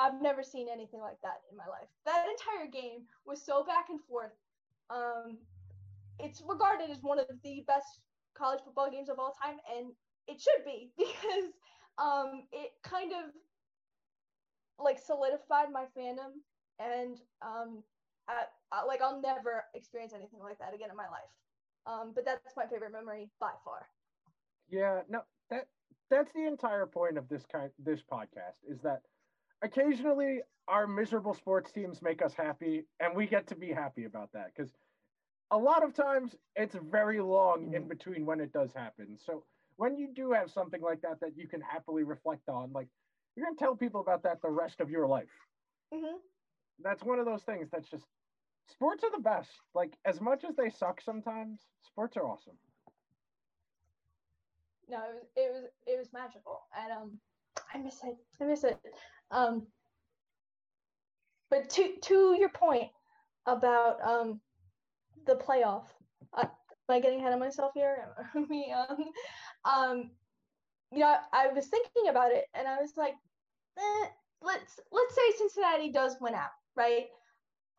I've 0.00 0.22
never 0.22 0.42
seen 0.42 0.66
anything 0.72 1.00
like 1.00 1.20
that 1.22 1.42
in 1.50 1.58
my 1.58 1.66
life. 1.66 1.88
That 2.06 2.24
entire 2.24 2.70
game 2.70 3.02
was 3.26 3.44
so 3.44 3.62
back 3.62 3.90
and 3.90 4.00
forth. 4.08 4.32
Um, 4.88 5.36
it's 6.18 6.42
regarded 6.46 6.88
as 6.90 7.02
one 7.02 7.18
of 7.18 7.26
the 7.44 7.64
best 7.66 8.00
college 8.34 8.60
football 8.64 8.90
games 8.90 9.10
of 9.10 9.18
all 9.18 9.36
time, 9.42 9.56
and 9.76 9.92
it 10.26 10.40
should 10.40 10.64
be 10.64 10.90
because 10.98 11.52
um, 11.98 12.44
it 12.50 12.70
kind 12.82 13.12
of 13.12 13.30
like 14.82 14.98
solidified 14.98 15.68
my 15.70 15.84
fandom, 15.96 16.40
and 16.78 17.18
um, 17.42 17.82
I, 18.26 18.44
I, 18.72 18.84
like 18.86 19.02
I'll 19.02 19.20
never 19.20 19.64
experience 19.74 20.14
anything 20.14 20.40
like 20.42 20.58
that 20.60 20.74
again 20.74 20.88
in 20.90 20.96
my 20.96 21.08
life. 21.12 21.28
Um, 21.86 22.12
but 22.14 22.24
that's 22.24 22.56
my 22.56 22.64
favorite 22.64 22.92
memory 22.92 23.28
by 23.38 23.50
far. 23.66 23.86
Yeah, 24.70 25.00
no, 25.10 25.20
that 25.50 25.66
that's 26.08 26.32
the 26.32 26.46
entire 26.46 26.86
point 26.86 27.18
of 27.18 27.28
this 27.28 27.44
kind 27.52 27.70
this 27.78 28.00
podcast 28.00 28.64
is 28.66 28.80
that 28.82 29.02
occasionally 29.62 30.40
our 30.68 30.86
miserable 30.86 31.34
sports 31.34 31.72
teams 31.72 32.02
make 32.02 32.22
us 32.22 32.34
happy 32.34 32.84
and 33.00 33.14
we 33.14 33.26
get 33.26 33.46
to 33.48 33.54
be 33.54 33.72
happy 33.72 34.04
about 34.04 34.30
that 34.32 34.50
because 34.54 34.72
a 35.50 35.58
lot 35.58 35.82
of 35.82 35.92
times 35.92 36.36
it's 36.54 36.76
very 36.90 37.20
long 37.20 37.74
in 37.74 37.82
mm-hmm. 37.82 37.88
between 37.88 38.24
when 38.24 38.40
it 38.40 38.52
does 38.52 38.72
happen. 38.72 39.18
So 39.18 39.44
when 39.76 39.96
you 39.96 40.08
do 40.14 40.32
have 40.32 40.50
something 40.50 40.80
like 40.80 41.00
that 41.02 41.20
that 41.20 41.36
you 41.36 41.48
can 41.48 41.60
happily 41.60 42.04
reflect 42.04 42.48
on, 42.48 42.70
like 42.72 42.88
you're 43.34 43.46
gonna 43.46 43.56
tell 43.56 43.74
people 43.74 44.00
about 44.00 44.22
that 44.22 44.40
the 44.42 44.50
rest 44.50 44.80
of 44.80 44.90
your 44.90 45.06
life. 45.06 45.32
Mm-hmm. 45.92 46.16
That's 46.82 47.02
one 47.02 47.18
of 47.18 47.26
those 47.26 47.42
things 47.42 47.68
that's 47.72 47.88
just 47.88 48.06
sports 48.70 49.02
are 49.02 49.10
the 49.10 49.22
best. 49.22 49.50
Like 49.74 49.94
as 50.04 50.20
much 50.20 50.44
as 50.48 50.54
they 50.54 50.70
suck 50.70 51.00
sometimes, 51.00 51.60
sports 51.84 52.16
are 52.16 52.26
awesome 52.26 52.56
no, 54.90 54.98
it 55.06 55.14
was 55.14 55.22
it 55.36 55.50
was 55.54 55.64
it 55.86 55.98
was 55.98 56.12
magical, 56.12 56.66
and 56.74 56.92
um, 56.92 57.18
I 57.74 57.78
miss 57.78 58.02
it. 58.04 58.16
I 58.40 58.44
miss 58.44 58.64
it. 58.64 58.78
Um, 59.30 59.66
but 61.50 61.68
to 61.70 61.96
to 62.02 62.36
your 62.38 62.48
point 62.48 62.90
about 63.46 64.00
um, 64.02 64.40
the 65.26 65.34
playoff, 65.34 65.86
uh, 66.34 66.44
am 66.44 66.48
I 66.88 67.00
getting 67.00 67.20
ahead 67.20 67.32
of 67.32 67.40
myself 67.40 67.72
here? 67.74 68.08
Me, 68.48 68.72
um, 68.72 69.04
um, 69.64 70.10
you 70.92 71.00
know, 71.00 71.16
I 71.32 71.48
was 71.48 71.66
thinking 71.66 72.08
about 72.08 72.32
it, 72.32 72.46
and 72.54 72.66
I 72.66 72.80
was 72.80 72.92
like, 72.96 73.14
eh, 73.78 74.06
let's 74.42 74.80
let's 74.92 75.14
say 75.14 75.22
Cincinnati 75.38 75.92
does 75.92 76.16
win 76.20 76.34
out, 76.34 76.50
right? 76.76 77.06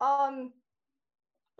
Um, 0.00 0.52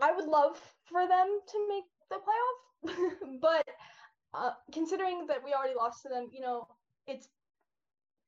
I 0.01 0.11
would 0.11 0.25
love 0.25 0.59
for 0.85 1.07
them 1.07 1.39
to 1.47 1.67
make 1.69 1.85
the 2.09 2.17
playoff, 2.17 3.39
but 3.41 3.67
uh, 4.33 4.51
considering 4.71 5.27
that 5.27 5.43
we 5.43 5.53
already 5.53 5.75
lost 5.75 6.03
to 6.03 6.09
them, 6.09 6.27
you 6.31 6.41
know, 6.41 6.67
it's 7.07 7.27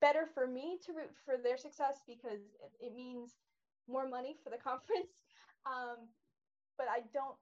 better 0.05 0.29
for 0.29 0.45
me 0.45 0.77
to 0.85 0.93
root 0.93 1.09
for 1.25 1.33
their 1.41 1.57
success 1.57 2.05
because 2.05 2.45
it, 2.61 2.93
it 2.93 2.93
means 2.93 3.41
more 3.89 4.05
money 4.05 4.37
for 4.45 4.53
the 4.53 4.61
conference. 4.69 5.17
Um, 5.65 6.13
but 6.77 6.85
I 6.85 7.09
don't, 7.09 7.33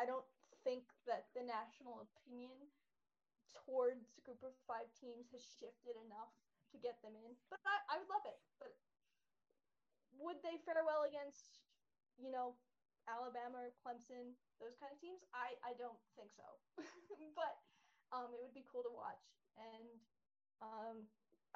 I 0.00 0.08
don't 0.08 0.24
think 0.64 0.88
that 1.04 1.28
the 1.36 1.44
national 1.44 2.08
opinion 2.08 2.56
towards 3.52 4.16
group 4.24 4.40
of 4.40 4.56
five 4.64 4.88
teams 4.96 5.28
has 5.36 5.44
shifted 5.60 6.00
enough 6.08 6.32
to 6.72 6.80
get 6.80 6.96
them 7.04 7.12
in. 7.12 7.36
But 7.52 7.60
I, 7.68 7.76
I 7.92 7.94
would 8.00 8.08
love 8.08 8.24
it. 8.24 8.40
But 8.56 8.72
would 10.16 10.40
they 10.40 10.56
fare 10.64 10.80
well 10.88 11.04
against, 11.04 11.60
you 12.16 12.32
know, 12.32 12.56
Alabama 13.04 13.68
or 13.68 13.72
Clemson, 13.84 14.32
those 14.60 14.80
kind 14.80 14.92
of 14.92 15.00
teams? 15.00 15.20
I, 15.36 15.60
I 15.60 15.76
don't 15.76 16.00
think 16.16 16.32
so. 16.32 16.48
but 17.36 17.60
um, 18.16 18.32
it 18.32 18.40
would 18.40 18.56
be 18.56 18.64
cool 18.64 18.84
to 18.84 18.92
watch. 18.92 19.24
And 19.60 20.00
um, 20.64 21.04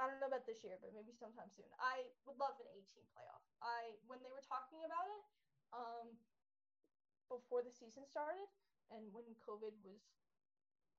I 0.00 0.08
don't 0.08 0.18
know 0.18 0.30
about 0.32 0.48
this 0.48 0.64
year, 0.64 0.80
but 0.80 0.92
maybe 0.96 1.12
sometime 1.12 1.52
soon. 1.52 1.68
I 1.76 2.08
would 2.24 2.40
love 2.40 2.56
an 2.58 2.68
18 2.72 3.04
playoff. 3.12 3.44
I 3.60 3.96
when 4.08 4.20
they 4.24 4.32
were 4.32 4.44
talking 4.44 4.82
about 4.88 5.04
it 5.04 5.24
um, 5.76 6.06
before 7.28 7.60
the 7.60 7.72
season 7.72 8.08
started, 8.08 8.48
and 8.88 9.08
when 9.12 9.24
COVID 9.44 9.72
was, 9.84 10.00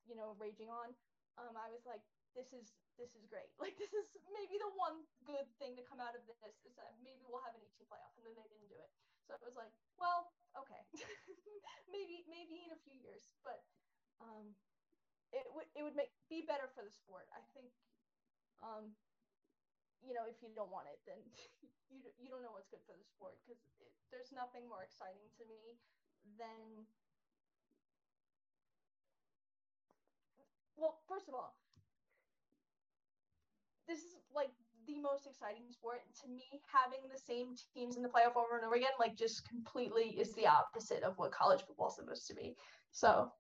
you 0.06 0.14
know, 0.14 0.38
raging 0.38 0.70
on, 0.70 0.94
um, 1.41 1.58
I 1.58 1.70
was 1.74 1.86
like, 1.89 2.06
this 2.38 2.54
is 2.54 2.74
this 2.98 3.14
is 3.18 3.26
great. 3.30 3.50
Like 3.62 3.78
this 3.82 3.94
is 3.94 4.06
maybe 4.30 4.58
the 4.62 4.70
one 4.78 5.06
good 5.26 5.50
thing 5.58 5.74
to 5.78 5.84
come 5.86 6.02
out 6.02 6.14
of 6.14 6.22
this 6.30 6.38
is 6.66 6.74
that 6.78 6.94
maybe 7.02 7.26
we'll 7.26 7.41
have 7.46 7.58
an 7.58 7.64
18 7.66 7.89
playoff, 7.89 8.14
and 8.18 8.26
then 8.26 8.38
they 8.38 8.46
didn't 8.50 8.70
do 8.70 8.78
it. 8.78 8.91
So 9.26 9.34
it 9.38 9.41
was 9.41 9.56
like, 9.56 9.72
well, 9.98 10.36
okay, 10.58 10.84
maybe 11.94 12.28
maybe 12.28 12.66
in 12.66 12.72
a 12.76 12.80
few 12.84 12.98
years, 13.00 13.26
but 13.41 13.64
um, 14.20 14.54
it 15.34 15.48
would 15.54 15.70
it 15.74 15.82
would 15.82 15.98
make 15.98 16.12
be 16.30 16.46
better 16.46 16.70
for 16.76 16.84
the 16.86 16.94
sport. 16.94 17.26
I 17.34 17.41
think, 17.56 17.72
um, 18.64 18.95
you 20.01 20.16
know, 20.16 20.24
if 20.28 20.39
you 20.39 20.49
don't 20.55 20.72
want 20.72 20.88
it, 20.88 20.99
then 21.03 21.20
you 21.91 21.99
you 22.18 22.32
don't 22.32 22.41
know 22.41 22.55
what's 22.55 22.72
good 22.72 22.84
for 22.88 22.95
the 22.95 23.05
sport 23.05 23.36
because 23.43 23.59
there's 24.09 24.32
nothing 24.32 24.66
more 24.66 24.82
exciting 24.88 25.28
to 25.38 25.43
me 25.45 25.78
than 26.39 26.88
well, 30.78 30.99
first 31.07 31.28
of 31.28 31.36
all, 31.36 31.55
this 33.88 33.99
is 33.99 34.18
like 34.34 34.49
the 34.88 34.99
most 34.99 35.28
exciting 35.28 35.64
sport. 35.70 36.01
To 36.24 36.28
me, 36.30 36.43
having 36.68 36.99
the 37.11 37.20
same 37.20 37.55
teams 37.74 37.95
in 37.95 38.03
the 38.03 38.09
playoff 38.09 38.36
over 38.36 38.57
and 38.57 38.66
over 38.66 38.76
again, 38.76 38.95
like 38.99 39.16
just 39.16 39.47
completely 39.47 40.16
is 40.20 40.34
the 40.34 40.47
opposite 40.47 41.03
of 41.03 41.18
what 41.18 41.32
college 41.32 41.61
football 41.66 41.89
is 41.89 41.95
supposed 41.95 42.28
to 42.28 42.36
be. 42.36 42.55
So 42.91 43.32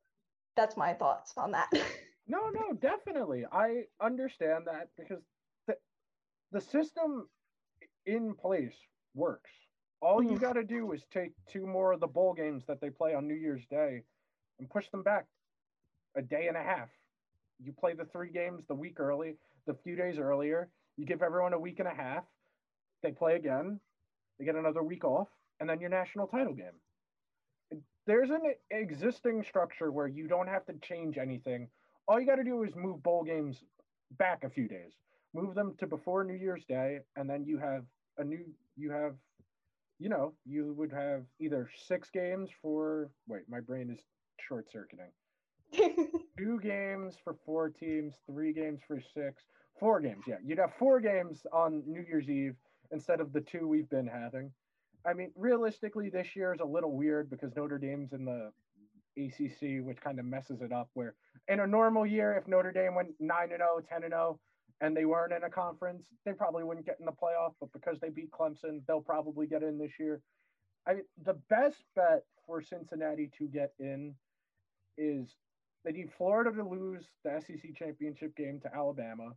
that's 0.55 0.77
my 0.77 0.93
thoughts 0.93 1.33
on 1.37 1.51
that. 1.51 1.71
no, 2.27 2.49
no, 2.49 2.73
definitely. 2.73 3.45
I 3.51 3.83
understand 4.01 4.65
that 4.67 4.89
because 4.97 5.21
the, 5.67 5.75
the 6.51 6.61
system 6.61 7.27
in 8.05 8.33
place 8.33 8.73
works. 9.15 9.51
All 10.01 10.21
you 10.21 10.31
mm-hmm. 10.31 10.39
got 10.39 10.53
to 10.53 10.63
do 10.63 10.91
is 10.91 11.01
take 11.13 11.31
two 11.47 11.65
more 11.65 11.93
of 11.93 11.99
the 11.99 12.07
bowl 12.07 12.33
games 12.33 12.63
that 12.67 12.81
they 12.81 12.89
play 12.89 13.13
on 13.13 13.27
New 13.27 13.35
Year's 13.35 13.65
Day 13.69 14.03
and 14.59 14.69
push 14.69 14.89
them 14.89 15.03
back 15.03 15.25
a 16.15 16.21
day 16.21 16.47
and 16.47 16.57
a 16.57 16.63
half. 16.63 16.89
You 17.63 17.71
play 17.71 17.93
the 17.93 18.05
three 18.05 18.29
games 18.29 18.63
the 18.67 18.75
week 18.75 18.99
early, 18.99 19.35
the 19.65 19.75
few 19.83 19.95
days 19.95 20.17
earlier. 20.17 20.69
You 20.97 21.05
give 21.05 21.21
everyone 21.21 21.53
a 21.53 21.59
week 21.59 21.79
and 21.79 21.87
a 21.87 21.93
half. 21.93 22.23
They 23.01 23.11
play 23.11 23.35
again. 23.35 23.79
They 24.37 24.45
get 24.45 24.55
another 24.55 24.83
week 24.83 25.05
off, 25.05 25.27
and 25.59 25.69
then 25.69 25.79
your 25.79 25.89
national 25.89 26.27
title 26.27 26.53
game. 26.53 27.81
There's 28.05 28.29
an 28.29 28.41
existing 28.71 29.43
structure 29.43 29.91
where 29.91 30.07
you 30.07 30.27
don't 30.27 30.47
have 30.47 30.65
to 30.65 30.73
change 30.81 31.17
anything. 31.17 31.69
All 32.07 32.19
you 32.19 32.25
got 32.25 32.35
to 32.35 32.43
do 32.43 32.63
is 32.63 32.75
move 32.75 33.01
bowl 33.01 33.23
games 33.23 33.63
back 34.17 34.43
a 34.43 34.49
few 34.49 34.67
days. 34.67 34.93
Move 35.33 35.55
them 35.55 35.73
to 35.79 35.87
before 35.87 36.23
New 36.23 36.35
Year's 36.35 36.65
Day, 36.65 36.99
and 37.15 37.29
then 37.29 37.43
you 37.45 37.57
have 37.57 37.85
a 38.17 38.23
new. 38.23 38.45
You 38.75 38.91
have, 38.91 39.15
you 39.99 40.09
know, 40.09 40.33
you 40.45 40.73
would 40.77 40.91
have 40.91 41.23
either 41.39 41.69
six 41.87 42.09
games 42.09 42.49
for. 42.61 43.09
Wait, 43.27 43.43
my 43.49 43.59
brain 43.59 43.89
is 43.89 43.99
short 44.39 44.69
circuiting. 44.71 45.11
two 46.37 46.59
games 46.59 47.15
for 47.23 47.35
four 47.45 47.69
teams, 47.69 48.13
three 48.29 48.53
games 48.53 48.81
for 48.87 49.01
six, 49.13 49.43
four 49.79 49.99
games. 49.99 50.25
Yeah, 50.27 50.37
you'd 50.43 50.59
have 50.59 50.73
four 50.77 50.99
games 50.99 51.45
on 51.51 51.83
New 51.87 52.03
Year's 52.07 52.29
Eve 52.29 52.55
instead 52.91 53.19
of 53.19 53.33
the 53.33 53.41
two 53.41 53.67
we've 53.67 53.89
been 53.89 54.07
having. 54.07 54.51
I 55.05 55.13
mean, 55.13 55.31
realistically, 55.35 56.09
this 56.09 56.35
year 56.35 56.53
is 56.53 56.61
a 56.61 56.65
little 56.65 56.91
weird 56.91 57.29
because 57.29 57.55
Notre 57.55 57.77
Dame's 57.77 58.13
in 58.13 58.23
the 58.23 58.51
ACC, 59.17 59.85
which 59.85 60.01
kind 60.01 60.19
of 60.19 60.25
messes 60.25 60.61
it 60.61 60.71
up. 60.71 60.89
Where 60.93 61.15
in 61.47 61.59
a 61.59 61.67
normal 61.67 62.05
year, 62.05 62.33
if 62.33 62.47
Notre 62.47 62.71
Dame 62.71 62.95
went 62.95 63.09
9 63.19 63.43
and 63.51 63.59
0, 63.59 63.81
10 63.87 64.03
and 64.03 64.11
0, 64.11 64.39
and 64.81 64.95
they 64.95 65.05
weren't 65.05 65.33
in 65.33 65.43
a 65.43 65.49
conference, 65.49 66.07
they 66.25 66.33
probably 66.33 66.63
wouldn't 66.63 66.85
get 66.85 66.97
in 66.99 67.05
the 67.05 67.11
playoff. 67.11 67.53
But 67.59 67.71
because 67.71 67.99
they 67.99 68.09
beat 68.09 68.31
Clemson, 68.31 68.81
they'll 68.87 69.01
probably 69.01 69.47
get 69.47 69.63
in 69.63 69.77
this 69.77 69.93
year. 69.99 70.21
I 70.87 70.95
the 71.25 71.35
best 71.49 71.83
bet 71.95 72.23
for 72.45 72.61
Cincinnati 72.61 73.31
to 73.37 73.47
get 73.47 73.73
in 73.79 74.15
is 74.97 75.35
they 75.85 75.91
need 75.91 76.11
Florida 76.17 76.51
to 76.51 76.63
lose 76.63 77.05
the 77.23 77.41
SEC 77.41 77.75
championship 77.75 78.35
game 78.35 78.59
to 78.61 78.75
Alabama, 78.75 79.31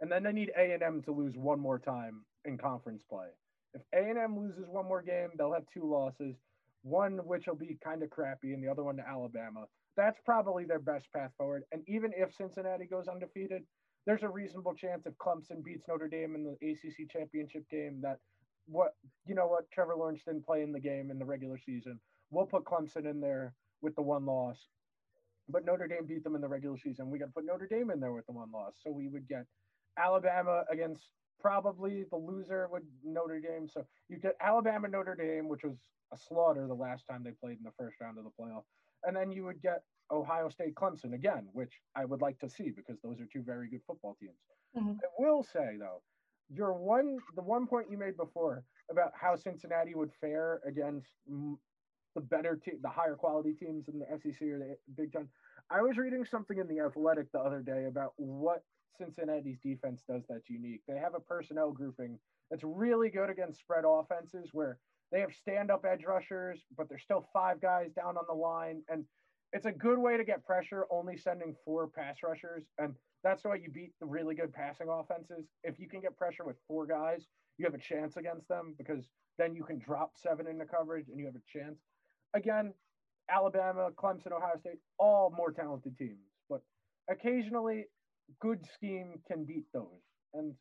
and 0.00 0.10
then 0.10 0.22
they 0.22 0.32
need 0.32 0.52
A 0.56 0.72
and 0.72 0.82
M 0.82 1.02
to 1.02 1.12
lose 1.12 1.36
one 1.36 1.60
more 1.60 1.78
time 1.78 2.24
in 2.44 2.58
conference 2.58 3.02
play. 3.08 3.28
If 3.74 3.82
A 3.94 4.08
and 4.08 4.18
M 4.18 4.38
loses 4.38 4.64
one 4.68 4.86
more 4.86 5.02
game, 5.02 5.30
they'll 5.36 5.52
have 5.52 5.66
two 5.72 5.84
losses, 5.84 6.36
one 6.82 7.18
which 7.18 7.46
will 7.46 7.56
be 7.56 7.78
kind 7.82 8.02
of 8.02 8.10
crappy, 8.10 8.52
and 8.52 8.62
the 8.62 8.68
other 8.70 8.84
one 8.84 8.96
to 8.96 9.08
Alabama. 9.08 9.66
That's 9.96 10.20
probably 10.24 10.64
their 10.64 10.78
best 10.78 11.06
path 11.12 11.32
forward. 11.36 11.64
And 11.72 11.82
even 11.88 12.12
if 12.16 12.34
Cincinnati 12.34 12.86
goes 12.86 13.08
undefeated, 13.08 13.62
there's 14.06 14.22
a 14.22 14.28
reasonable 14.28 14.74
chance 14.74 15.06
if 15.06 15.14
Clemson 15.18 15.62
beats 15.64 15.84
Notre 15.88 16.08
Dame 16.08 16.34
in 16.34 16.44
the 16.44 16.70
ACC 16.70 17.10
championship 17.10 17.68
game 17.70 18.00
that 18.02 18.18
what 18.66 18.94
you 19.26 19.34
know 19.34 19.46
what 19.46 19.70
Trevor 19.72 19.96
Lawrence 19.96 20.22
didn't 20.24 20.46
play 20.46 20.62
in 20.62 20.72
the 20.72 20.80
game 20.80 21.10
in 21.10 21.18
the 21.18 21.24
regular 21.24 21.58
season. 21.58 21.98
We'll 22.30 22.46
put 22.46 22.64
Clemson 22.64 23.10
in 23.10 23.20
there 23.20 23.54
with 23.82 23.94
the 23.96 24.02
one 24.02 24.26
loss 24.26 24.58
but 25.48 25.64
Notre 25.64 25.88
Dame 25.88 26.06
beat 26.06 26.24
them 26.24 26.34
in 26.34 26.40
the 26.40 26.48
regular 26.48 26.76
season. 26.78 27.10
We 27.10 27.18
got 27.18 27.26
to 27.26 27.32
put 27.32 27.46
Notre 27.46 27.66
Dame 27.66 27.90
in 27.90 28.00
there 28.00 28.12
with 28.12 28.26
the 28.26 28.32
one 28.32 28.50
loss. 28.52 28.74
So 28.84 28.90
we 28.90 29.08
would 29.08 29.26
get 29.28 29.46
Alabama 29.98 30.64
against 30.70 31.02
probably 31.40 32.04
the 32.10 32.16
loser 32.16 32.68
would 32.70 32.82
Notre 33.04 33.40
Dame. 33.40 33.68
So 33.72 33.86
you 34.08 34.18
get 34.18 34.36
Alabama 34.40 34.88
Notre 34.88 35.14
Dame, 35.14 35.48
which 35.48 35.62
was 35.64 35.76
a 36.12 36.16
slaughter 36.16 36.66
the 36.66 36.74
last 36.74 37.04
time 37.10 37.22
they 37.24 37.32
played 37.32 37.58
in 37.58 37.64
the 37.64 37.72
first 37.78 38.00
round 38.00 38.18
of 38.18 38.24
the 38.24 38.30
playoff. 38.40 38.62
And 39.04 39.16
then 39.16 39.30
you 39.30 39.44
would 39.44 39.62
get 39.62 39.82
Ohio 40.10 40.48
State 40.48 40.74
Clemson 40.74 41.14
again, 41.14 41.48
which 41.52 41.72
I 41.94 42.04
would 42.04 42.20
like 42.20 42.38
to 42.40 42.48
see 42.48 42.70
because 42.70 42.98
those 43.02 43.20
are 43.20 43.28
two 43.32 43.42
very 43.42 43.68
good 43.68 43.82
football 43.86 44.16
teams. 44.20 44.38
Mm-hmm. 44.76 44.92
I 45.02 45.08
will 45.18 45.42
say 45.42 45.76
though, 45.78 46.02
your 46.50 46.72
one 46.72 47.18
the 47.36 47.42
one 47.42 47.66
point 47.66 47.90
you 47.90 47.98
made 47.98 48.16
before 48.16 48.64
about 48.90 49.12
how 49.14 49.36
Cincinnati 49.36 49.94
would 49.94 50.12
fare 50.20 50.60
against 50.66 51.08
the 52.14 52.20
better 52.20 52.56
team, 52.56 52.78
the 52.82 52.88
higher 52.88 53.14
quality 53.14 53.52
teams 53.52 53.88
in 53.88 53.98
the 53.98 54.06
SEC 54.18 54.48
or 54.48 54.58
the 54.58 54.76
Big 54.96 55.12
Ten. 55.12 55.28
I 55.70 55.82
was 55.82 55.98
reading 55.98 56.24
something 56.24 56.58
in 56.58 56.66
the 56.66 56.80
Athletic 56.80 57.30
the 57.32 57.40
other 57.40 57.60
day 57.60 57.84
about 57.84 58.14
what 58.16 58.62
Cincinnati's 58.96 59.58
defense 59.62 60.02
does 60.08 60.24
that's 60.28 60.48
unique. 60.48 60.80
They 60.88 60.96
have 60.96 61.14
a 61.14 61.20
personnel 61.20 61.70
grouping 61.70 62.18
that's 62.50 62.64
really 62.64 63.10
good 63.10 63.28
against 63.28 63.60
spread 63.60 63.84
offenses 63.86 64.48
where 64.52 64.78
they 65.12 65.20
have 65.20 65.32
stand-up 65.32 65.84
edge 65.90 66.04
rushers, 66.06 66.60
but 66.76 66.88
there's 66.88 67.02
still 67.02 67.28
five 67.32 67.60
guys 67.60 67.92
down 67.94 68.16
on 68.16 68.24
the 68.28 68.34
line, 68.34 68.82
and 68.88 69.04
it's 69.52 69.66
a 69.66 69.72
good 69.72 69.98
way 69.98 70.16
to 70.16 70.24
get 70.24 70.44
pressure. 70.44 70.86
Only 70.90 71.16
sending 71.16 71.54
four 71.64 71.88
pass 71.88 72.16
rushers, 72.22 72.64
and 72.78 72.94
that's 73.24 73.44
way 73.44 73.60
you 73.62 73.70
beat 73.70 73.92
the 74.00 74.06
really 74.06 74.34
good 74.34 74.52
passing 74.52 74.88
offenses. 74.90 75.46
If 75.64 75.78
you 75.78 75.88
can 75.88 76.00
get 76.00 76.16
pressure 76.16 76.44
with 76.44 76.56
four 76.68 76.86
guys, 76.86 77.26
you 77.56 77.64
have 77.64 77.74
a 77.74 77.78
chance 77.78 78.16
against 78.16 78.48
them 78.48 78.74
because 78.78 79.08
then 79.38 79.54
you 79.54 79.64
can 79.64 79.78
drop 79.78 80.12
seven 80.16 80.46
into 80.46 80.64
coverage 80.64 81.06
and 81.08 81.18
you 81.18 81.26
have 81.26 81.34
a 81.34 81.58
chance 81.58 81.78
again, 82.34 82.72
Alabama, 83.30 83.90
Clemson, 83.96 84.32
Ohio 84.32 84.56
State, 84.60 84.78
all 84.98 85.32
more 85.36 85.52
talented 85.52 85.96
teams. 85.96 86.18
But 86.48 86.60
occasionally, 87.10 87.86
good 88.40 88.64
scheme 88.74 89.20
can 89.30 89.44
beat 89.44 89.66
those. 89.72 90.02
And 90.34 90.54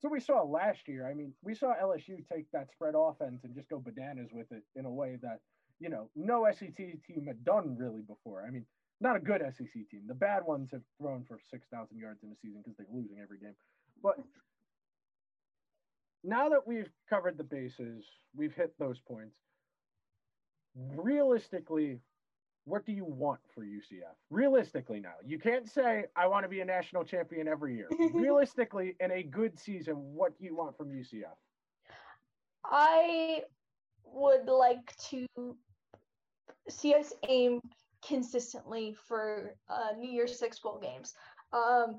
so 0.00 0.08
we 0.08 0.20
saw 0.20 0.42
last 0.42 0.88
year. 0.88 1.08
I 1.08 1.14
mean, 1.14 1.32
we 1.42 1.54
saw 1.54 1.74
LSU 1.82 2.24
take 2.32 2.50
that 2.52 2.70
spread 2.72 2.94
offense 2.96 3.44
and 3.44 3.54
just 3.54 3.68
go 3.68 3.78
bananas 3.78 4.30
with 4.32 4.50
it 4.50 4.62
in 4.74 4.86
a 4.86 4.90
way 4.90 5.18
that, 5.22 5.40
you 5.78 5.90
know, 5.90 6.08
no 6.16 6.46
SEC 6.50 6.76
team 6.76 7.24
had 7.26 7.44
done 7.44 7.76
really 7.78 8.02
before. 8.02 8.44
I 8.46 8.50
mean, 8.50 8.64
not 9.00 9.16
a 9.16 9.20
good 9.20 9.42
SEC 9.56 9.72
team. 9.90 10.02
The 10.06 10.14
bad 10.14 10.44
ones 10.44 10.70
have 10.72 10.82
thrown 11.00 11.24
for 11.28 11.38
6,000 11.50 11.98
yards 11.98 12.22
in 12.22 12.30
a 12.30 12.36
season 12.42 12.62
because 12.62 12.76
they're 12.76 12.86
losing 12.92 13.18
every 13.22 13.38
game. 13.38 13.54
But 14.02 14.16
now 16.24 16.48
that 16.48 16.66
we've 16.66 16.90
covered 17.08 17.36
the 17.36 17.44
bases, 17.44 18.04
we've 18.34 18.54
hit 18.54 18.72
those 18.78 18.98
points 19.00 19.36
realistically, 20.96 22.00
what 22.70 22.86
do 22.86 22.92
you 22.92 23.04
want 23.04 23.40
for 23.52 23.64
UCF? 23.64 24.14
Realistically, 24.30 25.00
now 25.00 25.14
you 25.26 25.38
can't 25.38 25.68
say 25.68 26.04
I 26.14 26.26
want 26.28 26.44
to 26.44 26.48
be 26.48 26.60
a 26.60 26.64
national 26.64 27.04
champion 27.04 27.48
every 27.48 27.74
year. 27.74 27.88
realistically, 28.14 28.94
in 29.00 29.10
a 29.10 29.22
good 29.22 29.58
season, 29.58 29.94
what 29.94 30.38
do 30.38 30.44
you 30.44 30.54
want 30.54 30.76
from 30.76 30.88
UCF? 30.88 31.36
I 32.64 33.42
would 34.04 34.46
like 34.46 34.96
to 35.10 35.26
see 36.68 36.94
us 36.94 37.12
aim 37.28 37.60
consistently 38.06 38.94
for 39.06 39.54
uh, 39.68 39.96
New 39.98 40.10
Year's 40.10 40.38
Six 40.38 40.60
bowl 40.60 40.78
games. 40.80 41.14
Um, 41.52 41.98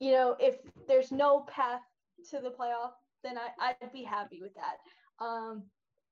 you 0.00 0.12
know, 0.12 0.36
if 0.40 0.56
there's 0.86 1.12
no 1.12 1.40
path 1.40 1.82
to 2.30 2.38
the 2.40 2.50
playoff, 2.50 2.92
then 3.22 3.36
I, 3.36 3.74
I'd 3.82 3.92
be 3.92 4.04
happy 4.04 4.40
with 4.40 4.54
that. 4.54 5.24
Um, 5.24 5.64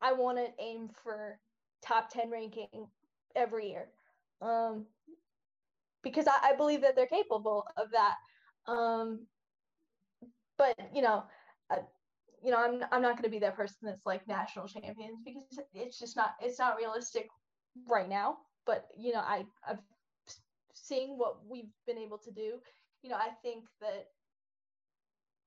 I 0.02 0.12
want 0.12 0.38
to 0.38 0.48
aim 0.62 0.90
for 1.02 1.38
top 1.82 2.10
10 2.10 2.30
ranking 2.30 2.86
every 3.36 3.70
year 3.70 3.88
um, 4.40 4.86
because 6.02 6.26
I, 6.26 6.50
I, 6.50 6.56
believe 6.56 6.82
that 6.82 6.96
they're 6.96 7.06
capable 7.06 7.64
of 7.76 7.88
that. 7.92 8.14
Um, 8.70 9.26
but 10.58 10.76
you 10.94 11.02
know, 11.02 11.24
I, 11.70 11.78
you 12.44 12.50
know, 12.50 12.58
I'm 12.58 12.82
I'm 12.92 13.02
not 13.02 13.12
going 13.12 13.24
to 13.24 13.30
be 13.30 13.38
that 13.40 13.56
person 13.56 13.76
that's 13.82 14.06
like 14.06 14.26
national 14.28 14.68
champions 14.68 15.20
because 15.24 15.44
it's 15.74 15.98
just 15.98 16.16
not 16.16 16.34
it's 16.40 16.58
not 16.58 16.76
realistic 16.76 17.28
right 17.88 18.08
now. 18.08 18.38
But 18.64 18.86
you 18.96 19.12
know, 19.12 19.20
I 19.20 19.44
I've 19.68 19.78
seeing 20.72 21.18
what 21.18 21.38
we've 21.48 21.70
been 21.86 21.98
able 21.98 22.18
to 22.18 22.30
do. 22.30 22.54
You 23.02 23.10
know, 23.10 23.16
I 23.16 23.30
think 23.42 23.64
that 23.80 24.06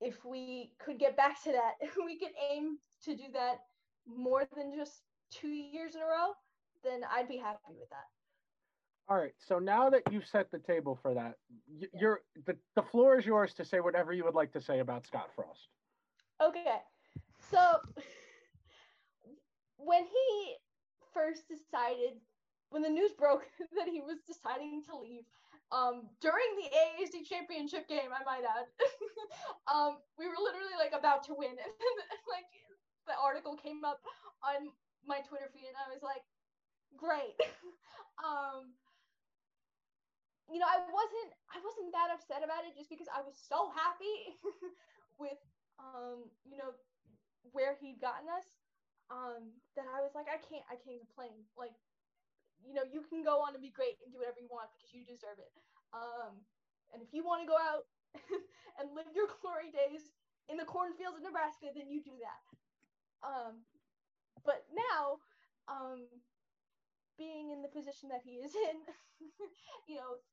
if 0.01 0.23
we 0.25 0.71
could 0.83 0.99
get 0.99 1.17
back 1.17 1.41
to 1.43 1.51
that, 1.51 1.73
we 2.05 2.17
could 2.17 2.31
aim 2.51 2.77
to 3.05 3.15
do 3.15 3.23
that 3.33 3.59
more 4.07 4.47
than 4.55 4.73
just 4.75 5.01
two 5.31 5.49
years 5.49 5.95
in 5.95 6.01
a 6.01 6.05
row, 6.05 6.33
then 6.83 7.01
I'd 7.11 7.27
be 7.27 7.37
happy 7.37 7.59
with 7.79 7.89
that. 7.89 8.07
All 9.09 9.17
right. 9.17 9.33
So 9.39 9.57
now 9.57 9.89
that 9.89 10.03
you've 10.11 10.27
set 10.27 10.51
the 10.51 10.59
table 10.59 10.97
for 11.01 11.15
that, 11.15 11.35
you're 11.99 12.21
the, 12.45 12.55
the 12.75 12.83
floor 12.83 13.17
is 13.17 13.25
yours 13.25 13.53
to 13.55 13.65
say 13.65 13.79
whatever 13.79 14.13
you 14.13 14.23
would 14.23 14.35
like 14.35 14.53
to 14.53 14.61
say 14.61 14.79
about 14.79 15.05
Scott 15.05 15.29
Frost. 15.35 15.67
Okay, 16.41 16.79
so 17.51 17.59
when 19.77 20.03
he 20.05 20.55
first 21.11 21.43
decided, 21.49 22.15
when 22.69 22.81
the 22.81 22.89
news 22.89 23.11
broke 23.17 23.43
that 23.75 23.89
he 23.89 23.99
was 23.99 24.19
deciding 24.27 24.83
to 24.87 24.95
leave, 24.95 25.23
um, 25.71 26.07
during 26.21 26.49
the 26.57 26.69
AAC 26.71 27.27
championship 27.27 27.89
game, 27.89 28.09
I 28.09 28.23
might 28.25 28.45
add, 28.45 28.65
um, 29.73 29.97
we 30.17 30.25
were 30.25 30.39
literally 30.39 30.73
like 30.79 30.97
about 30.97 31.25
to 31.29 31.33
win, 31.37 31.53
and 31.53 31.73
then, 31.77 31.95
like 32.25 32.49
the 33.05 33.13
article 33.19 33.57
came 33.57 33.83
up 33.83 34.01
on 34.41 34.69
my 35.05 35.19
Twitter 35.27 35.49
feed, 35.53 35.69
and 35.69 35.77
I 35.77 35.91
was 35.93 36.01
like, 36.01 36.23
great. 36.97 37.37
um, 38.25 38.73
you 40.49 40.57
know, 40.57 40.69
I 40.69 40.81
wasn't 40.89 41.29
I 41.53 41.57
wasn't 41.61 41.93
that 41.93 42.09
upset 42.09 42.41
about 42.41 42.65
it 42.65 42.73
just 42.73 42.89
because 42.89 43.09
I 43.09 43.21
was 43.21 43.37
so 43.37 43.69
happy 43.73 44.39
with 45.21 45.37
um, 45.77 46.27
you 46.43 46.57
know, 46.57 46.75
where 47.53 47.77
he'd 47.79 48.01
gotten 48.01 48.27
us. 48.27 48.47
Um, 49.09 49.57
that 49.73 49.89
I 49.89 50.05
was 50.05 50.13
like, 50.13 50.29
I 50.29 50.37
can't 50.37 50.65
I 50.69 50.77
can't 50.77 51.01
complain. 51.01 51.45
Like, 51.57 51.73
you 52.61 52.77
know, 52.77 52.85
you 52.85 53.01
can 53.05 53.25
go 53.25 53.41
on 53.41 53.57
and 53.57 53.61
be 53.63 53.73
great 53.73 53.97
and 54.05 54.13
do 54.13 54.21
whatever 54.21 54.37
you 54.37 54.49
want 54.49 54.69
because 54.77 54.93
you 54.93 55.01
deserve 55.05 55.41
it. 55.41 55.53
Um, 55.93 56.45
and 56.93 57.01
if 57.01 57.09
you 57.13 57.25
want 57.25 57.41
to 57.41 57.49
go 57.49 57.57
out 57.57 57.89
and 58.77 58.93
live 58.93 59.09
your 59.13 59.29
glory 59.41 59.73
days 59.73 60.13
in 60.49 60.57
the 60.57 60.65
cornfields 60.65 61.17
of 61.17 61.25
Nebraska, 61.25 61.73
then 61.73 61.89
you 61.89 62.01
do 62.01 62.13
that. 62.21 62.41
Um, 63.25 63.65
but 64.45 64.65
now, 64.73 65.21
um, 65.69 66.05
being 67.19 67.51
in 67.51 67.61
the 67.61 67.69
position 67.69 68.09
that 68.09 68.23
he 68.23 68.39
is 68.39 68.55
in, 68.55 68.77
you 69.91 69.99
know, 69.99 70.23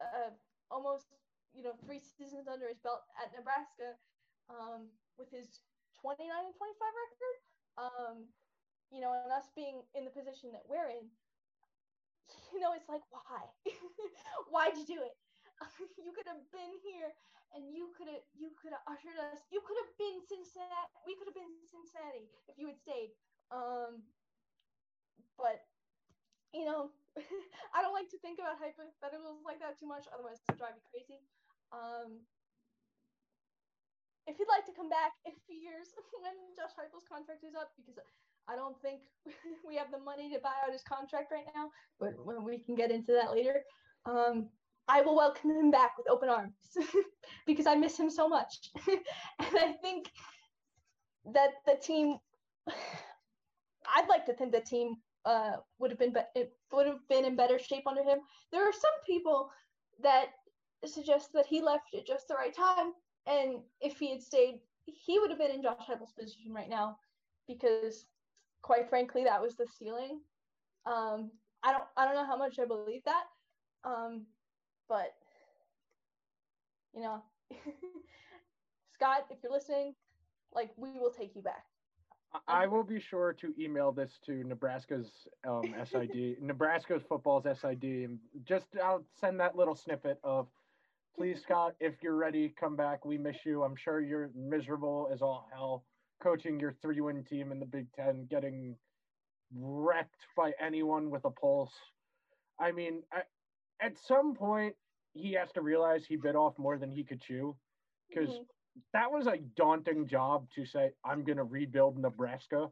uh, 0.00 0.30
almost 0.70 1.10
you 1.52 1.62
know 1.66 1.74
three 1.84 2.00
seasons 2.00 2.46
under 2.48 2.68
his 2.70 2.78
belt 2.80 3.02
at 3.18 3.34
Nebraska, 3.34 3.98
um, 4.48 4.94
with 5.18 5.30
his 5.34 5.60
29 6.00 6.30
and 6.30 6.54
25 6.54 7.02
record, 7.02 7.36
um, 7.76 8.16
you 8.94 9.02
know, 9.02 9.12
and 9.12 9.32
us 9.34 9.50
being 9.58 9.82
in 9.98 10.06
the 10.06 10.14
position 10.14 10.54
that 10.54 10.64
we're 10.70 10.88
in, 10.90 11.10
you 12.54 12.60
know, 12.62 12.72
it's 12.72 12.88
like 12.88 13.02
why, 13.10 13.42
why'd 14.50 14.78
you 14.78 14.86
do 14.86 15.02
it? 15.02 15.18
you 15.98 16.12
could 16.12 16.26
have 16.26 16.42
been 16.52 16.74
here 16.82 17.14
and 17.54 17.70
you 17.70 17.90
could 17.96 18.10
have 18.10 18.24
you 18.34 18.50
could 18.58 18.74
have 18.74 18.84
ushered 18.90 19.16
us. 19.18 19.46
You 19.50 19.62
could 19.62 19.78
have 19.86 19.92
been 19.96 20.18
cincinnati 20.26 20.90
we 21.06 21.14
could 21.14 21.30
have 21.30 21.38
been 21.38 21.54
cincinnati 21.64 22.26
if 22.50 22.58
you 22.58 22.66
had 22.66 22.78
stayed. 22.78 23.14
Um 23.54 24.02
but 25.38 25.62
you 26.54 26.64
know 26.64 26.88
I 27.74 27.82
don't 27.82 27.94
like 27.94 28.10
to 28.10 28.18
think 28.18 28.38
about 28.38 28.58
hypotheticals 28.58 29.42
like 29.44 29.58
that 29.60 29.78
too 29.78 29.86
much, 29.86 30.06
otherwise 30.10 30.42
it'll 30.46 30.58
drive 30.58 30.74
me 30.74 30.82
crazy. 30.90 31.22
Um, 31.70 32.22
if 34.26 34.36
he'd 34.38 34.50
like 34.50 34.66
to 34.66 34.74
come 34.74 34.88
back 34.88 35.12
in 35.26 35.32
a 35.32 35.42
few 35.46 35.58
years 35.58 35.94
when 36.22 36.34
Josh 36.56 36.74
Heupel's 36.74 37.06
contract 37.06 37.44
is 37.44 37.54
up, 37.54 37.70
because 37.76 37.98
I 38.48 38.56
don't 38.56 38.78
think 38.82 39.02
we 39.68 39.76
have 39.76 39.90
the 39.90 39.98
money 39.98 40.30
to 40.32 40.40
buy 40.40 40.54
out 40.64 40.72
his 40.72 40.82
contract 40.82 41.30
right 41.30 41.46
now, 41.54 41.70
but 42.00 42.14
we 42.18 42.58
can 42.58 42.74
get 42.74 42.90
into 42.90 43.12
that 43.12 43.32
later, 43.32 43.62
um, 44.06 44.48
I 44.88 45.00
will 45.00 45.16
welcome 45.16 45.50
him 45.50 45.70
back 45.70 45.96
with 45.96 46.10
open 46.10 46.28
arms 46.28 46.58
because 47.46 47.66
I 47.66 47.74
miss 47.74 47.98
him 47.98 48.10
so 48.10 48.28
much, 48.28 48.70
and 48.86 49.54
I 49.56 49.72
think 49.80 50.10
that 51.32 51.50
the 51.66 51.76
team. 51.80 52.18
I'd 53.96 54.08
like 54.08 54.24
to 54.26 54.32
think 54.32 54.50
the 54.50 54.62
team 54.62 54.96
uh, 55.24 55.56
would 55.78 55.90
have 55.90 55.98
been 55.98 56.12
be- 56.12 56.40
it 56.40 56.52
would 56.72 56.86
have 56.86 57.06
been 57.08 57.24
in 57.24 57.36
better 57.36 57.58
shape 57.58 57.86
under 57.86 58.02
him. 58.02 58.18
There 58.52 58.66
are 58.66 58.72
some 58.72 58.92
people 59.06 59.50
that 60.02 60.26
suggest 60.84 61.32
that 61.34 61.46
he 61.46 61.62
left 61.62 61.94
at 61.94 62.06
just 62.06 62.28
the 62.28 62.34
right 62.34 62.54
time, 62.54 62.92
and 63.26 63.60
if 63.80 63.98
he 63.98 64.10
had 64.10 64.22
stayed, 64.22 64.60
he 64.86 65.18
would 65.18 65.30
have 65.30 65.38
been 65.38 65.50
in 65.50 65.62
Josh 65.62 65.86
Heupel's 65.88 66.12
position 66.12 66.52
right 66.52 66.68
now, 66.68 66.98
because 67.46 68.06
quite 68.62 68.88
frankly, 68.88 69.24
that 69.24 69.40
was 69.40 69.56
the 69.56 69.66
ceiling. 69.78 70.20
Um, 70.86 71.30
I 71.62 71.72
don't 71.72 71.84
I 71.96 72.04
don't 72.04 72.14
know 72.14 72.26
how 72.26 72.36
much 72.36 72.58
I 72.58 72.66
believe 72.66 73.02
that, 73.04 73.24
um, 73.84 74.26
but 74.88 75.14
you 76.94 77.02
know, 77.02 77.22
Scott, 78.94 79.26
if 79.30 79.38
you're 79.42 79.52
listening, 79.52 79.94
like 80.52 80.70
we 80.76 80.98
will 80.98 81.10
take 81.10 81.34
you 81.34 81.42
back. 81.42 81.64
I 82.48 82.66
will 82.66 82.82
be 82.82 83.00
sure 83.00 83.32
to 83.34 83.54
email 83.58 83.92
this 83.92 84.18
to 84.26 84.44
Nebraska's 84.44 85.10
um, 85.46 85.74
SID, 85.84 86.36
Nebraska's 86.42 87.02
football's 87.08 87.44
SID, 87.44 87.82
and 87.82 88.18
just 88.44 88.66
I'll 88.82 89.04
send 89.20 89.38
that 89.40 89.56
little 89.56 89.74
snippet 89.74 90.18
of, 90.24 90.48
please 91.16 91.40
Scott, 91.42 91.74
if 91.80 91.94
you're 92.02 92.16
ready, 92.16 92.52
come 92.58 92.74
back. 92.76 93.04
We 93.04 93.18
miss 93.18 93.36
you. 93.44 93.62
I'm 93.62 93.76
sure 93.76 94.00
you're 94.00 94.30
miserable 94.34 95.08
as 95.12 95.22
all 95.22 95.48
hell, 95.52 95.84
coaching 96.22 96.58
your 96.58 96.74
three-win 96.82 97.24
team 97.24 97.52
in 97.52 97.60
the 97.60 97.66
Big 97.66 97.86
Ten, 97.92 98.26
getting 98.28 98.76
wrecked 99.56 100.26
by 100.36 100.52
anyone 100.60 101.10
with 101.10 101.24
a 101.24 101.30
pulse. 101.30 101.72
I 102.58 102.72
mean, 102.72 103.02
I, 103.12 103.22
at 103.80 103.96
some 104.08 104.34
point, 104.34 104.74
he 105.12 105.32
has 105.34 105.52
to 105.52 105.60
realize 105.60 106.04
he 106.04 106.16
bit 106.16 106.34
off 106.34 106.58
more 106.58 106.78
than 106.78 106.90
he 106.90 107.04
could 107.04 107.20
chew, 107.20 107.54
because. 108.08 108.28
Mm-hmm 108.30 108.42
that 108.92 109.10
was 109.10 109.26
a 109.26 109.38
daunting 109.56 110.06
job 110.06 110.46
to 110.54 110.64
say 110.64 110.90
i'm 111.04 111.24
going 111.24 111.38
to 111.38 111.44
rebuild 111.44 111.98
nebraska 111.98 112.68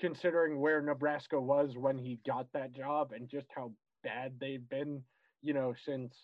considering 0.00 0.60
where 0.60 0.80
nebraska 0.80 1.40
was 1.40 1.76
when 1.76 1.98
he 1.98 2.18
got 2.26 2.46
that 2.52 2.72
job 2.72 3.12
and 3.12 3.28
just 3.28 3.46
how 3.54 3.70
bad 4.02 4.32
they've 4.40 4.68
been 4.68 5.02
you 5.42 5.52
know 5.54 5.74
since 5.84 6.14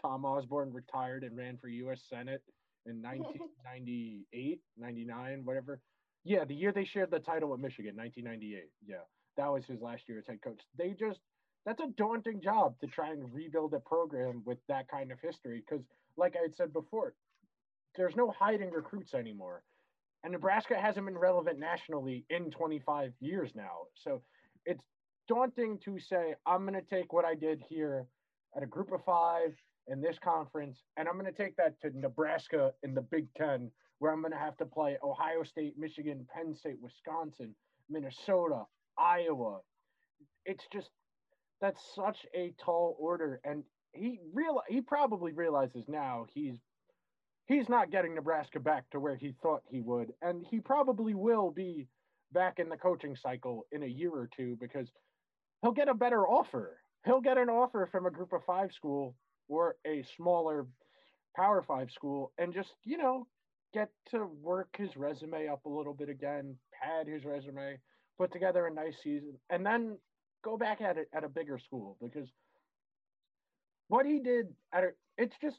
tom 0.00 0.24
osborne 0.24 0.72
retired 0.72 1.24
and 1.24 1.36
ran 1.36 1.58
for 1.58 1.68
us 1.68 2.00
senate 2.08 2.42
in 2.86 3.02
1998 3.02 4.60
99 4.78 5.40
whatever. 5.44 5.80
Yeah 6.24 6.44
the 6.44 6.54
year 6.54 6.72
they 6.72 6.84
shared 6.84 7.10
the 7.10 7.18
title 7.18 7.50
with 7.50 7.60
michigan 7.60 7.96
1998 7.96 8.70
yeah. 8.86 8.96
That 9.36 9.52
was 9.52 9.64
his 9.66 9.80
last 9.80 10.02
year 10.08 10.18
as 10.18 10.26
head 10.26 10.42
coach. 10.42 10.60
They 10.76 10.90
just 10.98 11.20
that's 11.64 11.80
a 11.80 11.88
daunting 11.96 12.40
job 12.40 12.74
to 12.80 12.88
try 12.88 13.10
and 13.12 13.32
rebuild 13.32 13.72
a 13.72 13.78
program 13.78 14.42
with 14.44 14.58
that 14.68 14.88
kind 14.88 15.12
of 15.12 15.18
history 15.20 15.62
because 15.64 15.84
like 16.16 16.34
i 16.36 16.42
had 16.42 16.56
said 16.56 16.72
before 16.72 17.14
there's 17.98 18.16
no 18.16 18.30
hiding 18.30 18.70
recruits 18.70 19.12
anymore. 19.12 19.62
And 20.24 20.32
Nebraska 20.32 20.76
hasn't 20.78 21.04
been 21.04 21.18
relevant 21.18 21.58
nationally 21.58 22.24
in 22.30 22.50
25 22.50 23.12
years 23.20 23.52
now. 23.54 23.86
So 23.94 24.22
it's 24.64 24.82
daunting 25.28 25.78
to 25.84 25.98
say, 25.98 26.34
I'm 26.46 26.62
going 26.62 26.80
to 26.80 26.96
take 26.96 27.12
what 27.12 27.24
I 27.24 27.34
did 27.34 27.60
here 27.68 28.06
at 28.56 28.62
a 28.62 28.66
group 28.66 28.92
of 28.92 29.04
five 29.04 29.54
in 29.88 30.00
this 30.00 30.18
conference, 30.18 30.82
and 30.96 31.08
I'm 31.08 31.14
going 31.18 31.32
to 31.32 31.32
take 31.32 31.56
that 31.56 31.80
to 31.80 31.90
Nebraska 31.98 32.72
in 32.82 32.94
the 32.94 33.00
Big 33.00 33.26
Ten, 33.34 33.70
where 33.98 34.12
I'm 34.12 34.20
going 34.20 34.32
to 34.32 34.38
have 34.38 34.56
to 34.58 34.66
play 34.66 34.96
Ohio 35.02 35.42
State, 35.42 35.74
Michigan, 35.78 36.26
Penn 36.32 36.54
State, 36.54 36.78
Wisconsin, 36.80 37.54
Minnesota, 37.88 38.64
Iowa. 38.98 39.60
It's 40.44 40.64
just, 40.72 40.90
that's 41.60 41.82
such 41.94 42.26
a 42.34 42.54
tall 42.58 42.96
order. 42.98 43.40
And 43.44 43.64
he 43.92 44.20
real 44.32 44.62
he 44.68 44.80
probably 44.80 45.32
realizes 45.32 45.84
now 45.88 46.26
he's 46.34 46.54
he's 47.48 47.68
not 47.68 47.90
getting 47.90 48.14
Nebraska 48.14 48.60
back 48.60 48.88
to 48.90 49.00
where 49.00 49.16
he 49.16 49.34
thought 49.42 49.62
he 49.68 49.80
would. 49.80 50.12
And 50.22 50.44
he 50.48 50.60
probably 50.60 51.14
will 51.14 51.50
be 51.50 51.88
back 52.32 52.58
in 52.58 52.68
the 52.68 52.76
coaching 52.76 53.16
cycle 53.16 53.66
in 53.72 53.82
a 53.82 53.86
year 53.86 54.10
or 54.10 54.28
two 54.36 54.56
because 54.60 54.86
he'll 55.62 55.72
get 55.72 55.88
a 55.88 55.94
better 55.94 56.28
offer. 56.28 56.78
He'll 57.04 57.22
get 57.22 57.38
an 57.38 57.48
offer 57.48 57.88
from 57.90 58.06
a 58.06 58.10
group 58.10 58.32
of 58.34 58.44
five 58.46 58.70
school 58.72 59.14
or 59.48 59.76
a 59.86 60.04
smaller 60.16 60.66
power 61.34 61.62
five 61.66 61.90
school 61.90 62.32
and 62.36 62.52
just, 62.52 62.74
you 62.84 62.98
know, 62.98 63.26
get 63.72 63.88
to 64.10 64.26
work 64.42 64.68
his 64.76 64.94
resume 64.96 65.48
up 65.48 65.64
a 65.64 65.68
little 65.70 65.94
bit 65.94 66.10
again, 66.10 66.54
pad 66.82 67.06
his 67.06 67.24
resume, 67.24 67.78
put 68.18 68.30
together 68.30 68.66
a 68.66 68.74
nice 68.74 68.96
season, 69.02 69.34
and 69.48 69.64
then 69.64 69.96
go 70.44 70.58
back 70.58 70.80
at 70.82 70.98
it 70.98 71.08
at 71.14 71.24
a 71.24 71.28
bigger 71.28 71.58
school 71.58 71.96
because 72.00 72.28
what 73.88 74.04
he 74.04 74.18
did 74.20 74.48
at 74.72 74.84
a, 74.84 74.88
it's 75.16 75.34
just 75.40 75.56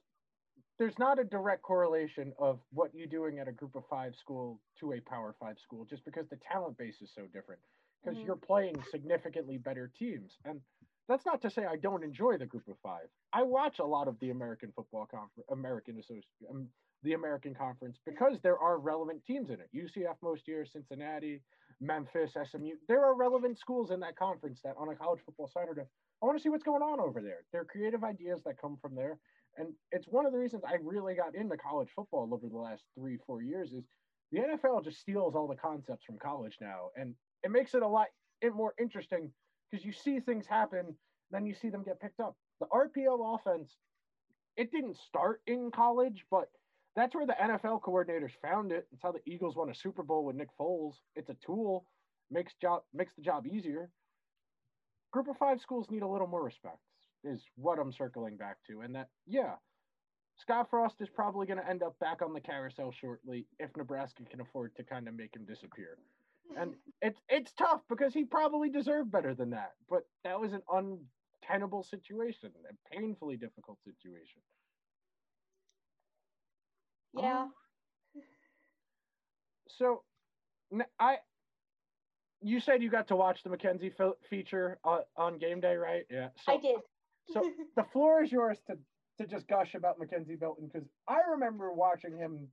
there's 0.79 0.97
not 0.97 1.19
a 1.19 1.23
direct 1.23 1.61
correlation 1.61 2.33
of 2.39 2.59
what 2.71 2.89
you're 2.93 3.07
doing 3.07 3.37
at 3.39 3.47
a 3.47 3.51
group 3.51 3.75
of 3.75 3.83
five 3.89 4.15
school 4.15 4.59
to 4.79 4.93
a 4.93 4.99
power 5.01 5.35
five 5.39 5.57
school 5.61 5.85
just 5.85 6.03
because 6.05 6.25
the 6.29 6.37
talent 6.51 6.77
base 6.77 7.01
is 7.01 7.11
so 7.13 7.23
different 7.33 7.59
because 8.01 8.17
mm-hmm. 8.17 8.27
you're 8.27 8.35
playing 8.35 8.75
significantly 8.89 9.57
better 9.57 9.91
teams 9.99 10.37
and 10.45 10.61
that's 11.09 11.25
not 11.25 11.41
to 11.41 11.49
say 11.49 11.65
I 11.65 11.75
don't 11.75 12.03
enjoy 12.03 12.37
the 12.37 12.45
group 12.45 12.67
of 12.69 12.75
five. 12.83 13.07
I 13.33 13.41
watch 13.41 13.79
a 13.79 13.85
lot 13.85 14.07
of 14.07 14.19
the 14.19 14.29
American 14.29 14.71
football 14.75 15.07
conference, 15.07 15.47
American 15.51 15.97
Association, 15.97 16.29
um, 16.49 16.67
the 17.01 17.13
American 17.13 17.55
Conference 17.55 17.97
because 18.05 18.37
there 18.43 18.59
are 18.59 18.77
relevant 18.77 19.25
teams 19.25 19.49
in 19.49 19.57
it. 19.59 19.69
UCF 19.75 20.15
most 20.21 20.47
years, 20.47 20.69
Cincinnati, 20.71 21.41
Memphis, 21.81 22.33
SMU. 22.51 22.75
There 22.87 23.03
are 23.03 23.15
relevant 23.15 23.57
schools 23.57 23.89
in 23.89 23.99
that 24.01 24.17
conference 24.17 24.59
that 24.63 24.75
on 24.77 24.89
a 24.89 24.95
college 24.95 25.21
football 25.25 25.49
Saturday, 25.51 25.87
I 26.21 26.25
want 26.25 26.37
to 26.37 26.43
see 26.43 26.49
what's 26.49 26.63
going 26.63 26.83
on 26.83 26.99
over 26.99 27.21
there. 27.21 27.45
There 27.51 27.61
are 27.61 27.65
creative 27.65 28.03
ideas 28.03 28.41
that 28.45 28.61
come 28.61 28.77
from 28.81 28.95
there, 28.95 29.17
and 29.59 29.73
it's 29.91 30.07
one 30.07 30.25
of 30.25 30.31
the 30.31 30.39
reasons 30.39 30.63
I 30.67 30.77
really 30.81 31.13
got 31.13 31.35
into 31.35 31.57
college 31.57 31.89
football 31.95 32.29
over 32.33 32.47
the 32.47 32.57
last 32.57 32.83
three, 32.97 33.17
four 33.27 33.43
years 33.43 33.71
is 33.73 33.83
the 34.31 34.39
NFL 34.39 34.83
just 34.83 34.99
steals 34.99 35.35
all 35.35 35.47
the 35.47 35.55
concepts 35.55 36.05
from 36.05 36.17
college 36.17 36.57
now. 36.61 36.89
And 36.95 37.13
it 37.43 37.51
makes 37.51 37.73
it 37.75 37.83
a 37.83 37.87
lot 37.87 38.07
more 38.53 38.73
interesting 38.79 39.31
because 39.69 39.85
you 39.85 39.91
see 39.91 40.19
things 40.19 40.47
happen 40.47 40.95
then 41.31 41.45
you 41.45 41.53
see 41.53 41.69
them 41.69 41.83
get 41.83 41.99
picked 41.99 42.19
up. 42.19 42.35
The 42.59 42.67
RPO 42.67 43.35
offense, 43.35 43.75
it 44.57 44.71
didn't 44.71 44.97
start 44.97 45.41
in 45.47 45.71
college, 45.71 46.25
but 46.29 46.49
that's 46.95 47.15
where 47.15 47.25
the 47.25 47.35
NFL 47.41 47.81
coordinators 47.81 48.31
found 48.41 48.71
it. 48.71 48.87
It's 48.91 49.03
how 49.03 49.11
the 49.11 49.21
Eagles 49.25 49.55
won 49.55 49.69
a 49.69 49.75
Super 49.75 50.03
Bowl 50.03 50.25
with 50.25 50.35
Nick 50.35 50.49
Foles. 50.59 50.95
It's 51.15 51.29
a 51.29 51.35
tool, 51.45 51.85
makes 52.31 52.53
job 52.61 52.81
makes 52.93 53.13
the 53.15 53.21
job 53.21 53.45
easier. 53.47 53.89
Group 55.11 55.27
of 55.27 55.37
five 55.37 55.61
schools 55.61 55.89
need 55.89 56.01
a 56.01 56.07
little 56.07 56.27
more 56.27 56.43
respect, 56.43 56.79
is 57.23 57.43
what 57.55 57.79
I'm 57.79 57.91
circling 57.91 58.37
back 58.37 58.57
to. 58.67 58.81
And 58.81 58.95
that, 58.95 59.09
yeah, 59.27 59.55
Scott 60.37 60.69
Frost 60.69 60.95
is 61.01 61.09
probably 61.09 61.45
going 61.45 61.59
to 61.59 61.69
end 61.69 61.83
up 61.83 61.97
back 61.99 62.21
on 62.21 62.33
the 62.33 62.39
carousel 62.39 62.91
shortly 62.91 63.45
if 63.59 63.69
Nebraska 63.75 64.23
can 64.29 64.41
afford 64.41 64.75
to 64.77 64.83
kind 64.83 65.07
of 65.07 65.15
make 65.15 65.35
him 65.35 65.45
disappear. 65.45 65.97
And 66.57 66.73
it's 67.01 67.19
it's 67.29 67.51
tough 67.53 67.81
because 67.89 68.13
he 68.13 68.23
probably 68.23 68.69
deserved 68.69 69.11
better 69.11 69.35
than 69.35 69.51
that, 69.51 69.73
but 69.87 70.07
that 70.23 70.39
was 70.39 70.51
an 70.53 70.63
untenable 70.71 71.83
situation, 71.83 72.49
a 72.67 72.95
painfully 72.95 73.37
difficult 73.37 73.77
situation. 73.83 74.41
Yeah. 77.13 77.41
Um, 77.41 77.51
so, 79.67 80.01
I 80.99 81.17
you 82.41 82.59
said 82.59 82.81
you 82.81 82.89
got 82.89 83.07
to 83.09 83.15
watch 83.15 83.43
the 83.43 83.49
McKenzie 83.49 83.93
feature 84.29 84.79
on, 84.83 85.01
on 85.17 85.37
game 85.37 85.59
day, 85.59 85.75
right? 85.75 86.05
Yeah. 86.09 86.29
So, 86.45 86.53
I 86.53 86.57
did. 86.57 86.77
So 87.31 87.51
the 87.75 87.83
floor 87.91 88.23
is 88.23 88.31
yours 88.31 88.57
to 88.67 88.77
to 89.19 89.27
just 89.27 89.47
gush 89.47 89.75
about 89.75 89.99
McKenzie 89.99 90.39
Milton 90.39 90.69
because 90.71 90.87
I 91.07 91.19
remember 91.31 91.73
watching 91.73 92.17
him 92.17 92.47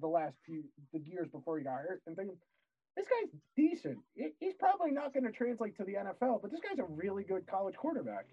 the 0.00 0.08
last 0.08 0.36
few 0.44 0.64
the 0.92 0.98
years 0.98 1.28
before 1.30 1.58
he 1.58 1.64
got 1.64 1.74
hurt 1.76 2.02
and 2.06 2.16
thinking 2.16 2.36
this 2.96 3.06
guy's 3.06 3.30
decent. 3.56 3.98
He's 4.40 4.54
probably 4.58 4.90
not 4.90 5.14
going 5.14 5.24
to 5.24 5.30
translate 5.30 5.76
to 5.76 5.84
the 5.84 5.94
NFL, 5.94 6.42
but 6.42 6.50
this 6.50 6.58
guy's 6.60 6.80
a 6.80 6.90
really 6.90 7.22
good 7.22 7.46
college 7.46 7.76
quarterback. 7.76 8.26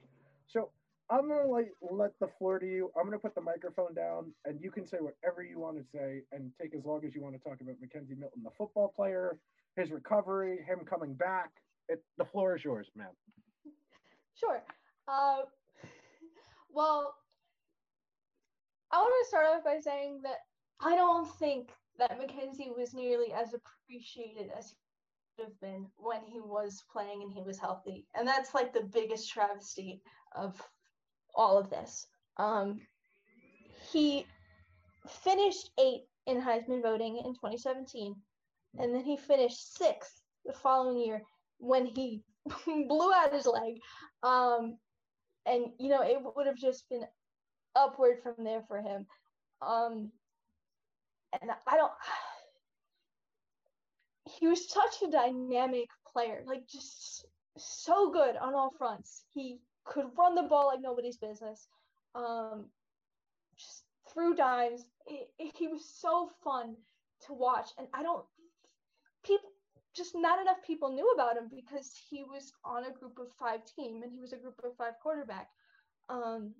So 0.47 0.71
I'm 1.09 1.29
gonna 1.29 1.47
like 1.47 1.71
let 1.81 2.17
the 2.19 2.27
floor 2.39 2.57
to 2.57 2.65
you. 2.65 2.91
I'm 2.97 3.05
gonna 3.05 3.19
put 3.19 3.35
the 3.35 3.41
microphone 3.41 3.93
down, 3.93 4.31
and 4.45 4.59
you 4.59 4.71
can 4.71 4.87
say 4.87 4.97
whatever 4.99 5.43
you 5.43 5.59
want 5.59 5.77
to 5.77 5.83
say, 5.93 6.21
and 6.31 6.51
take 6.59 6.73
as 6.75 6.83
long 6.83 7.05
as 7.05 7.13
you 7.13 7.21
want 7.21 7.35
to 7.35 7.41
talk 7.47 7.61
about 7.61 7.75
McKenzie 7.75 8.17
Milton, 8.17 8.41
the 8.43 8.49
football 8.57 8.91
player, 8.95 9.37
his 9.75 9.91
recovery, 9.91 10.65
him 10.67 10.79
coming 10.89 11.13
back. 11.13 11.51
It, 11.89 12.03
the 12.17 12.25
floor 12.25 12.55
is 12.55 12.63
yours, 12.63 12.87
man. 12.95 13.09
Sure. 14.33 14.63
Uh, 15.07 15.41
well, 16.75 17.15
I 18.91 18.97
want 18.97 19.13
to 19.23 19.27
start 19.29 19.45
off 19.47 19.63
by 19.63 19.79
saying 19.79 20.19
that 20.23 20.39
I 20.81 20.95
don't 20.95 21.27
think 21.39 21.69
that 21.97 22.19
McKenzie 22.19 22.75
was 22.77 22.93
nearly 22.93 23.31
as 23.33 23.53
appreciated 23.53 24.51
as 24.57 24.69
he 24.69 24.75
would 25.37 25.47
have 25.47 25.59
been 25.61 25.87
when 25.95 26.21
he 26.27 26.41
was 26.41 26.83
playing 26.91 27.21
and 27.21 27.31
he 27.31 27.41
was 27.41 27.57
healthy. 27.57 28.05
And 28.13 28.27
that's 28.27 28.53
like 28.53 28.73
the 28.73 28.89
biggest 28.93 29.31
travesty 29.31 30.01
of 30.35 30.61
all 31.33 31.57
of 31.57 31.69
this. 31.69 32.05
Um, 32.37 32.81
he 33.91 34.25
finished 35.07 35.71
eighth 35.79 36.09
in 36.27 36.41
Heisman 36.41 36.81
voting 36.81 37.17
in 37.17 37.33
2017, 37.35 38.15
and 38.79 38.93
then 38.93 39.03
he 39.03 39.15
finished 39.15 39.77
sixth 39.77 40.21
the 40.45 40.53
following 40.53 40.99
year 40.99 41.21
when 41.59 41.85
he 41.85 42.21
blew 42.65 43.13
out 43.13 43.33
his 43.33 43.45
leg. 43.45 43.79
Um, 44.23 44.77
and 45.45 45.65
you 45.79 45.89
know, 45.89 46.01
it 46.01 46.17
would 46.35 46.47
have 46.47 46.57
just 46.57 46.89
been 46.89 47.05
upward 47.75 48.17
from 48.23 48.43
there 48.43 48.63
for 48.67 48.77
him. 48.77 49.05
Um, 49.61 50.11
and 51.41 51.51
I 51.67 51.77
don't. 51.77 51.91
He 54.39 54.47
was 54.47 54.67
such 54.67 55.03
a 55.03 55.11
dynamic 55.11 55.87
player, 56.11 56.43
like 56.47 56.67
just 56.67 57.25
so 57.57 58.11
good 58.11 58.35
on 58.35 58.55
all 58.55 58.73
fronts. 58.77 59.23
He 59.33 59.59
could 59.85 60.07
run 60.17 60.33
the 60.35 60.43
ball 60.43 60.67
like 60.67 60.81
nobody's 60.81 61.17
business. 61.17 61.67
Um, 62.15 62.65
just 63.57 63.83
threw 64.11 64.35
dimes. 64.35 64.83
It, 65.05 65.29
it, 65.37 65.53
he 65.55 65.67
was 65.67 65.85
so 66.01 66.31
fun 66.43 66.75
to 67.27 67.33
watch, 67.33 67.69
and 67.77 67.87
I 67.93 68.01
don't 68.01 68.25
people 69.23 69.49
just 69.95 70.13
not 70.15 70.41
enough 70.41 70.57
people 70.65 70.91
knew 70.91 71.09
about 71.15 71.37
him 71.37 71.49
because 71.49 71.91
he 72.09 72.23
was 72.23 72.51
on 72.63 72.85
a 72.85 72.91
group 72.91 73.17
of 73.19 73.27
five 73.39 73.61
team 73.75 74.03
and 74.03 74.11
he 74.11 74.19
was 74.19 74.33
a 74.33 74.37
group 74.37 74.59
of 74.63 74.75
five 74.77 74.93
quarterback. 75.01 75.47
Um, 76.09 76.53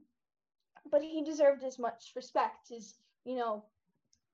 but 0.89 1.01
he 1.01 1.23
deserved 1.23 1.63
as 1.63 1.79
much 1.79 2.11
respect 2.15 2.71
as 2.75 2.95
you 3.25 3.35
know 3.35 3.65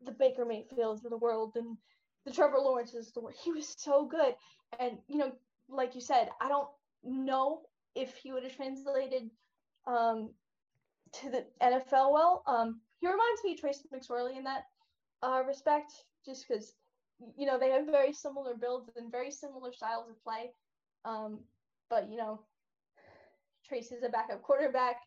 the 0.03 0.11
Baker 0.11 0.45
Mayfields 0.45 1.03
of 1.05 1.11
the 1.11 1.17
world 1.17 1.53
and 1.55 1.77
the 2.25 2.31
Trevor 2.31 2.59
Lawrences 2.59 3.07
of 3.07 3.13
the 3.13 3.21
world. 3.21 3.35
He 3.43 3.51
was 3.51 3.73
so 3.77 4.05
good, 4.05 4.35
and 4.79 4.97
you 5.07 5.17
know, 5.17 5.31
like 5.69 5.95
you 5.95 6.01
said, 6.01 6.29
I 6.39 6.49
don't 6.49 6.69
know 7.03 7.61
if 7.95 8.15
he 8.15 8.31
would 8.31 8.43
have 8.43 8.55
translated 8.55 9.29
um, 9.87 10.29
to 11.13 11.29
the 11.29 11.45
NFL 11.61 12.11
well. 12.11 12.43
Um, 12.47 12.81
he 12.99 13.07
reminds 13.07 13.43
me 13.43 13.53
of 13.53 13.59
Trace 13.59 13.83
McSorley 13.93 14.37
in 14.37 14.43
that 14.43 14.65
uh, 15.23 15.41
respect, 15.47 15.91
just 16.25 16.47
because 16.47 16.73
you 17.37 17.45
know 17.45 17.59
they 17.59 17.69
have 17.71 17.85
very 17.85 18.13
similar 18.13 18.55
builds 18.55 18.89
and 18.95 19.11
very 19.11 19.31
similar 19.31 19.71
styles 19.71 20.09
of 20.09 20.21
play. 20.23 20.51
Um, 21.05 21.39
but 21.89 22.09
you 22.09 22.17
know, 22.17 22.41
Trace 23.67 23.91
is 23.91 24.03
a 24.03 24.09
backup 24.09 24.41
quarterback, 24.41 24.97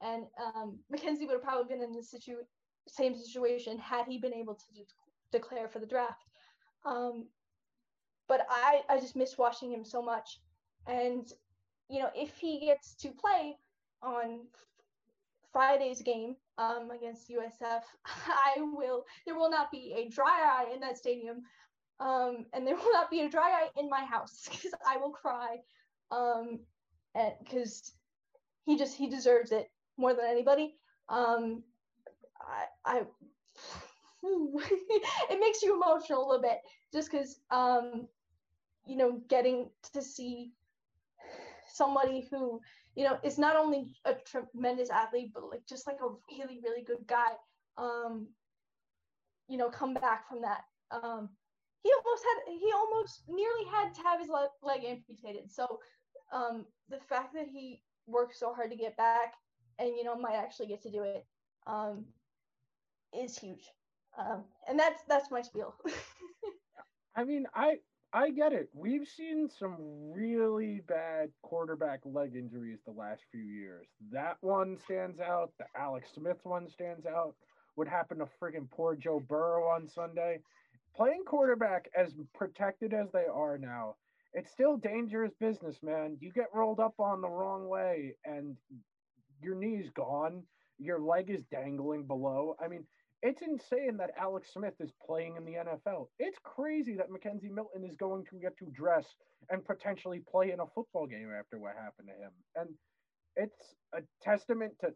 and 0.00 0.24
um, 0.42 0.78
McKenzie 0.92 1.26
would 1.26 1.32
have 1.32 1.42
probably 1.42 1.74
been 1.74 1.84
in 1.84 1.92
the 1.92 2.02
situ- 2.02 2.44
same 2.88 3.14
situation 3.14 3.78
had 3.78 4.06
he 4.06 4.18
been 4.18 4.34
able 4.34 4.54
to 4.54 4.64
de- 4.74 4.86
declare 5.32 5.68
for 5.68 5.78
the 5.78 5.86
draft. 5.86 6.24
Um, 6.84 7.28
but 8.28 8.46
I, 8.48 8.82
I 8.88 8.98
just 9.00 9.16
miss 9.16 9.38
watching 9.38 9.72
him 9.72 9.84
so 9.84 10.02
much. 10.02 10.40
And, 10.86 11.26
you 11.88 12.00
know, 12.00 12.10
if 12.14 12.36
he 12.36 12.60
gets 12.60 12.94
to 12.96 13.10
play 13.10 13.56
on 14.02 14.40
Friday's 15.54 16.02
game 16.02 16.36
um, 16.58 16.90
against 16.90 17.30
USF, 17.30 17.82
I 18.06 18.60
will, 18.60 19.04
there 19.24 19.36
will 19.36 19.50
not 19.50 19.70
be 19.70 19.94
a 19.96 20.10
dry 20.10 20.26
eye 20.28 20.74
in 20.74 20.80
that 20.80 20.98
stadium. 20.98 21.42
Um, 22.00 22.46
and 22.52 22.66
there 22.66 22.74
will 22.74 22.92
not 22.92 23.10
be 23.10 23.20
a 23.20 23.30
dry 23.30 23.50
eye 23.50 23.80
in 23.80 23.88
my 23.88 24.04
house 24.04 24.42
because 24.50 24.72
I 24.86 24.98
will 24.98 25.12
cry. 25.12 25.58
Um, 26.10 26.60
because 27.40 27.92
he 28.66 28.76
just, 28.76 28.96
he 28.96 29.08
deserves 29.08 29.52
it 29.52 29.70
more 29.96 30.12
than 30.12 30.26
anybody. 30.26 30.74
Um, 31.08 31.62
I, 32.40 32.64
I 32.84 33.02
it 35.30 35.40
makes 35.40 35.62
you 35.62 35.80
emotional 35.80 36.24
a 36.24 36.26
little 36.26 36.42
bit 36.42 36.58
just 36.92 37.10
because 37.10 37.38
um 37.50 38.08
you 38.86 38.96
know 38.96 39.20
getting 39.28 39.68
to 39.92 40.02
see 40.02 40.52
somebody 41.72 42.26
who 42.30 42.60
you 42.94 43.04
know 43.04 43.18
is 43.22 43.38
not 43.38 43.56
only 43.56 43.94
a 44.04 44.14
tremendous 44.14 44.90
athlete 44.90 45.30
but 45.34 45.48
like 45.50 45.62
just 45.68 45.86
like 45.86 45.98
a 46.02 46.34
really 46.36 46.60
really 46.62 46.82
good 46.82 47.06
guy 47.06 47.32
um 47.76 48.28
you 49.48 49.56
know 49.56 49.68
come 49.68 49.94
back 49.94 50.28
from 50.28 50.40
that 50.40 50.62
um 50.90 51.28
he 51.82 51.90
almost 51.92 52.24
had 52.24 52.52
he 52.52 52.70
almost 52.74 53.22
nearly 53.28 53.64
had 53.70 53.92
to 53.94 54.02
have 54.02 54.20
his 54.20 54.30
leg, 54.30 54.48
leg 54.62 54.84
amputated 54.84 55.50
so 55.50 55.78
um 56.32 56.64
the 56.88 56.98
fact 56.98 57.34
that 57.34 57.46
he 57.46 57.82
worked 58.06 58.36
so 58.36 58.52
hard 58.54 58.70
to 58.70 58.76
get 58.76 58.96
back 58.96 59.34
and 59.78 59.88
you 59.96 60.04
know 60.04 60.16
might 60.16 60.36
actually 60.36 60.66
get 60.66 60.82
to 60.82 60.90
do 60.90 61.02
it 61.02 61.26
um 61.66 62.04
is 63.14 63.38
huge. 63.38 63.70
Um, 64.18 64.44
and 64.68 64.78
that's 64.78 65.02
that's 65.08 65.30
my 65.30 65.42
spiel. 65.42 65.74
I 67.16 67.24
mean, 67.24 67.46
I 67.54 67.78
I 68.14 68.30
get 68.30 68.52
it. 68.52 68.68
We've 68.72 69.08
seen 69.08 69.48
some 69.58 69.76
really 70.12 70.80
bad 70.86 71.30
quarterback 71.42 71.98
leg 72.04 72.36
injuries 72.36 72.78
the 72.86 72.92
last 72.92 73.22
few 73.32 73.42
years. 73.42 73.88
That 74.12 74.36
one 74.40 74.78
stands 74.84 75.18
out. 75.18 75.50
The 75.58 75.64
Alex 75.76 76.10
Smith 76.14 76.38
one 76.44 76.68
stands 76.68 77.06
out. 77.06 77.34
What 77.74 77.88
happened 77.88 78.20
to 78.20 78.28
friggin' 78.40 78.70
poor 78.70 78.94
Joe 78.94 79.20
Burrow 79.28 79.64
on 79.64 79.88
Sunday? 79.88 80.38
Playing 80.94 81.24
quarterback 81.26 81.90
as 81.98 82.14
protected 82.36 82.94
as 82.94 83.08
they 83.12 83.24
are 83.24 83.58
now, 83.58 83.96
it's 84.32 84.52
still 84.52 84.76
dangerous 84.76 85.32
business, 85.40 85.82
man. 85.82 86.16
You 86.20 86.30
get 86.30 86.54
rolled 86.54 86.78
up 86.78 86.94
on 87.00 87.20
the 87.20 87.28
wrong 87.28 87.68
way 87.68 88.14
and 88.24 88.56
your 89.42 89.56
knee's 89.56 89.90
gone, 89.90 90.44
your 90.78 91.00
leg 91.00 91.30
is 91.30 91.42
dangling 91.50 92.06
below. 92.06 92.54
I 92.64 92.68
mean, 92.68 92.86
it's 93.24 93.40
insane 93.40 93.96
that 93.96 94.10
Alex 94.18 94.50
Smith 94.52 94.74
is 94.80 94.92
playing 95.04 95.36
in 95.38 95.46
the 95.46 95.52
NFL. 95.52 96.08
It's 96.18 96.38
crazy 96.44 96.94
that 96.96 97.08
McKenzie 97.08 97.50
Milton 97.50 97.82
is 97.82 97.96
going 97.96 98.26
to 98.26 98.36
get 98.36 98.56
to 98.58 98.66
dress 98.66 99.06
and 99.48 99.64
potentially 99.64 100.20
play 100.30 100.52
in 100.52 100.60
a 100.60 100.66
football 100.74 101.06
game 101.06 101.30
after 101.36 101.58
what 101.58 101.72
happened 101.74 102.08
to 102.08 102.22
him. 102.22 102.32
And 102.54 102.68
it's 103.34 103.74
a 103.94 104.02
testament 104.22 104.74
to 104.82 104.92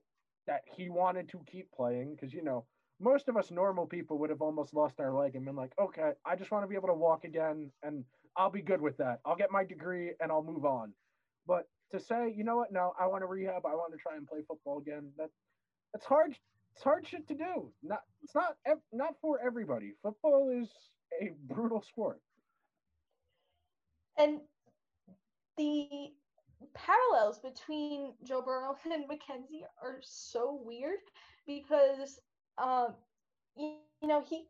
that 0.47 0.61
he 0.77 0.91
wanted 0.91 1.31
to 1.31 1.41
keep 1.51 1.73
playing 1.73 2.15
because 2.15 2.35
you 2.35 2.45
know 2.45 2.67
most 3.01 3.29
of 3.29 3.37
us 3.37 3.51
normal 3.51 3.87
people 3.87 4.19
would 4.19 4.31
have 4.31 4.43
almost 4.43 4.75
lost 4.75 5.01
our 5.01 5.13
leg 5.13 5.35
and 5.35 5.47
been 5.47 5.57
like, 5.57 5.73
okay, 5.81 6.11
I 6.27 6.37
just 6.37 6.51
want 6.51 6.65
to 6.65 6.69
be 6.69 6.75
able 6.75 6.89
to 6.89 6.95
walk 6.95 7.25
again 7.25 7.71
and 7.83 8.05
I'll 8.37 8.51
be 8.51 8.61
good 8.61 8.83
with 8.83 8.99
that. 8.99 9.21
I'll 9.25 9.37
get 9.37 9.51
my 9.51 9.65
degree 9.65 10.13
and 10.21 10.31
I'll 10.31 10.45
move 10.45 10.67
on. 10.67 10.93
But 11.47 11.65
to 11.93 12.01
say, 12.01 12.35
you 12.37 12.45
know 12.45 12.57
what, 12.57 12.73
no, 12.73 12.93
I 13.01 13.07
want 13.07 13.23
to 13.23 13.27
rehab, 13.27 13.65
I 13.65 13.75
want 13.75 13.93
to 13.93 13.99
try 13.99 14.17
and 14.17 14.27
play 14.27 14.41
football 14.47 14.79
again, 14.79 15.13
that 15.17 15.31
that's 15.95 16.05
hard 16.05 16.35
it's 16.79 16.85
hard 16.85 17.05
shit 17.09 17.27
to 17.27 17.35
do. 17.35 17.73
Not 17.83 18.03
it's 18.23 18.37
not 18.37 18.55
not 18.93 19.15
for 19.21 19.41
everybody. 19.45 19.95
Football 20.01 20.63
is 20.63 20.69
a 21.21 21.33
brutal 21.53 21.83
sport. 21.83 22.21
And 24.17 24.41
the 25.57 25.89
parallels 26.77 27.41
between 27.41 28.13
Joe 28.23 28.43
Burrow 28.43 28.77
and 28.93 29.05
McKenzie 29.11 29.65
are 29.83 29.99
so 30.03 30.61
weird 30.65 31.01
because 31.49 32.21
um, 32.59 32.95
you, 33.57 33.75
you 34.01 34.07
know 34.07 34.23
he 34.25 34.45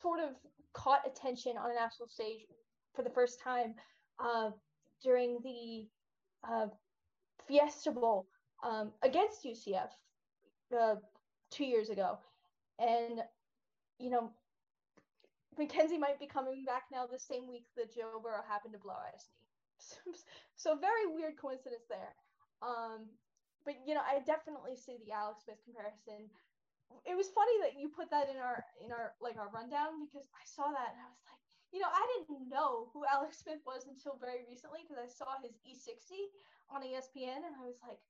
sort 0.00 0.20
of 0.20 0.30
caught 0.72 1.02
attention 1.06 1.58
on 1.58 1.70
a 1.72 1.74
national 1.74 2.08
stage 2.08 2.46
for 2.94 3.02
the 3.02 3.10
first 3.10 3.38
time 3.44 3.74
uh, 4.18 4.48
during 5.04 5.40
the 5.44 5.86
uh, 6.50 6.68
Fiesta 7.46 7.90
Bowl 7.90 8.26
um, 8.64 8.92
against 9.02 9.44
UCF 9.44 9.88
uh, 10.78 10.94
two 11.50 11.64
years 11.64 11.90
ago, 11.90 12.18
and 12.78 13.20
you 13.98 14.10
know 14.10 14.30
McKenzie 15.58 15.98
might 15.98 16.20
be 16.20 16.26
coming 16.26 16.64
back 16.64 16.84
now 16.92 17.06
the 17.06 17.18
same 17.18 17.48
week 17.48 17.64
that 17.76 17.94
Joe 17.94 18.20
Burrow 18.22 18.44
happened 18.46 18.74
to 18.74 18.80
blow 18.80 18.92
out 18.92 19.16
his 19.16 19.24
knee. 19.32 20.12
so 20.56 20.76
very 20.76 21.08
weird 21.08 21.40
coincidence 21.40 21.88
there. 21.88 22.12
Um, 22.60 23.08
but 23.64 23.80
you 23.84 23.96
know, 23.96 24.04
I 24.04 24.20
definitely 24.20 24.76
see 24.76 25.00
the 25.00 25.12
Alex 25.12 25.44
Smith 25.44 25.60
comparison. 25.64 26.28
It 27.02 27.16
was 27.16 27.32
funny 27.34 27.56
that 27.66 27.74
you 27.74 27.88
put 27.88 28.12
that 28.12 28.28
in 28.30 28.36
our 28.36 28.62
in 28.84 28.92
our 28.92 29.16
like 29.20 29.40
our 29.40 29.50
rundown 29.50 30.04
because 30.04 30.28
I 30.36 30.44
saw 30.44 30.70
that 30.70 30.92
and 30.92 31.02
I 31.02 31.08
was 31.08 31.24
like, 31.24 31.42
you 31.72 31.80
know, 31.80 31.90
I 31.90 32.04
didn't 32.14 32.48
know 32.48 32.92
who 32.92 33.02
Alex 33.08 33.42
Smith 33.42 33.64
was 33.66 33.88
until 33.88 34.20
very 34.20 34.46
recently 34.46 34.84
because 34.84 35.02
I 35.02 35.10
saw 35.10 35.40
his 35.42 35.56
E60 35.66 36.30
on 36.70 36.84
ESPN 36.84 37.42
and 37.42 37.56
I 37.58 37.64
was 37.64 37.80
like, 37.82 38.00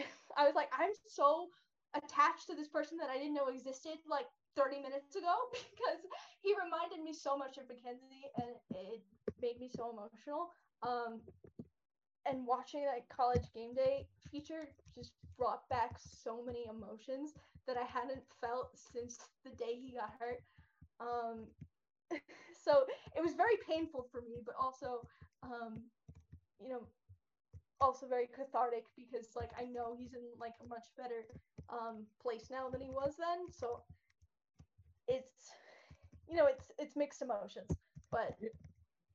I 0.36 0.48
was 0.48 0.56
like, 0.56 0.72
I'm 0.74 0.90
so 1.06 1.52
attached 1.94 2.46
to 2.48 2.54
this 2.54 2.68
person 2.68 2.98
that 2.98 3.10
I 3.10 3.18
didn't 3.18 3.34
know 3.34 3.48
existed 3.48 3.98
like 4.08 4.26
30 4.56 4.80
minutes 4.80 5.16
ago 5.16 5.34
because 5.52 6.02
he 6.42 6.54
reminded 6.62 7.02
me 7.02 7.12
so 7.12 7.36
much 7.36 7.58
of 7.58 7.64
McKenzie 7.64 8.28
and 8.40 8.56
it 8.74 9.02
made 9.40 9.58
me 9.60 9.68
so 9.74 9.90
emotional. 9.90 10.50
Um, 10.82 11.20
and 12.26 12.46
watching 12.46 12.84
that 12.84 13.08
college 13.08 13.52
game 13.54 13.74
day 13.74 14.06
feature 14.30 14.68
just 14.94 15.12
brought 15.36 15.68
back 15.68 15.96
so 15.98 16.42
many 16.44 16.66
emotions 16.68 17.34
that 17.66 17.76
I 17.76 17.84
hadn't 17.84 18.22
felt 18.40 18.70
since 18.76 19.18
the 19.44 19.50
day 19.50 19.74
he 19.76 19.92
got 19.92 20.10
hurt. 20.18 20.42
Um, 21.00 21.46
so 22.64 22.84
it 23.16 23.22
was 23.22 23.34
very 23.34 23.56
painful 23.68 24.06
for 24.10 24.20
me, 24.22 24.40
but 24.44 24.54
also, 24.60 25.06
um, 25.42 25.82
you 26.60 26.68
know, 26.68 26.86
also 27.80 28.06
very 28.06 28.28
cathartic 28.34 28.84
because 28.96 29.28
like 29.36 29.50
I 29.58 29.64
know 29.64 29.94
he's 29.98 30.14
in 30.14 30.22
like 30.40 30.54
a 30.64 30.68
much 30.68 30.86
better 30.96 31.26
um, 31.68 32.06
place 32.22 32.48
now 32.50 32.68
than 32.70 32.80
he 32.80 32.90
was 32.90 33.14
then. 33.18 33.50
So 33.50 33.82
it's 35.08 35.50
you 36.28 36.36
know 36.36 36.46
it's 36.46 36.70
it's 36.78 36.96
mixed 36.96 37.22
emotions 37.22 37.70
but 38.10 38.36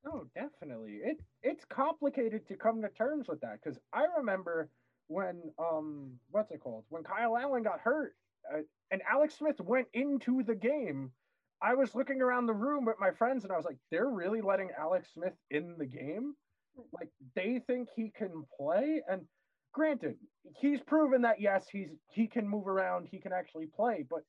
no 0.06 0.26
definitely. 0.36 1.00
It 1.04 1.18
it's 1.44 1.66
complicated 1.66 2.48
to 2.48 2.56
come 2.56 2.82
to 2.82 2.90
terms 2.90 3.28
with 3.28 3.42
that 3.42 3.60
because 3.64 3.80
i 3.94 4.06
remember 4.18 4.70
when 5.08 5.42
um 5.58 6.12
what's 6.32 6.52
it 6.52 6.62
called? 6.62 6.86
When 6.90 7.04
kyle 7.04 7.38
allen 7.38 7.64
got 7.64 7.80
hurt 7.80 8.16
uh, 8.54 8.60
and 8.92 9.02
alex 9.12 9.36
smith 9.38 9.60
went 9.60 9.88
into 9.94 10.44
the 10.44 10.56
game 10.56 11.12
i 11.62 11.74
was 11.74 11.96
looking 11.96 12.22
around 12.22 12.46
the 12.46 12.54
room 12.54 12.86
with 12.86 12.96
my 13.00 13.12
friends 13.12 13.44
and 13.44 13.52
i 13.52 13.58
was 13.58 13.66
like 13.66 13.78
they're 13.92 14.10
really 14.10 14.42
letting 14.42 14.70
alex 14.78 15.10
smith 15.14 15.34
in 15.50 15.76
the 15.78 15.86
game 15.86 16.34
like 16.94 17.10
they 17.36 17.62
think 17.68 17.90
he 17.96 18.12
can 18.18 18.44
play 18.58 19.02
and 19.10 19.22
granted 19.74 20.16
he's 20.60 20.80
proven 20.82 21.22
that 21.22 21.40
yes 21.40 21.68
he's 21.72 21.90
he 22.12 22.28
can 22.28 22.48
move 22.48 22.68
around 22.68 23.08
he 23.12 23.20
can 23.20 23.32
actually 23.32 23.68
play 23.68 24.04
but 24.10 24.22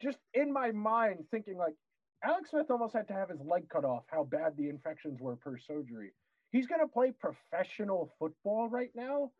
just 0.00 0.18
in 0.34 0.52
my 0.52 0.70
mind 0.72 1.24
thinking 1.30 1.58
like 1.58 1.74
Alex 2.24 2.50
Smith 2.50 2.70
almost 2.70 2.94
had 2.94 3.06
to 3.08 3.14
have 3.14 3.28
his 3.28 3.40
leg 3.40 3.68
cut 3.68 3.84
off 3.84 4.04
how 4.08 4.24
bad 4.24 4.56
the 4.56 4.68
infections 4.68 5.20
were 5.20 5.36
per 5.36 5.56
surgery. 5.56 6.12
He's 6.50 6.66
going 6.66 6.80
to 6.80 6.92
play 6.92 7.12
professional 7.12 8.10
football 8.18 8.68
right 8.68 8.90
now. 8.94 9.30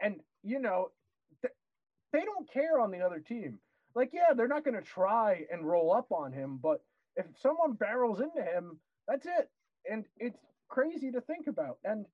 And, 0.00 0.20
you 0.42 0.60
know, 0.60 0.90
th- 1.42 1.54
they 2.12 2.24
don't 2.24 2.50
care 2.52 2.78
on 2.78 2.90
the 2.90 3.00
other 3.00 3.18
team. 3.18 3.58
Like, 3.94 4.10
yeah, 4.12 4.34
they're 4.36 4.48
not 4.48 4.64
going 4.64 4.76
to 4.76 4.82
try 4.82 5.44
and 5.50 5.66
roll 5.66 5.92
up 5.92 6.12
on 6.12 6.32
him, 6.32 6.58
but 6.62 6.82
if 7.16 7.26
someone 7.40 7.72
barrels 7.72 8.20
into 8.20 8.42
him, 8.42 8.78
that's 9.08 9.26
it. 9.26 9.48
And 9.90 10.04
it's 10.18 10.38
crazy 10.74 11.12
to 11.12 11.20
think 11.20 11.46
about. 11.46 11.78
And 11.84 12.04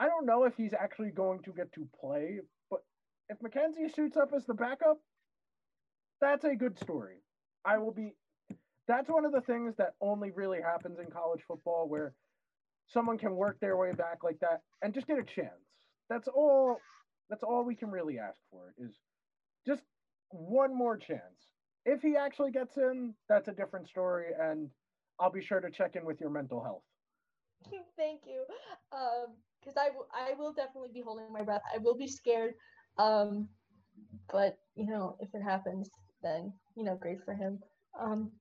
I 0.00 0.06
don't 0.06 0.24
know 0.24 0.44
if 0.44 0.54
he's 0.56 0.72
actually 0.72 1.10
going 1.10 1.42
to 1.42 1.52
get 1.52 1.70
to 1.74 1.86
play, 2.00 2.40
but 2.70 2.80
if 3.28 3.38
McKenzie 3.40 3.94
shoots 3.94 4.16
up 4.16 4.30
as 4.34 4.46
the 4.46 4.54
backup, 4.54 4.98
that's 6.20 6.44
a 6.44 6.56
good 6.56 6.78
story. 6.78 7.18
I 7.64 7.76
will 7.78 7.92
be. 7.92 8.14
That's 8.88 9.10
one 9.10 9.26
of 9.26 9.32
the 9.32 9.42
things 9.42 9.74
that 9.76 9.94
only 10.00 10.30
really 10.30 10.60
happens 10.60 10.98
in 10.98 11.10
college 11.10 11.42
football, 11.46 11.86
where 11.88 12.14
someone 12.88 13.18
can 13.18 13.36
work 13.36 13.60
their 13.60 13.76
way 13.76 13.92
back 13.92 14.24
like 14.24 14.40
that 14.40 14.62
and 14.82 14.94
just 14.94 15.06
get 15.06 15.18
a 15.18 15.22
chance. 15.22 15.50
That's 16.08 16.28
all. 16.28 16.78
That's 17.28 17.42
all 17.42 17.64
we 17.64 17.76
can 17.76 17.90
really 17.90 18.18
ask 18.18 18.40
for 18.50 18.74
is 18.78 18.92
just 19.66 19.82
one 20.30 20.74
more 20.74 20.96
chance. 20.96 21.20
If 21.84 22.02
he 22.02 22.16
actually 22.16 22.50
gets 22.50 22.76
in, 22.76 23.14
that's 23.28 23.48
a 23.48 23.52
different 23.52 23.88
story, 23.88 24.28
and 24.38 24.70
I'll 25.20 25.30
be 25.32 25.42
sure 25.42 25.60
to 25.60 25.70
check 25.70 25.96
in 25.96 26.06
with 26.06 26.20
your 26.20 26.30
mental 26.30 26.62
health. 26.64 26.84
Thank 27.96 28.22
you, 28.26 28.44
because 28.90 29.76
um, 29.76 29.82
I, 29.82 29.86
w- 29.88 30.08
I 30.14 30.34
will 30.38 30.52
definitely 30.52 30.90
be 30.92 31.02
holding 31.02 31.32
my 31.32 31.42
breath. 31.42 31.62
I 31.74 31.78
will 31.78 31.96
be 31.96 32.06
scared, 32.08 32.54
um, 32.98 33.48
but 34.32 34.58
you 34.74 34.86
know, 34.86 35.16
if 35.20 35.28
it 35.34 35.42
happens, 35.42 35.90
then 36.22 36.52
you 36.76 36.84
know, 36.84 36.96
great 36.96 37.22
for 37.24 37.34
him. 37.34 37.58
Um, 37.98 38.32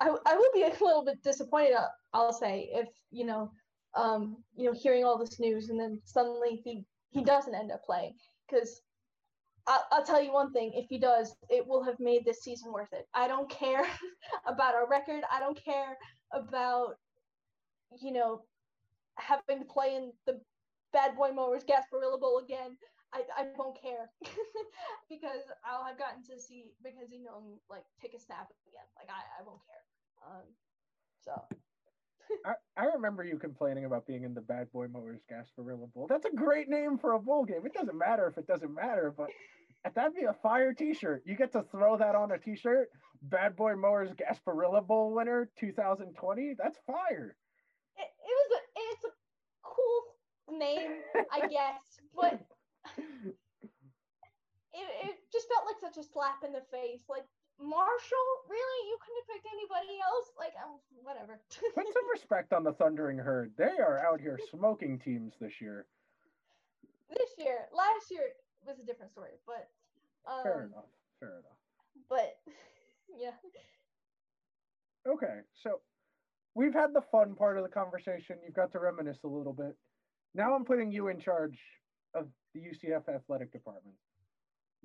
I 0.00 0.08
I 0.26 0.36
will 0.36 0.50
be 0.54 0.62
a 0.64 0.84
little 0.84 1.04
bit 1.04 1.22
disappointed. 1.22 1.74
Uh, 1.74 1.88
I'll 2.14 2.28
say 2.28 2.68
if 2.72 2.88
you 3.10 3.24
know, 3.24 3.50
um, 3.94 4.36
you 4.54 4.66
know, 4.66 4.72
hearing 4.74 5.04
all 5.04 5.18
this 5.18 5.38
news 5.40 5.68
and 5.68 5.78
then 5.80 6.00
suddenly 6.04 6.60
he 6.64 6.84
he 7.10 7.22
doesn't 7.24 7.54
end 7.54 7.72
up 7.72 7.82
playing 7.84 8.14
because. 8.48 8.80
I'll, 9.66 9.84
I'll 9.92 10.04
tell 10.04 10.22
you 10.22 10.32
one 10.32 10.52
thing. 10.52 10.72
If 10.74 10.86
he 10.88 10.98
does, 10.98 11.34
it 11.48 11.66
will 11.66 11.82
have 11.84 11.98
made 11.98 12.24
this 12.24 12.42
season 12.42 12.72
worth 12.72 12.92
it. 12.92 13.06
I 13.14 13.28
don't 13.28 13.48
care 13.48 13.86
about 14.46 14.74
our 14.74 14.88
record. 14.88 15.22
I 15.32 15.40
don't 15.40 15.62
care 15.62 15.96
about, 16.32 16.96
you 18.00 18.12
know, 18.12 18.42
having 19.16 19.60
to 19.60 19.64
play 19.64 19.94
in 19.96 20.12
the 20.26 20.40
Bad 20.92 21.16
Boy 21.16 21.30
Mowers 21.32 21.64
Gasparilla 21.64 22.20
Bowl 22.20 22.38
again. 22.38 22.76
I, 23.12 23.22
I 23.38 23.46
won't 23.56 23.80
care 23.80 24.10
because 25.08 25.46
I'll 25.64 25.84
have 25.84 25.98
gotten 25.98 26.22
to 26.24 26.40
see 26.40 26.74
because 26.82 27.12
you 27.12 27.22
know 27.22 27.60
like 27.70 27.84
take 28.02 28.12
a 28.14 28.18
snap 28.18 28.50
again. 28.66 28.86
Like 28.98 29.08
I, 29.08 29.22
I 29.40 29.46
won't 29.46 29.62
care. 29.62 29.84
Um, 30.26 30.46
so. 31.22 31.63
I, 32.44 32.52
I 32.76 32.84
remember 32.86 33.24
you 33.24 33.38
complaining 33.38 33.84
about 33.84 34.06
being 34.06 34.24
in 34.24 34.34
the 34.34 34.40
Bad 34.40 34.70
Boy 34.72 34.86
Mowers 34.88 35.20
Gasparilla 35.30 35.92
Bowl. 35.92 36.06
That's 36.08 36.26
a 36.26 36.34
great 36.34 36.68
name 36.68 36.98
for 36.98 37.12
a 37.12 37.18
bowl 37.18 37.44
game. 37.44 37.64
It 37.64 37.74
doesn't 37.74 37.96
matter 37.96 38.26
if 38.26 38.38
it 38.38 38.46
doesn't 38.46 38.74
matter, 38.74 39.14
but 39.16 39.28
that'd 39.94 40.14
be 40.14 40.24
a 40.24 40.32
fire 40.32 40.72
T-shirt. 40.72 41.22
You 41.26 41.36
get 41.36 41.52
to 41.52 41.62
throw 41.70 41.96
that 41.96 42.14
on 42.14 42.32
a 42.32 42.38
T-shirt. 42.38 42.88
Bad 43.22 43.56
Boy 43.56 43.74
Mowers 43.74 44.10
Gasparilla 44.12 44.86
Bowl 44.86 45.14
winner 45.14 45.50
2020. 45.58 46.54
That's 46.58 46.78
fire. 46.86 47.36
It, 47.96 48.02
it 48.02 48.50
was 48.50 48.58
a 48.58 48.60
it's 48.76 49.04
a 49.04 49.08
cool 49.62 50.58
name, 50.58 51.00
I 51.32 51.40
guess, 51.48 51.82
but 52.14 52.40
it, 54.74 54.86
it 55.04 55.16
just 55.32 55.48
felt 55.48 55.66
like 55.66 55.80
such 55.80 56.04
a 56.04 56.06
slap 56.06 56.42
in 56.44 56.52
the 56.52 56.62
face. 56.70 57.02
Like 57.08 57.24
Marshall, 57.60 58.30
really? 58.50 58.80
You 58.90 58.96
couldn't 59.00 59.20
have 59.22 59.30
picked 59.30 59.46
anybody 59.46 59.96
else? 60.02 60.26
Like, 60.38 60.54
um, 60.58 60.78
whatever. 61.02 61.40
Put 61.74 61.86
some 61.86 62.08
respect 62.10 62.52
on 62.52 62.64
the 62.64 62.72
Thundering 62.72 63.18
Herd. 63.18 63.52
They 63.56 63.78
are 63.78 64.04
out 64.04 64.20
here 64.20 64.38
smoking 64.50 64.98
teams 64.98 65.34
this 65.40 65.60
year. 65.60 65.86
This 67.10 67.30
year, 67.38 67.68
last 67.70 68.10
year 68.10 68.34
was 68.66 68.78
a 68.80 68.86
different 68.86 69.12
story, 69.12 69.38
but 69.46 69.68
um, 70.26 70.42
fair 70.42 70.64
enough. 70.64 70.90
Fair 71.20 71.30
enough. 71.30 71.58
But 72.08 72.38
yeah. 73.18 73.36
Okay, 75.06 75.40
so 75.62 75.80
we've 76.54 76.72
had 76.72 76.94
the 76.94 77.02
fun 77.12 77.34
part 77.34 77.58
of 77.58 77.62
the 77.62 77.70
conversation. 77.70 78.36
You've 78.44 78.56
got 78.56 78.72
to 78.72 78.78
reminisce 78.80 79.18
a 79.24 79.28
little 79.28 79.52
bit. 79.52 79.76
Now 80.34 80.54
I'm 80.54 80.64
putting 80.64 80.90
you 80.90 81.08
in 81.08 81.20
charge 81.20 81.58
of 82.14 82.26
the 82.54 82.60
UCF 82.60 83.08
athletic 83.14 83.52
department. 83.52 83.96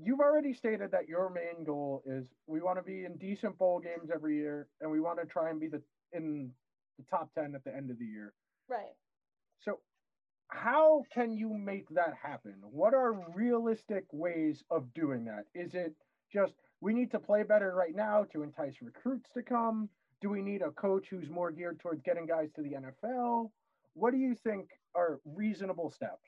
You've 0.02 0.22
already 0.22 0.54
stated 0.54 0.92
that 0.92 1.10
your 1.10 1.30
main 1.30 1.66
goal 1.66 2.04
is 2.06 2.26
we 2.48 2.62
want 2.62 2.78
to 2.78 2.84
be 2.84 3.04
in 3.04 3.18
decent 3.18 3.58
bowl 3.58 3.80
games 3.80 4.10
every 4.14 4.38
year, 4.38 4.68
and 4.80 4.90
we 4.90 5.02
want 5.02 5.20
to 5.20 5.26
try 5.26 5.50
and 5.50 5.60
be 5.60 5.68
the 5.68 5.82
in 6.14 6.52
the 6.98 7.04
top 7.10 7.34
ten 7.34 7.54
at 7.54 7.64
the 7.66 7.76
end 7.76 7.92
of 7.92 8.00
the 8.00 8.06
year. 8.06 8.34
Right. 8.70 8.96
So, 9.60 9.80
how 10.48 11.04
can 11.14 11.34
you 11.34 11.54
make 11.54 11.90
that 11.90 12.14
happen? 12.22 12.56
What 12.62 12.94
are 12.94 13.14
realistic 13.36 14.06
ways 14.12 14.64
of 14.72 14.94
doing 14.94 15.26
that? 15.26 15.46
Is 15.54 15.76
it 15.76 15.94
just 16.32 16.54
we 16.80 16.94
need 16.94 17.12
to 17.12 17.20
play 17.20 17.44
better 17.44 17.74
right 17.76 17.96
now 17.96 18.26
to 18.32 18.44
entice 18.44 18.76
recruits 18.82 19.30
to 19.34 19.44
come? 19.44 19.90
Do 20.22 20.30
we 20.30 20.42
need 20.42 20.62
a 20.62 20.72
coach 20.72 21.08
who's 21.10 21.30
more 21.30 21.52
geared 21.52 21.80
towards 21.80 22.02
getting 22.04 22.26
guys 22.26 22.50
to 22.56 22.62
the 22.62 22.72
NFL? 22.72 23.50
What 23.96 24.12
do 24.12 24.18
you 24.18 24.36
think 24.44 24.70
are 24.96 25.20
reasonable 25.26 25.92
steps? 25.92 26.28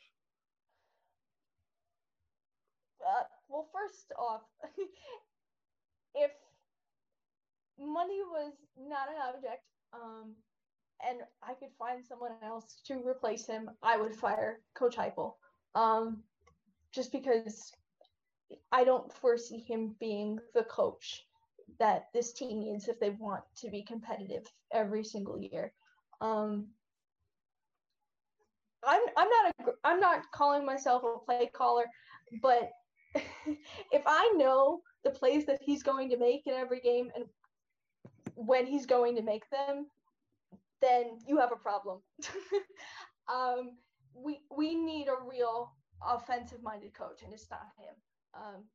Uh, 3.01 3.23
well, 3.51 3.67
first 3.73 4.11
off, 4.17 4.41
if 6.15 6.31
money 7.79 8.21
was 8.31 8.53
not 8.77 9.09
an 9.09 9.35
object, 9.35 9.63
um, 9.93 10.35
and 11.07 11.19
I 11.43 11.53
could 11.53 11.69
find 11.77 12.05
someone 12.05 12.31
else 12.43 12.79
to 12.85 13.01
replace 13.05 13.47
him, 13.47 13.69
I 13.81 13.97
would 13.97 14.15
fire 14.15 14.59
Coach 14.75 14.95
Heupel. 14.95 15.33
Um, 15.75 16.23
just 16.93 17.11
because 17.11 17.71
I 18.71 18.83
don't 18.83 19.11
foresee 19.11 19.59
him 19.59 19.95
being 19.99 20.39
the 20.53 20.63
coach 20.63 21.23
that 21.79 22.07
this 22.13 22.33
team 22.33 22.59
needs 22.59 22.87
if 22.87 22.99
they 22.99 23.11
want 23.11 23.43
to 23.57 23.69
be 23.69 23.81
competitive 23.83 24.43
every 24.71 25.03
single 25.03 25.39
year. 25.39 25.71
Um, 26.19 26.67
I'm 28.85 29.01
I'm 29.15 29.29
not 29.29 29.53
a 29.59 29.71
I'm 29.83 29.99
not 29.99 30.31
calling 30.33 30.65
myself 30.65 31.03
a 31.03 31.23
play 31.25 31.49
caller, 31.53 31.85
but 32.41 32.71
if 33.91 34.03
I 34.05 34.33
know 34.37 34.81
the 35.03 35.11
plays 35.11 35.45
that 35.45 35.59
he's 35.61 35.83
going 35.83 36.09
to 36.09 36.17
make 36.17 36.47
in 36.47 36.53
every 36.53 36.79
game 36.79 37.09
and 37.15 37.25
when 38.35 38.65
he's 38.65 38.85
going 38.85 39.15
to 39.15 39.21
make 39.21 39.49
them, 39.49 39.87
then 40.81 41.19
you 41.27 41.37
have 41.37 41.51
a 41.51 41.55
problem. 41.61 42.01
um, 43.31 43.77
we 44.15 44.39
we 44.49 44.75
need 44.75 45.07
a 45.07 45.17
real 45.23 45.71
offensive 46.01 46.63
minded 46.63 46.93
coach, 46.93 47.21
and 47.23 47.31
it's 47.33 47.49
not 47.49 47.69
him. 47.77 47.93
Um, 48.33 48.65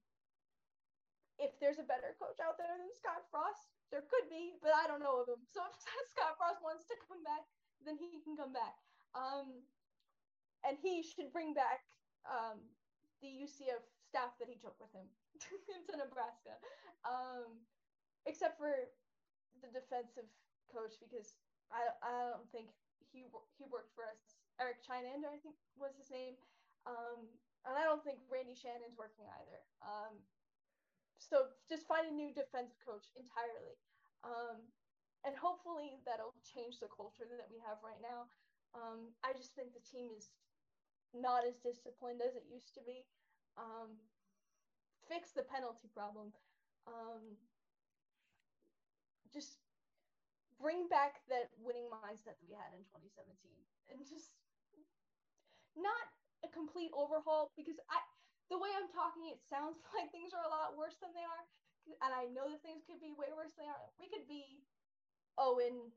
if 1.39 1.53
there's 1.61 1.83
a 1.83 1.89
better 1.91 2.17
coach 2.17 2.41
out 2.41 2.57
there 2.57 2.73
than 2.79 2.89
Scott 2.97 3.27
Frost, 3.29 3.69
there 3.93 4.07
could 4.09 4.31
be, 4.31 4.57
but 4.63 4.73
I 4.73 4.89
don't 4.89 5.03
know 5.03 5.21
of 5.21 5.29
him. 5.29 5.43
So 5.51 5.61
if 5.71 6.07
Scott 6.15 6.39
Frost 6.39 6.63
wants 6.65 6.87
to 6.89 6.97
come 7.05 7.21
back, 7.27 7.45
then 7.85 7.99
he 8.01 8.23
can 8.25 8.39
come 8.39 8.55
back. 8.55 8.79
Um, 9.13 9.65
and 10.65 10.79
he 10.81 11.03
should 11.05 11.31
bring 11.33 11.53
back 11.53 11.85
um, 12.25 12.59
the 13.21 13.29
UCF 13.29 13.85
staff 14.17 14.33
that 14.41 14.49
he 14.49 14.57
took 14.57 14.73
with 14.81 14.89
him 14.97 15.05
into 15.77 15.93
Nebraska, 16.01 16.57
um, 17.05 17.61
except 18.25 18.57
for 18.57 18.73
the 19.61 19.69
defensive 19.69 20.25
coach 20.73 20.97
because 20.97 21.37
I 21.69 21.93
I 22.01 22.33
don't 22.33 22.49
think 22.49 22.73
he 23.13 23.29
he 23.61 23.69
worked 23.69 23.93
for 23.93 24.09
us. 24.09 24.41
Erik 24.57 24.81
Chinander, 24.81 25.29
I 25.29 25.37
think 25.45 25.61
was 25.77 25.93
his 26.01 26.09
name, 26.09 26.41
um, 26.89 27.29
and 27.69 27.77
I 27.77 27.85
don't 27.85 28.01
think 28.01 28.25
Randy 28.33 28.57
Shannon's 28.57 28.97
working 28.97 29.29
either. 29.29 29.61
Um, 29.85 30.17
so 31.21 31.53
just 31.69 31.85
find 31.85 32.09
a 32.09 32.15
new 32.17 32.33
defensive 32.33 32.81
coach 32.81 33.13
entirely, 33.21 33.77
um, 34.25 34.65
and 35.29 35.37
hopefully 35.37 36.01
that'll 36.09 36.33
change 36.41 36.81
the 36.81 36.89
culture 36.89 37.29
that 37.29 37.53
we 37.53 37.61
have 37.69 37.85
right 37.85 38.01
now. 38.01 38.33
Um, 38.73 39.13
I 39.21 39.37
just 39.37 39.53
think 39.53 39.77
the 39.77 39.85
team 39.85 40.09
is 40.17 40.33
not 41.13 41.45
as 41.45 41.61
disciplined 41.61 42.25
as 42.25 42.33
it 42.33 42.49
used 42.49 42.73
to 42.81 42.81
be. 42.81 43.05
Um, 43.57 43.97
fix 45.09 45.33
the 45.33 45.43
penalty 45.43 45.89
problem. 45.93 46.33
Um, 46.87 47.41
just 49.33 49.59
bring 50.61 50.89
back 50.89 51.21
that 51.29 51.53
winning 51.61 51.89
mindset 51.93 52.37
that 52.41 52.49
we 52.49 52.57
had 52.57 52.73
in 52.73 52.85
2017 52.89 53.29
and 53.93 54.01
just 54.09 54.33
not 55.77 56.07
a 56.45 56.49
complete 56.49 56.89
overhaul 56.97 57.53
because 57.57 57.77
I 57.93 58.01
the 58.49 58.57
way 58.57 58.73
I'm 58.73 58.89
talking 58.89 59.29
it 59.29 59.43
sounds 59.45 59.77
like 59.97 60.09
things 60.09 60.33
are 60.33 60.45
a 60.47 60.53
lot 60.53 60.79
worse 60.79 60.97
than 61.05 61.13
they 61.13 61.25
are 61.27 61.45
and 62.03 62.11
I 62.11 62.27
know 62.33 62.49
that 62.51 62.65
things 62.65 62.83
could 62.89 62.99
be 62.99 63.15
way 63.15 63.31
worse 63.31 63.55
than 63.55 63.69
they 63.69 63.71
are. 63.71 63.87
We 64.01 64.11
could 64.11 64.27
be 64.27 64.65
oh 65.39 65.61
in 65.63 65.93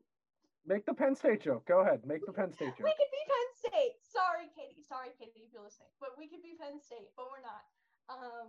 Make 0.66 0.86
the 0.86 0.93
Penn 0.93 1.16
State 1.16 1.41
joke. 1.41 1.66
Go 1.66 1.80
ahead. 1.80 2.05
Make 2.05 2.26
the 2.26 2.34
Penn 2.34 2.51
State 2.53 2.78
joke. 2.78 2.86
We 2.86 2.91
could 2.91 3.12
be 3.12 3.24
Penn 3.28 3.72
State. 3.72 3.95
Sorry, 4.03 4.49
Katie. 4.55 4.84
Sorry, 4.84 5.10
Katie, 5.18 5.45
if 5.47 5.53
you're 5.53 5.64
listening. 5.64 5.89
But 5.99 6.18
we 6.18 6.30
could 6.30 6.43
be 6.43 6.55
Penn 6.60 6.80
State, 6.80 7.10
but 7.16 7.26
we're 7.32 7.41
not. 7.41 7.64
Um, 8.10 8.47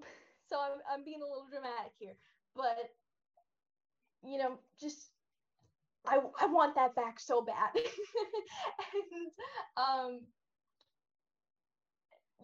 so 0.48 0.60
I'm, 0.60 0.80
I'm 0.90 1.04
being 1.04 1.22
a 1.22 1.26
little 1.26 1.46
dramatic 1.48 1.92
here. 1.98 2.16
But 2.54 2.90
you 4.22 4.38
know, 4.38 4.58
just 4.80 5.10
I 6.06 6.20
I 6.40 6.46
want 6.46 6.74
that 6.76 6.94
back 6.94 7.20
so 7.20 7.42
bad. 7.42 7.70
and 7.76 9.30
um 9.76 10.20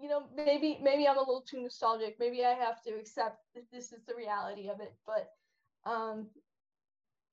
you 0.00 0.08
know, 0.08 0.28
maybe 0.34 0.78
maybe 0.82 1.06
I'm 1.06 1.16
a 1.16 1.20
little 1.20 1.42
too 1.42 1.62
nostalgic. 1.62 2.16
Maybe 2.18 2.44
I 2.44 2.52
have 2.52 2.82
to 2.82 2.90
accept 2.90 3.38
that 3.54 3.70
this 3.70 3.92
is 3.92 4.04
the 4.04 4.14
reality 4.14 4.68
of 4.68 4.80
it, 4.80 4.94
but 5.06 5.30
um 5.84 6.30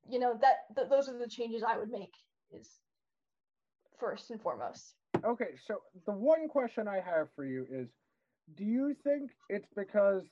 you 0.07 0.19
know, 0.19 0.33
that 0.41 0.75
th- 0.75 0.89
those 0.89 1.09
are 1.09 1.17
the 1.17 1.27
changes 1.27 1.63
I 1.63 1.77
would 1.77 1.89
make 1.89 2.13
is 2.51 2.69
first 3.99 4.31
and 4.31 4.41
foremost. 4.41 4.95
Okay, 5.23 5.55
so 5.65 5.81
the 6.05 6.11
one 6.13 6.47
question 6.47 6.87
I 6.87 6.95
have 6.95 7.27
for 7.35 7.45
you 7.45 7.65
is 7.69 7.89
do 8.55 8.63
you 8.63 8.95
think 9.03 9.31
it's 9.49 9.67
because 9.75 10.23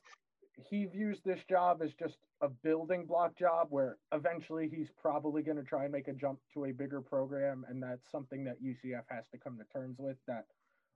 he 0.70 0.86
views 0.86 1.18
this 1.24 1.40
job 1.48 1.82
as 1.82 1.90
just 1.98 2.16
a 2.40 2.48
building 2.48 3.06
block 3.06 3.36
job 3.38 3.68
where 3.70 3.96
eventually 4.12 4.70
he's 4.72 4.88
probably 5.00 5.42
going 5.42 5.56
to 5.56 5.62
try 5.62 5.84
and 5.84 5.92
make 5.92 6.08
a 6.08 6.12
jump 6.12 6.38
to 6.54 6.66
a 6.66 6.72
bigger 6.72 7.00
program 7.00 7.64
and 7.68 7.82
that's 7.82 8.10
something 8.10 8.44
that 8.44 8.62
UCF 8.62 9.02
has 9.08 9.24
to 9.32 9.38
come 9.38 9.56
to 9.58 9.78
terms 9.78 9.96
with 9.98 10.16
that 10.26 10.44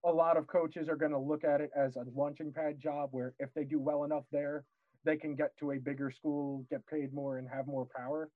a 0.04 0.10
lot 0.10 0.36
of 0.36 0.48
coaches 0.48 0.88
are 0.88 0.96
going 0.96 1.12
to 1.12 1.18
look 1.18 1.44
at 1.44 1.60
it 1.60 1.70
as 1.76 1.96
a 1.96 2.04
launching 2.14 2.52
pad 2.52 2.80
job 2.80 3.08
where 3.12 3.34
if 3.38 3.50
they 3.54 3.64
do 3.64 3.78
well 3.78 4.04
enough 4.04 4.24
there 4.32 4.64
they 5.04 5.16
can 5.16 5.34
get 5.34 5.56
to 5.58 5.72
a 5.72 5.78
bigger 5.78 6.10
school 6.10 6.64
get 6.70 6.84
paid 6.86 7.12
more 7.12 7.38
and 7.38 7.48
have 7.48 7.66
more 7.66 7.86
power 7.96 8.30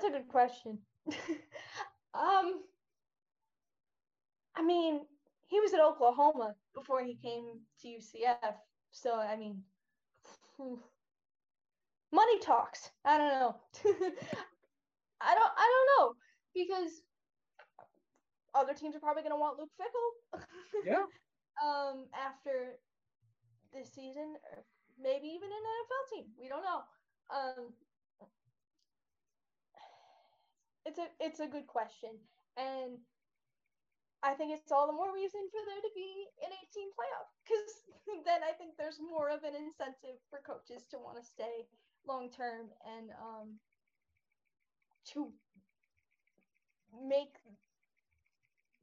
that's 0.00 0.14
a 0.14 0.16
good 0.16 0.28
question 0.28 0.78
um 2.14 2.62
i 4.56 4.62
mean 4.62 5.00
he 5.46 5.60
was 5.60 5.72
at 5.74 5.80
oklahoma 5.80 6.54
before 6.74 7.02
he 7.02 7.16
came 7.16 7.44
to 7.80 7.88
ucf 7.88 8.54
so 8.90 9.18
i 9.18 9.36
mean 9.36 9.62
money 12.12 12.38
talks. 12.40 12.90
I 13.04 13.18
don't 13.18 13.28
know. 13.28 13.56
I 15.20 15.34
don't 15.34 15.52
I 15.56 15.66
don't 15.72 15.88
know 15.98 16.14
because 16.54 17.02
other 18.54 18.74
teams 18.74 18.96
are 18.96 19.00
probably 19.00 19.22
going 19.22 19.34
to 19.34 19.40
want 19.40 19.58
Luke 19.58 19.70
Fickell. 19.80 20.40
yeah. 20.86 21.04
Um 21.62 22.06
after 22.14 22.78
this 23.74 23.92
season 23.92 24.34
or 24.52 24.64
maybe 25.00 25.28
even 25.28 25.48
an 25.50 25.64
NFL 25.74 26.16
team. 26.16 26.26
We 26.40 26.48
don't 26.48 26.62
know. 26.62 26.82
Um 27.30 27.72
it's 30.88 30.98
a 30.98 31.08
it's 31.20 31.40
a 31.40 31.46
good 31.46 31.68
question 31.68 32.16
and 32.56 32.96
I 34.24 34.34
think 34.34 34.50
it's 34.50 34.72
all 34.72 34.88
the 34.88 34.96
more 34.96 35.14
reason 35.14 35.46
for 35.52 35.62
there 35.62 35.84
to 35.84 35.92
be 35.94 36.26
an 36.42 36.50
18 36.50 36.90
playoff 36.96 37.28
because 37.44 37.70
then 38.26 38.40
I 38.42 38.56
think 38.56 38.74
there's 38.74 38.98
more 38.98 39.30
of 39.30 39.44
an 39.44 39.54
incentive 39.54 40.18
for 40.32 40.40
coaches 40.42 40.88
to 40.90 40.98
want 40.98 41.20
to 41.20 41.24
stay 41.24 41.68
long 42.08 42.32
term 42.32 42.72
and 42.82 43.12
um, 43.14 43.60
to 45.14 45.30
make 46.98 47.36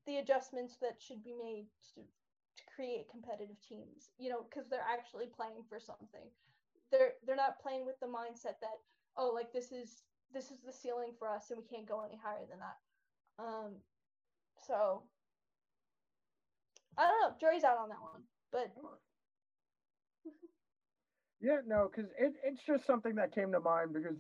the 0.08 0.18
adjustments 0.18 0.78
that 0.80 1.02
should 1.02 1.24
be 1.24 1.34
made 1.34 1.66
to, 1.96 2.02
to 2.06 2.64
create 2.72 3.12
competitive 3.12 3.60
teams. 3.68 4.14
You 4.18 4.30
know, 4.30 4.46
because 4.48 4.70
they're 4.70 4.88
actually 4.88 5.28
playing 5.28 5.68
for 5.68 5.82
something. 5.82 6.30
They're 6.92 7.20
they're 7.26 7.36
not 7.36 7.60
playing 7.60 7.84
with 7.84 8.00
the 8.00 8.08
mindset 8.08 8.62
that 8.64 8.80
oh 9.18 9.36
like 9.36 9.52
this 9.52 9.74
is 9.74 10.06
this 10.34 10.52
is 10.52 10.60
the 10.66 10.74
ceiling 10.74 11.14
for 11.18 11.30
us 11.30 11.50
and 11.50 11.60
we 11.60 11.66
can't 11.66 11.88
go 11.88 12.04
any 12.04 12.20
higher 12.22 12.46
than 12.50 12.60
that. 12.60 13.44
Um, 13.44 13.72
so 14.68 15.04
I 16.98 17.08
don't 17.08 17.22
know. 17.22 17.36
Jury's 17.40 17.64
out 17.64 17.78
on 17.78 17.90
that 17.90 18.02
one, 18.02 18.24
but 18.52 18.72
yeah, 21.42 21.60
no, 21.66 21.90
because 21.94 22.12
it, 22.18 22.34
it's 22.44 22.64
just 22.66 22.86
something 22.86 23.16
that 23.16 23.36
came 23.36 23.52
to 23.52 23.60
mind 23.60 23.94
because 23.94 24.18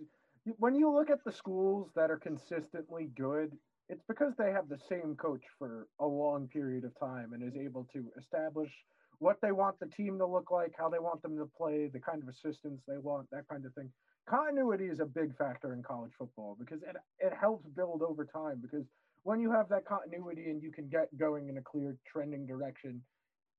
when 0.57 0.75
you 0.75 0.91
look 0.91 1.09
at 1.09 1.23
the 1.25 1.31
schools 1.31 1.89
that 1.95 2.11
are 2.11 2.19
consistently 2.19 3.09
good, 3.17 3.51
it's 3.89 4.03
because 4.07 4.33
they 4.37 4.51
have 4.51 4.67
the 4.67 4.79
same 4.89 5.15
coach 5.15 5.43
for 5.57 5.87
a 5.99 6.05
long 6.05 6.47
period 6.47 6.83
of 6.83 6.99
time 6.99 7.33
and 7.33 7.43
is 7.43 7.57
able 7.57 7.87
to 7.93 8.05
establish 8.19 8.71
what 9.19 9.37
they 9.41 9.51
want 9.51 9.79
the 9.79 9.87
team 9.87 10.17
to 10.17 10.25
look 10.25 10.51
like, 10.51 10.73
how 10.77 10.89
they 10.89 10.99
want 10.99 11.21
them 11.21 11.37
to 11.37 11.49
play, 11.57 11.89
the 11.91 11.99
kind 11.99 12.21
of 12.21 12.27
assistance 12.27 12.81
they 12.87 12.97
want, 12.97 13.29
that 13.31 13.47
kind 13.49 13.65
of 13.65 13.73
thing. 13.73 13.89
Continuity 14.27 14.85
is 14.85 14.99
a 14.99 15.05
big 15.05 15.37
factor 15.37 15.73
in 15.73 15.83
college 15.83 16.11
football 16.17 16.57
because 16.59 16.81
it, 16.81 16.95
it 17.19 17.33
helps 17.39 17.67
build 17.69 18.01
over 18.01 18.25
time 18.25 18.59
because 18.59 18.85
when 19.23 19.39
you 19.39 19.51
have 19.51 19.69
that 19.69 19.85
continuity 19.85 20.49
and 20.49 20.61
you 20.63 20.71
can 20.71 20.87
get 20.87 21.15
going 21.17 21.47
in 21.47 21.57
a 21.57 21.61
clear 21.61 21.95
trending 22.07 22.45
direction, 22.47 23.01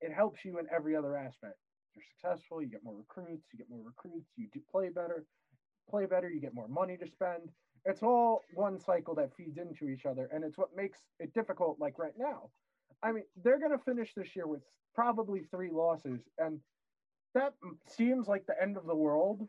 it 0.00 0.12
helps 0.12 0.44
you 0.44 0.58
in 0.58 0.66
every 0.74 0.96
other 0.96 1.16
aspect. 1.16 1.54
You're 1.94 2.04
successful, 2.20 2.60
you 2.60 2.68
get 2.68 2.84
more 2.84 2.96
recruits, 2.96 3.46
you 3.52 3.58
get 3.58 3.70
more 3.70 3.84
recruits, 3.84 4.28
you 4.36 4.48
do 4.52 4.60
play 4.70 4.88
better, 4.88 5.24
play 5.88 6.06
better, 6.06 6.28
you 6.28 6.40
get 6.40 6.54
more 6.54 6.68
money 6.68 6.96
to 6.96 7.06
spend. 7.06 7.50
It's 7.84 8.02
all 8.02 8.42
one 8.54 8.80
cycle 8.80 9.14
that 9.14 9.30
feeds 9.36 9.58
into 9.58 9.88
each 9.88 10.04
other, 10.04 10.28
and 10.32 10.42
it's 10.42 10.58
what 10.58 10.70
makes 10.76 10.98
it 11.20 11.32
difficult. 11.32 11.78
Like 11.78 11.98
right 11.98 12.14
now, 12.18 12.50
I 13.02 13.12
mean, 13.12 13.24
they're 13.42 13.60
going 13.60 13.76
to 13.76 13.84
finish 13.84 14.12
this 14.16 14.34
year 14.34 14.48
with 14.48 14.62
probably 14.94 15.42
three 15.50 15.70
losses, 15.70 16.20
and 16.38 16.58
that 17.34 17.54
seems 17.86 18.26
like 18.26 18.46
the 18.46 18.60
end 18.60 18.76
of 18.76 18.86
the 18.86 18.94
world 18.94 19.48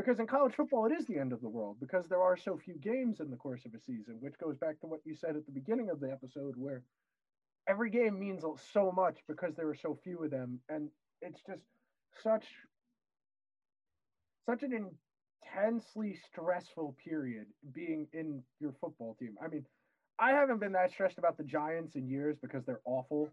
because 0.00 0.18
in 0.18 0.26
college 0.26 0.54
football 0.54 0.86
it 0.86 0.92
is 0.92 1.06
the 1.06 1.18
end 1.18 1.32
of 1.32 1.40
the 1.42 1.48
world 1.48 1.76
because 1.78 2.06
there 2.08 2.22
are 2.22 2.36
so 2.36 2.56
few 2.56 2.74
games 2.78 3.20
in 3.20 3.30
the 3.30 3.36
course 3.36 3.66
of 3.66 3.74
a 3.74 3.78
season 3.78 4.16
which 4.20 4.38
goes 4.42 4.56
back 4.56 4.80
to 4.80 4.86
what 4.86 5.00
you 5.04 5.14
said 5.14 5.36
at 5.36 5.44
the 5.44 5.52
beginning 5.52 5.90
of 5.90 6.00
the 6.00 6.10
episode 6.10 6.54
where 6.56 6.82
every 7.68 7.90
game 7.90 8.18
means 8.18 8.42
so 8.72 8.90
much 8.90 9.18
because 9.28 9.54
there 9.56 9.68
are 9.68 9.74
so 9.74 9.98
few 10.02 10.24
of 10.24 10.30
them 10.30 10.58
and 10.70 10.88
it's 11.20 11.42
just 11.46 11.62
such 12.22 12.46
such 14.46 14.62
an 14.62 14.72
intensely 15.54 16.16
stressful 16.32 16.96
period 17.04 17.46
being 17.74 18.06
in 18.12 18.42
your 18.58 18.72
football 18.80 19.16
team. 19.20 19.34
I 19.44 19.48
mean, 19.48 19.64
I 20.18 20.30
haven't 20.30 20.60
been 20.60 20.72
that 20.72 20.90
stressed 20.90 21.18
about 21.18 21.36
the 21.36 21.44
Giants 21.44 21.94
in 21.94 22.08
years 22.08 22.36
because 22.40 22.64
they're 22.64 22.80
awful. 22.84 23.30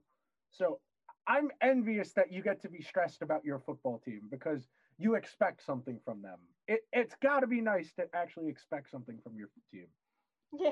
So 0.52 0.80
I'm 1.28 1.50
envious 1.62 2.14
that 2.14 2.32
you 2.32 2.42
get 2.44 2.62
to 2.62 2.70
be 2.70 2.82
stressed 2.82 3.22
about 3.22 3.44
your 3.44 3.60
football 3.60 4.02
team 4.06 4.22
because 4.30 4.68
you 4.98 5.16
expect 5.16 5.66
something 5.66 6.00
from 6.06 6.22
them. 6.22 6.40
It, 6.68 6.82
it's 6.92 7.16
got 7.22 7.40
to 7.42 7.48
be 7.48 7.62
nice 7.62 7.92
to 7.94 8.08
actually 8.14 8.50
expect 8.50 8.92
something 8.92 9.18
from 9.24 9.38
your 9.38 9.50
team. 9.72 9.88
Yeah, 10.58 10.72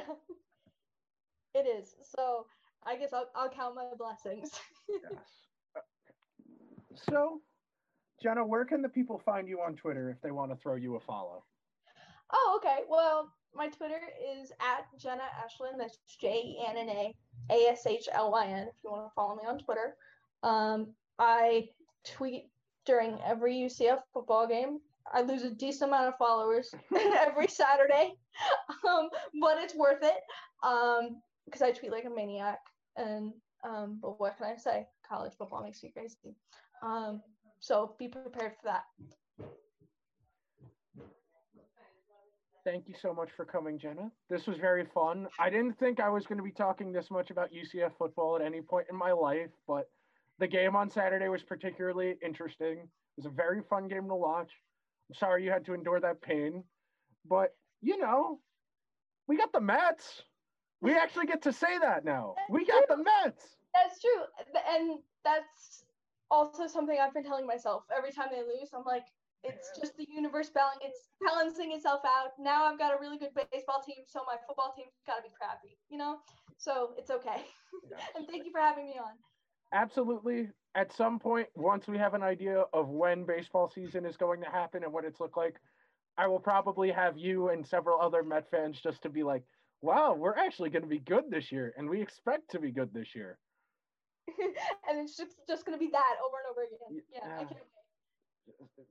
it 1.54 1.68
is. 1.68 1.96
So 2.04 2.46
I 2.86 2.98
guess 2.98 3.14
I'll, 3.14 3.30
I'll 3.36 3.50
count 3.50 3.76
my 3.76 3.86
blessings. 3.98 4.52
yes. 4.90 5.82
So, 7.10 7.42
Jenna, 8.22 8.46
where 8.46 8.66
can 8.66 8.82
the 8.82 8.90
people 8.90 9.22
find 9.26 9.48
you 9.48 9.62
on 9.62 9.76
Twitter 9.76 10.10
if 10.10 10.22
they 10.22 10.32
want 10.32 10.52
to 10.52 10.58
throw 10.58 10.76
you 10.76 10.96
a 10.96 11.00
follow? 11.00 11.44
Oh, 12.32 12.60
okay. 12.60 12.80
Well, 12.90 13.32
my 13.54 13.68
Twitter 13.68 14.02
is 14.40 14.52
at 14.60 14.86
Jenna 15.00 15.24
Ashlyn. 15.24 15.78
That's 15.78 15.98
J 16.20 16.28
E 16.28 16.66
N 16.68 16.78
N 16.78 16.90
A 16.90 17.14
A 17.52 17.72
S 17.72 17.86
H 17.86 18.08
L 18.12 18.32
Y 18.32 18.48
N. 18.48 18.68
If 18.68 18.76
you 18.84 18.92
want 18.92 19.08
to 19.10 19.14
follow 19.14 19.36
me 19.36 19.44
on 19.48 19.60
Twitter, 19.60 19.96
um, 20.44 20.88
I 21.20 21.70
tweet 22.04 22.50
during 22.86 23.20
every 23.26 23.56
UCF 23.56 24.00
football 24.14 24.48
game. 24.48 24.80
I 25.14 25.22
lose 25.22 25.44
a 25.44 25.52
decent 25.52 25.90
amount 25.90 26.08
of 26.08 26.18
followers 26.18 26.74
every 27.18 27.48
Saturday, 27.48 28.14
um, 28.88 29.10
but 29.42 29.58
it's 29.60 29.76
worth 29.76 30.04
it 30.04 30.18
because 31.46 31.62
um, 31.62 31.68
I 31.68 31.72
tweet 31.72 31.92
like 31.92 32.06
a 32.06 32.10
maniac. 32.10 32.60
And 32.98 33.34
um, 33.68 34.00
but 34.02 34.20
what 34.20 34.38
can 34.38 34.48
I 34.48 34.58
say? 34.58 34.88
College 35.08 35.34
football 35.38 35.64
makes 35.64 35.84
me 35.84 35.92
crazy. 35.92 36.36
Um, 36.84 37.22
so 37.60 37.96
be 37.98 38.08
prepared 38.08 38.54
for 38.62 38.66
that. 38.66 38.84
Thank 42.64 42.88
you 42.88 42.96
so 43.00 43.14
much 43.14 43.30
for 43.38 43.46
coming, 43.46 43.78
Jenna. 43.78 44.12
This 44.28 44.48
was 44.48 44.58
very 44.58 44.86
fun. 44.86 45.28
I 45.40 45.52
didn't 45.52 45.78
think 45.78 46.00
I 46.00 46.10
was 46.10 46.26
going 46.26 46.40
to 46.40 46.44
be 46.44 46.52
talking 46.52 46.92
this 46.92 47.12
much 47.12 47.30
about 47.30 47.52
UCF 47.52 47.92
football 47.96 48.36
at 48.36 48.42
any 48.42 48.62
point 48.62 48.88
in 48.90 48.96
my 48.96 49.12
life, 49.12 49.52
but 49.68 49.88
the 50.40 50.48
game 50.48 50.76
on 50.76 50.90
Saturday 50.90 51.28
was 51.28 51.44
particularly 51.44 52.16
interesting. 52.26 52.80
It 52.80 53.18
was 53.18 53.28
a 53.28 53.30
very 53.30 53.62
fun 53.70 53.88
game 53.88 54.08
to 54.08 54.16
watch. 54.16 54.50
Sorry 55.14 55.44
you 55.44 55.52
had 55.52 55.66
to 55.66 55.74
endure 55.74 56.00
that 56.00 56.22
pain, 56.22 56.64
but 57.28 57.56
you 57.82 57.98
know, 57.98 58.40
we 59.28 59.38
got 59.38 59.54
the 59.54 59.62
Mets. 59.62 60.24
We 60.82 60.96
actually 60.96 61.28
get 61.28 61.42
to 61.44 61.54
say 61.54 61.78
that 61.80 62.06
now. 62.06 62.36
We 62.50 62.66
got 62.66 62.88
the 62.88 62.98
Mets. 62.98 63.58
That's 63.74 64.02
true. 64.02 64.24
And 64.70 65.00
that's 65.24 65.84
also 66.32 66.68
something 66.68 66.98
I've 67.00 67.14
been 67.14 67.24
telling 67.24 67.46
myself 67.46 67.84
every 67.96 68.12
time 68.12 68.28
they 68.32 68.42
lose. 68.42 68.70
I'm 68.74 68.84
like, 68.86 69.06
it's 69.44 69.70
just 69.80 69.96
the 69.98 70.08
universe 70.10 70.50
balancing, 70.50 70.90
it's 70.90 71.10
balancing 71.24 71.72
itself 71.74 72.02
out. 72.06 72.32
Now 72.40 72.66
I've 72.66 72.80
got 72.80 72.94
a 72.94 73.00
really 73.00 73.18
good 73.18 73.30
baseball 73.52 73.84
team, 73.86 74.04
so 74.08 74.22
my 74.26 74.38
football 74.48 74.74
team's 74.76 74.94
got 75.06 75.18
to 75.18 75.22
be 75.22 75.30
crappy, 75.40 75.78
you 75.90 75.98
know? 75.98 76.18
So 76.58 76.94
it's 76.98 77.12
okay. 77.12 77.46
And 78.16 78.26
thank 78.28 78.46
you 78.46 78.52
for 78.52 78.60
having 78.60 78.86
me 78.86 78.94
on. 78.98 79.12
Absolutely. 79.72 80.50
At 80.76 80.94
some 80.94 81.20
point, 81.20 81.48
once 81.56 81.88
we 81.88 81.98
have 81.98 82.14
an 82.14 82.24
idea 82.24 82.66
of 82.74 82.90
when 82.90 83.26
baseball 83.26 83.72
season 83.74 84.06
is 84.06 84.18
going 84.18 84.42
to 84.42 84.50
happen 84.50 84.84
and 84.84 84.92
what 84.92 85.06
it's 85.06 85.20
looked 85.20 85.38
like, 85.38 85.56
I 86.18 86.28
will 86.28 86.40
probably 86.40 86.92
have 86.92 87.18
you 87.18 87.50
and 87.50 87.66
several 87.66 88.00
other 88.00 88.24
Met 88.24 88.50
fans 88.52 88.80
just 88.82 89.02
to 89.04 89.10
be 89.10 89.24
like, 89.24 89.44
wow, 89.82 90.14
we're 90.14 90.36
actually 90.36 90.70
going 90.70 90.84
to 90.84 90.90
be 90.90 91.00
good 91.00 91.26
this 91.30 91.52
year, 91.52 91.74
and 91.78 91.90
we 91.90 92.02
expect 92.02 92.52
to 92.52 92.60
be 92.60 92.72
good 92.72 92.94
this 92.94 93.16
year. 93.16 93.38
and 94.28 95.00
it's 95.00 95.16
just, 95.16 95.36
just 95.48 95.66
going 95.66 95.78
to 95.78 95.84
be 95.84 95.92
that 95.92 96.16
over 96.26 96.38
and 96.38 96.52
over 96.52 96.64
again. 96.64 97.04
Yeah, 97.14 97.20
yeah. 97.22 97.36
I 97.36 97.38
can't 97.40 97.52
wait 97.52 98.86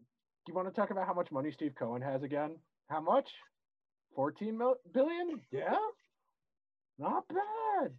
do 0.44 0.50
you 0.52 0.54
want 0.54 0.68
to 0.68 0.74
talk 0.78 0.90
about 0.90 1.06
how 1.06 1.14
much 1.14 1.30
money 1.32 1.50
Steve 1.50 1.74
Cohen 1.78 2.02
has 2.02 2.22
again? 2.22 2.56
How 2.88 3.00
much? 3.00 3.30
14 4.14 4.56
mil- 4.56 4.76
billion? 4.92 5.40
Yeah. 5.50 5.76
Not 6.98 7.26
bad. 7.28 7.92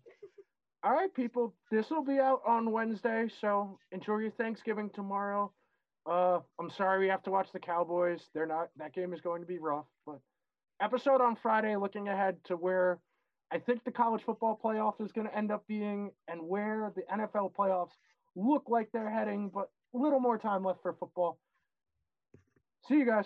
All 0.86 0.94
right, 0.94 1.12
people. 1.12 1.56
This 1.72 1.90
will 1.90 2.04
be 2.04 2.20
out 2.20 2.44
on 2.46 2.72
Wednesday, 2.72 3.28
so 3.42 3.80
enjoy 3.92 4.18
your 4.18 4.30
Thanksgiving 4.30 4.92
tomorrow. 4.92 5.52
Uh, 6.06 6.42
I'm 6.60 6.70
sorry 6.70 7.00
we 7.00 7.08
have 7.08 7.24
to 7.24 7.32
watch 7.32 7.52
the 7.52 7.60
Cowboys. 7.60 8.22
They're 8.36 8.46
not. 8.46 8.70
That 8.78 8.94
game 8.94 9.12
is 9.12 9.20
going 9.20 9.42
to 9.42 9.48
be 9.48 9.58
rough. 9.58 9.88
But 10.06 10.20
episode 10.80 11.22
on 11.22 11.38
Friday, 11.42 11.76
looking 11.76 12.08
ahead 12.10 12.38
to 12.46 12.56
where 12.56 13.00
I 13.52 13.58
think 13.58 13.84
the 13.84 13.90
college 13.90 14.22
football 14.24 14.60
playoff 14.64 15.04
is 15.04 15.12
going 15.12 15.26
to 15.26 15.36
end 15.36 15.52
up 15.52 15.66
being, 15.68 16.12
and 16.28 16.40
where 16.44 16.94
the 16.96 17.02
NFL 17.12 17.56
playoffs 17.56 17.96
look 18.36 18.66
like 18.68 18.90
they're 18.94 19.10
heading. 19.10 19.50
But 19.52 19.72
a 19.96 19.98
little 19.98 20.20
more 20.20 20.38
time 20.38 20.64
left 20.64 20.84
for 20.84 20.94
football. 20.94 21.40
See 22.88 22.98
you 22.98 23.08
guys. 23.08 23.26